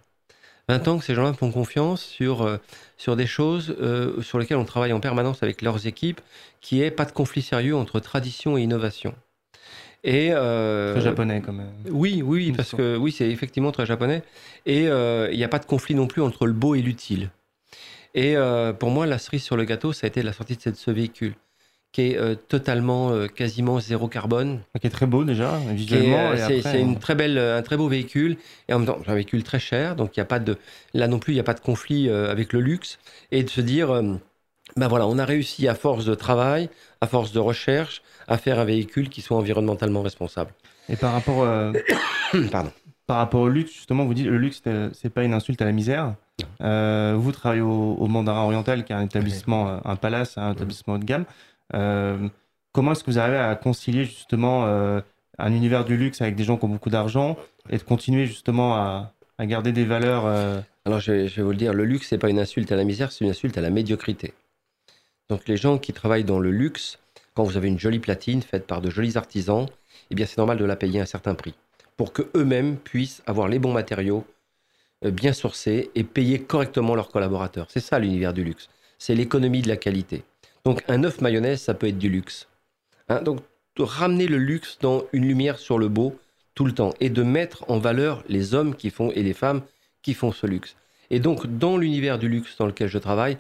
20 0.69 0.89
ans 0.89 0.99
que 0.99 1.05
ces 1.05 1.15
gens-là 1.15 1.33
font 1.33 1.51
confiance 1.51 2.03
sur, 2.03 2.43
euh, 2.43 2.59
sur 2.97 3.17
des 3.17 3.27
choses 3.27 3.75
euh, 3.81 4.23
sur 4.23 4.39
lesquelles 4.39 4.57
on 4.57 4.65
travaille 4.65 4.93
en 4.93 5.01
permanence 5.01 5.43
avec 5.43 5.63
leurs 5.63 5.87
équipes, 5.87 6.21
qui 6.61 6.83
est 6.83 6.91
pas 6.91 7.05
de 7.05 7.13
conflit 7.13 7.43
sérieux 7.43 7.75
entre 7.75 7.99
tradition 7.99 8.57
et 8.57 8.63
innovation. 8.63 9.15
Et 10.05 10.31
euh, 10.33 10.93
très 10.93 11.03
japonais 11.03 11.43
quand 11.45 11.53
même. 11.53 11.73
Oui, 11.91 12.23
oui, 12.25 12.53
parce 12.53 12.73
que 12.73 12.97
oui, 12.97 13.13
c'est 13.13 13.29
effectivement 13.29 13.73
très 13.73 13.85
japonais. 13.85 14.23
Et 14.65 14.85
il 14.85 15.37
n'y 15.37 15.45
a 15.45 15.49
pas 15.49 15.59
de 15.59 15.67
conflit 15.67 15.95
non 15.95 16.07
plus 16.07 16.23
entre 16.23 16.47
le 16.47 16.53
beau 16.53 16.75
et 16.75 16.81
l'utile. 16.81 17.31
Et 18.15 18.35
pour 18.79 18.91
moi, 18.91 19.05
la 19.07 19.19
cerise 19.19 19.43
sur 19.43 19.57
le 19.57 19.65
gâteau, 19.65 19.93
ça 19.93 20.07
a 20.07 20.09
été 20.09 20.23
la 20.23 20.33
sortie 20.33 20.57
de 20.57 20.75
ce 20.75 20.91
véhicule 20.91 21.35
qui 21.93 22.03
est 22.03 22.17
euh, 22.17 22.35
totalement, 22.37 23.11
euh, 23.11 23.27
quasiment 23.27 23.81
zéro 23.81 24.07
carbone. 24.09 24.61
Qui 24.81 24.87
est 24.87 24.91
très 24.91 25.07
beau 25.07 25.25
déjà, 25.25 25.59
visuellement. 25.73 26.31
Euh, 26.31 26.61
c'est 26.63 26.81
une 26.81 26.99
très 26.99 27.15
belle, 27.15 27.37
un 27.39 27.63
très 27.63 27.77
beau 27.77 27.89
véhicule, 27.89 28.37
et 28.69 28.75
en 28.75 28.79
même 28.79 28.87
temps, 28.87 28.99
un 29.07 29.15
véhicule 29.15 29.43
très 29.43 29.59
cher, 29.59 29.97
donc 29.97 30.17
il 30.17 30.21
y 30.21 30.23
a 30.23 30.27
pas 30.27 30.39
de, 30.39 30.57
là 30.95 31.09
non 31.09 31.19
plus, 31.19 31.33
il 31.33 31.37
n'y 31.37 31.41
a 31.41 31.45
pas 31.45 31.55
de 31.55 31.61
conflit 31.61 32.09
avec 32.09 32.53
le 32.53 32.61
luxe, 32.61 32.99
et 33.33 33.43
de 33.43 33.51
se 33.51 33.61
dire, 33.61 33.89
ben 34.77 34.87
voilà, 34.89 35.07
on 35.09 35.19
a 35.19 35.25
réussi 35.25 35.67
à 35.67 35.75
force 35.75 36.05
de 36.05 36.15
travail, 36.15 36.69
à 37.01 37.09
force 37.09 37.33
de 37.33 37.41
recherche, 37.41 38.03
à 38.29 38.39
faire 38.39 38.61
un 38.61 38.65
véhicule 38.65 39.09
qui 39.09 39.21
soit 39.21 39.37
environnementalement 39.37 40.03
responsable. 40.03 40.53
Et 40.89 40.95
par 40.97 41.13
rapport, 41.13 41.45
Pardon. 42.53 42.71
par 43.09 43.17
rapport 43.17 43.41
au 43.41 43.49
luxe, 43.49 43.73
justement, 43.73 44.05
vous 44.05 44.15
dites 44.15 44.27
le 44.27 44.39
luxe, 44.39 44.61
c'est- 44.63 44.91
c'est 44.93 45.11
pas 45.11 45.25
une 45.25 45.35
insulte 45.35 45.61
à 45.61 45.65
la 45.65 45.73
misère. 45.73 46.15
Vous 46.61 47.33
travaillez 47.33 47.63
au, 47.63 47.97
au 47.99 48.07
Mandarin 48.07 48.43
Oriental, 48.45 48.85
qui 48.85 48.93
est 48.93 48.97
un 48.97 49.03
établissement, 49.03 49.81
un 49.85 49.97
palace, 49.97 50.39
un 50.39 50.53
établissement 50.53 50.95
haut 50.95 50.99
de 50.99 51.05
gamme. 51.05 51.25
Euh, 51.75 52.29
comment 52.73 52.93
est-ce 52.93 53.05
que 53.05 53.11
vous 53.11 53.19
arrivez 53.19 53.39
à 53.39 53.55
concilier 53.55 54.05
justement 54.05 54.67
euh, 54.67 55.01
un 55.39 55.53
univers 55.53 55.85
du 55.85 55.97
luxe 55.97 56.21
avec 56.21 56.37
des 56.37 56.45
gens 56.45 56.57
qui 56.57 56.65
ont 56.65 56.69
beaucoup 56.69 56.91
d'argent 56.91 57.37
et 57.69 57.79
de 57.79 57.83
continuer 57.83 58.27
justement 58.27 58.75
à, 58.75 59.13
à 59.39 59.47
garder 59.47 59.73
des 59.73 59.85
valeurs 59.85 60.27
euh, 60.27 60.61
Alors 60.85 61.01
je 61.01 61.13
vais, 61.13 61.43
vous 61.43 61.51
le 61.51 61.57
dire, 61.57 61.73
le 61.73 61.85
luxe, 61.85 62.09
c'est 62.09 62.19
pas 62.19 62.31
une 62.31 62.39
insulte 62.39 62.73
à 62.73 62.77
la 62.77 62.85
misère, 62.85 63.13
c'est 63.13 63.25
une 63.25 63.31
insulte 63.31 63.57
à 63.59 63.61
la 63.61 63.71
médiocrité. 63.71 64.35
Donc 65.29 65.47
les 65.47 65.57
gens 65.57 65.79
qui 65.79 65.93
travaillent 65.93 66.25
dans 66.25 66.41
le 66.41 66.51
luxe, 66.51 66.99
quand 67.35 67.45
vous 67.45 67.57
avez 67.57 67.69
une 67.69 67.79
jolie 67.79 68.01
platine 68.01 68.43
faite 68.43 68.67
par 68.67 68.81
de 68.81 68.91
jolis 68.91 69.17
artisans, 69.17 69.67
eh 70.11 70.15
bien 70.15 70.27
c'est 70.27 70.39
normal 70.39 70.59
de 70.59 70.65
la 70.65 70.77
payer 70.77 71.01
un 71.01 71.07
certain 71.07 71.35
prix 71.35 71.55
pour 71.97 72.13
que 72.15 72.23
eux-mêmes 72.35 72.79
puissent 72.79 73.23
avoir 73.27 73.47
les 73.47 73.59
bons 73.59 73.75
matériaux 73.75 74.25
bien 75.03 75.35
sourcés 75.35 75.91
et 75.95 76.03
payer 76.03 76.41
correctement 76.41 76.95
leurs 76.95 77.11
collaborateurs. 77.11 77.67
C'est 77.69 77.81
ça 77.81 77.99
l'univers 77.99 78.33
du 78.33 78.43
luxe. 78.43 78.71
C'est 78.99 79.15
l'économie 79.15 79.61
de 79.61 79.69
la 79.69 79.77
qualité. 79.77 80.25
Donc 80.65 80.83
un 80.89 81.05
œuf 81.05 81.21
mayonnaise, 81.21 81.61
ça 81.61 81.75
peut 81.75 81.89
être 81.89 81.99
du 81.99 82.09
luxe. 82.09 82.49
Hein, 83.09 83.23
donc 83.23 83.41
ramener 83.79 84.27
le 84.27 84.39
luxe 84.39 84.79
dans 84.81 85.05
une 85.13 85.27
lumière 85.27 85.59
sur 85.59 85.79
le 85.79 85.89
beau 85.89 86.19
tout 86.55 86.65
le 86.65 86.73
temps 86.73 86.93
et 87.01 87.11
de 87.11 87.23
mettre 87.23 87.65
en 87.69 87.79
valeur 87.79 88.23
les 88.29 88.55
hommes 88.55 88.75
qui 88.75 88.91
font 88.91 89.11
et 89.13 89.23
les 89.23 89.33
femmes 89.33 89.63
qui 90.03 90.15
font 90.15 90.33
ce 90.33 90.47
luxe. 90.47 90.77
Et 91.11 91.21
donc, 91.21 91.47
dans 91.59 91.77
l'univers 91.77 92.19
du 92.19 92.29
luxe 92.29 92.57
dans 92.59 92.67
lequel 92.67 92.89
je 92.89 92.99
travaille, 92.99 93.39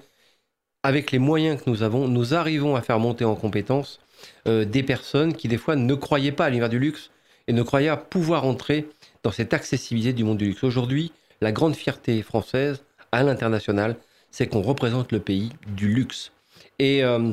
avec 0.82 1.12
les 1.12 1.18
moyens 1.18 1.62
que 1.62 1.68
nous 1.68 1.82
avons, 1.82 2.08
nous 2.08 2.34
arrivons 2.34 2.74
à 2.76 2.82
faire 2.82 2.98
monter 2.98 3.24
en 3.24 3.34
compétence 3.34 4.00
euh, 4.48 4.64
des 4.64 4.82
personnes 4.82 5.34
qui, 5.34 5.48
des 5.48 5.58
fois, 5.58 5.76
ne 5.76 5.94
croyaient 5.94 6.32
pas 6.32 6.46
à 6.46 6.48
l'univers 6.48 6.68
du 6.68 6.78
luxe 6.78 7.10
et 7.46 7.52
ne 7.52 7.62
croyaient 7.62 7.88
à 7.88 7.96
pouvoir 7.96 8.44
entrer 8.44 8.88
dans 9.22 9.30
cette 9.30 9.54
accessibilité 9.54 10.12
du 10.12 10.24
monde 10.24 10.38
du 10.38 10.46
luxe. 10.46 10.64
Aujourd'hui, 10.64 11.12
la 11.40 11.52
grande 11.52 11.74
fierté 11.74 12.22
française 12.22 12.82
à 13.12 13.22
l'international, 13.22 13.96
c'est 14.30 14.46
qu'on 14.46 14.62
représente 14.62 15.12
le 15.12 15.20
pays 15.20 15.50
du 15.76 15.88
luxe 15.88 16.32
et 16.80 17.04
euh, 17.04 17.32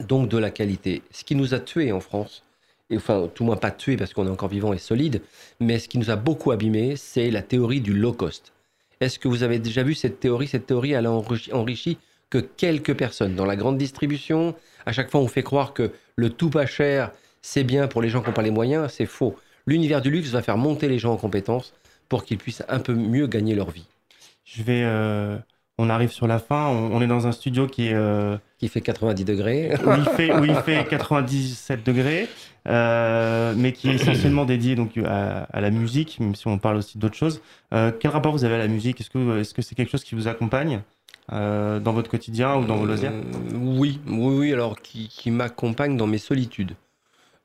donc 0.00 0.28
de 0.28 0.38
la 0.38 0.50
qualité. 0.50 1.02
Ce 1.12 1.22
qui 1.22 1.34
nous 1.34 1.54
a 1.54 1.60
tués 1.60 1.92
en 1.92 2.00
France, 2.00 2.42
et 2.90 2.96
enfin, 2.96 3.28
tout 3.32 3.44
moins 3.44 3.56
pas 3.56 3.70
tués 3.70 3.98
parce 3.98 4.14
qu'on 4.14 4.26
est 4.26 4.30
encore 4.30 4.48
vivant 4.48 4.72
et 4.72 4.78
solide, 4.78 5.20
mais 5.60 5.78
ce 5.78 5.88
qui 5.88 5.98
nous 5.98 6.10
a 6.10 6.16
beaucoup 6.16 6.52
abîmé, 6.52 6.96
c'est 6.96 7.30
la 7.30 7.42
théorie 7.42 7.82
du 7.82 7.92
low 7.92 8.14
cost. 8.14 8.54
Est-ce 9.00 9.18
que 9.18 9.28
vous 9.28 9.42
avez 9.42 9.58
déjà 9.58 9.82
vu 9.82 9.94
cette 9.94 10.20
théorie? 10.20 10.48
Cette 10.48 10.66
théorie, 10.66 10.92
elle 10.92 11.04
a 11.04 11.12
enrichi, 11.12 11.52
enrichi 11.52 11.98
que 12.30 12.38
quelques 12.38 12.94
personnes. 12.94 13.36
Dans 13.36 13.44
la 13.44 13.56
grande 13.56 13.76
distribution, 13.76 14.54
à 14.86 14.92
chaque 14.92 15.10
fois, 15.10 15.20
on 15.20 15.28
fait 15.28 15.42
croire 15.42 15.74
que 15.74 15.92
le 16.16 16.30
tout 16.30 16.50
pas 16.50 16.66
cher, 16.66 17.12
c'est 17.42 17.64
bien 17.64 17.88
pour 17.88 18.00
les 18.00 18.08
gens 18.08 18.22
qui 18.22 18.28
n'ont 18.28 18.34
pas 18.34 18.42
les 18.42 18.50
moyens. 18.50 18.90
C'est 18.90 19.06
faux. 19.06 19.36
L'univers 19.66 20.00
du 20.00 20.10
luxe 20.10 20.30
va 20.30 20.40
faire 20.40 20.56
monter 20.56 20.88
les 20.88 20.98
gens 20.98 21.12
en 21.12 21.18
compétences 21.18 21.74
pour 22.08 22.24
qu'ils 22.24 22.38
puissent 22.38 22.64
un 22.68 22.80
peu 22.80 22.94
mieux 22.94 23.26
gagner 23.26 23.54
leur 23.54 23.70
vie. 23.70 23.86
Je 24.44 24.62
vais, 24.62 24.82
euh, 24.82 25.36
on 25.78 25.88
arrive 25.90 26.10
sur 26.10 26.26
la 26.26 26.38
fin. 26.38 26.66
On, 26.66 26.92
on 26.96 27.00
est 27.00 27.06
dans 27.06 27.26
un 27.26 27.32
studio 27.32 27.66
qui 27.66 27.88
est 27.88 27.94
euh, 27.94 28.36
Qui 28.58 28.68
fait 28.68 28.80
90 28.80 29.24
degrés. 29.24 29.72
où 29.86 29.90
il 29.96 30.04
fait, 30.16 30.32
où 30.38 30.44
il 30.44 30.54
fait 30.56 30.86
97 30.88 31.84
degrés, 31.86 32.28
euh, 32.66 33.54
mais 33.56 33.72
qui 33.72 33.88
est 33.90 33.94
essentiellement 33.94 34.44
dédié 34.44 34.74
donc 34.74 34.98
à, 34.98 35.44
à 35.44 35.60
la 35.60 35.70
musique, 35.70 36.18
même 36.20 36.34
si 36.34 36.46
on 36.48 36.58
parle 36.58 36.76
aussi 36.76 36.98
d'autres 36.98 37.16
choses. 37.16 37.40
Euh, 37.72 37.92
quel 37.98 38.10
rapport 38.10 38.32
vous 38.32 38.44
avez 38.44 38.56
à 38.56 38.58
la 38.58 38.68
musique? 38.68 39.00
Est-ce 39.00 39.10
que 39.10 39.38
est-ce 39.40 39.54
que 39.54 39.62
c'est 39.62 39.74
quelque 39.74 39.90
chose 39.90 40.04
qui 40.04 40.14
vous 40.14 40.28
accompagne 40.28 40.80
dans 41.30 41.92
votre 41.92 42.10
quotidien 42.10 42.56
ou 42.56 42.64
dans 42.64 42.76
vos 42.76 42.86
loisirs? 42.86 43.12
Oui, 43.54 44.00
oui, 44.06 44.34
oui. 44.38 44.52
Alors, 44.52 44.80
qui, 44.80 45.08
qui 45.08 45.30
m'accompagne 45.30 45.96
dans 45.96 46.06
mes 46.06 46.18
solitudes. 46.18 46.72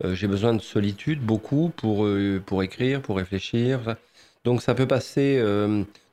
J'ai 0.04 0.28
besoin 0.28 0.54
de 0.54 0.62
solitude 0.62 1.20
beaucoup 1.22 1.72
pour, 1.76 2.08
pour 2.46 2.64
écrire, 2.64 3.02
pour 3.02 3.18
réfléchir. 3.18 3.96
Donc, 4.46 4.62
ça 4.62 4.74
peut 4.74 4.88
passer 4.88 5.42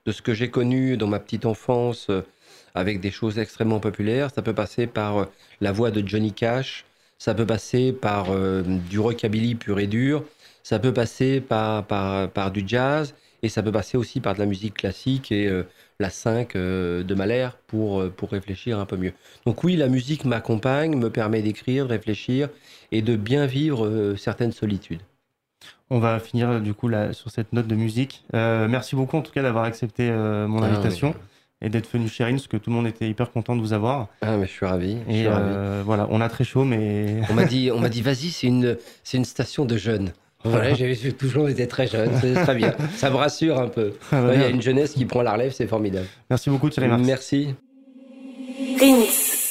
de 0.06 0.12
ce 0.12 0.22
que 0.22 0.34
j'ai 0.34 0.50
connu 0.50 0.96
dans 0.96 1.06
ma 1.06 1.20
petite 1.20 1.46
enfance 1.46 2.08
euh, 2.10 2.22
avec 2.74 3.00
des 3.00 3.10
choses 3.10 3.38
extrêmement 3.38 3.80
populaires. 3.80 4.30
Ça 4.34 4.42
peut 4.42 4.54
passer 4.54 4.86
par 4.86 5.18
euh, 5.18 5.24
la 5.60 5.72
voix 5.72 5.90
de 5.90 6.06
Johnny 6.06 6.32
Cash. 6.32 6.84
Ça 7.18 7.34
peut 7.34 7.46
passer 7.46 7.92
par 7.92 8.30
euh, 8.30 8.62
du 8.62 8.98
rockabilly 8.98 9.54
pur 9.54 9.78
et 9.78 9.86
dur. 9.86 10.24
Ça 10.62 10.78
peut 10.78 10.92
passer 10.92 11.40
par, 11.40 11.86
par, 11.86 12.50
du 12.50 12.62
jazz. 12.66 13.14
Et 13.42 13.48
ça 13.48 13.62
peut 13.62 13.72
passer 13.72 13.96
aussi 13.96 14.20
par 14.20 14.34
de 14.34 14.38
la 14.38 14.46
musique 14.46 14.74
classique 14.74 15.32
et 15.32 15.50
la 15.98 16.10
5 16.10 16.54
euh, 16.56 17.02
de 17.02 17.14
Mahler 17.14 17.48
pour, 17.66 18.10
pour 18.10 18.30
réfléchir 18.30 18.78
un 18.78 18.84
peu 18.84 18.98
mieux. 18.98 19.14
Donc 19.46 19.64
oui, 19.64 19.76
la 19.76 19.88
musique 19.88 20.26
m'accompagne, 20.26 20.94
me 20.94 21.08
permet 21.08 21.40
d'écrire, 21.40 21.86
de 21.86 21.90
réfléchir 21.90 22.50
et 22.92 23.00
de 23.00 23.16
bien 23.16 23.46
vivre 23.46 24.14
certaines 24.18 24.52
solitudes. 24.52 25.00
On 25.90 25.98
va 25.98 26.18
finir 26.20 26.60
du 26.60 26.72
coup 26.72 26.88
là, 26.88 27.12
sur 27.12 27.30
cette 27.30 27.52
note 27.52 27.66
de 27.66 27.74
musique. 27.74 28.24
Euh, 28.34 28.68
merci 28.68 28.94
beaucoup 28.96 29.16
en 29.16 29.22
tout 29.22 29.32
cas 29.32 29.42
d'avoir 29.42 29.64
accepté 29.64 30.08
euh, 30.10 30.46
mon 30.46 30.62
Ah, 30.62 30.66
invitation 30.66 31.14
et 31.62 31.68
d'être 31.68 31.90
venu 31.92 32.08
chez 32.08 32.24
Rin, 32.24 32.30
parce 32.32 32.46
que 32.46 32.56
tout 32.56 32.70
le 32.70 32.76
monde 32.76 32.86
était 32.86 33.08
hyper 33.08 33.30
content 33.32 33.54
de 33.56 33.60
vous 33.60 33.72
avoir. 33.72 34.06
Ah, 34.22 34.36
mais 34.36 34.46
je 34.46 34.50
suis 34.52 34.64
ravi. 34.64 34.96
je 35.08 35.12
Et 35.12 35.18
suis 35.18 35.28
ravi. 35.28 35.44
euh, 35.48 35.82
voilà, 35.84 36.06
on 36.10 36.20
a 36.20 36.28
très 36.28 36.44
chaud, 36.44 36.64
mais 36.64 37.20
On 37.30 37.34
m'a 37.34 37.44
dit, 37.44 37.70
on 37.74 37.80
m'a 37.80 37.88
dit, 37.90 38.00
vas-y, 38.02 38.30
c'est 38.30 38.46
une, 38.46 38.78
c'est 39.04 39.16
une 39.18 39.24
station 39.26 39.64
de 39.66 39.76
jeunes. 39.76 40.12
Voilà, 40.42 40.72
j'ai 40.72 41.12
toujours 41.12 41.50
été 41.50 41.68
très 41.68 41.86
jeune, 41.86 42.12
c'est 42.18 42.32
très 42.32 42.54
bien. 42.54 42.74
Ça 42.94 43.10
me 43.10 43.16
rassure 43.16 43.58
un 43.60 43.68
peu. 43.68 43.92
Ouais, 44.10 44.36
Il 44.36 44.40
y 44.40 44.44
a 44.44 44.48
une 44.48 44.62
jeunesse 44.62 44.94
qui 44.94 45.04
prend 45.04 45.20
la 45.20 45.32
relève, 45.34 45.52
c'est 45.52 45.66
formidable. 45.66 46.06
merci 46.30 46.48
beaucoup, 46.48 46.70
Thierry 46.70 46.88
Marx. 46.88 47.04
Merci. 47.06 47.54
Rins. 48.80 49.49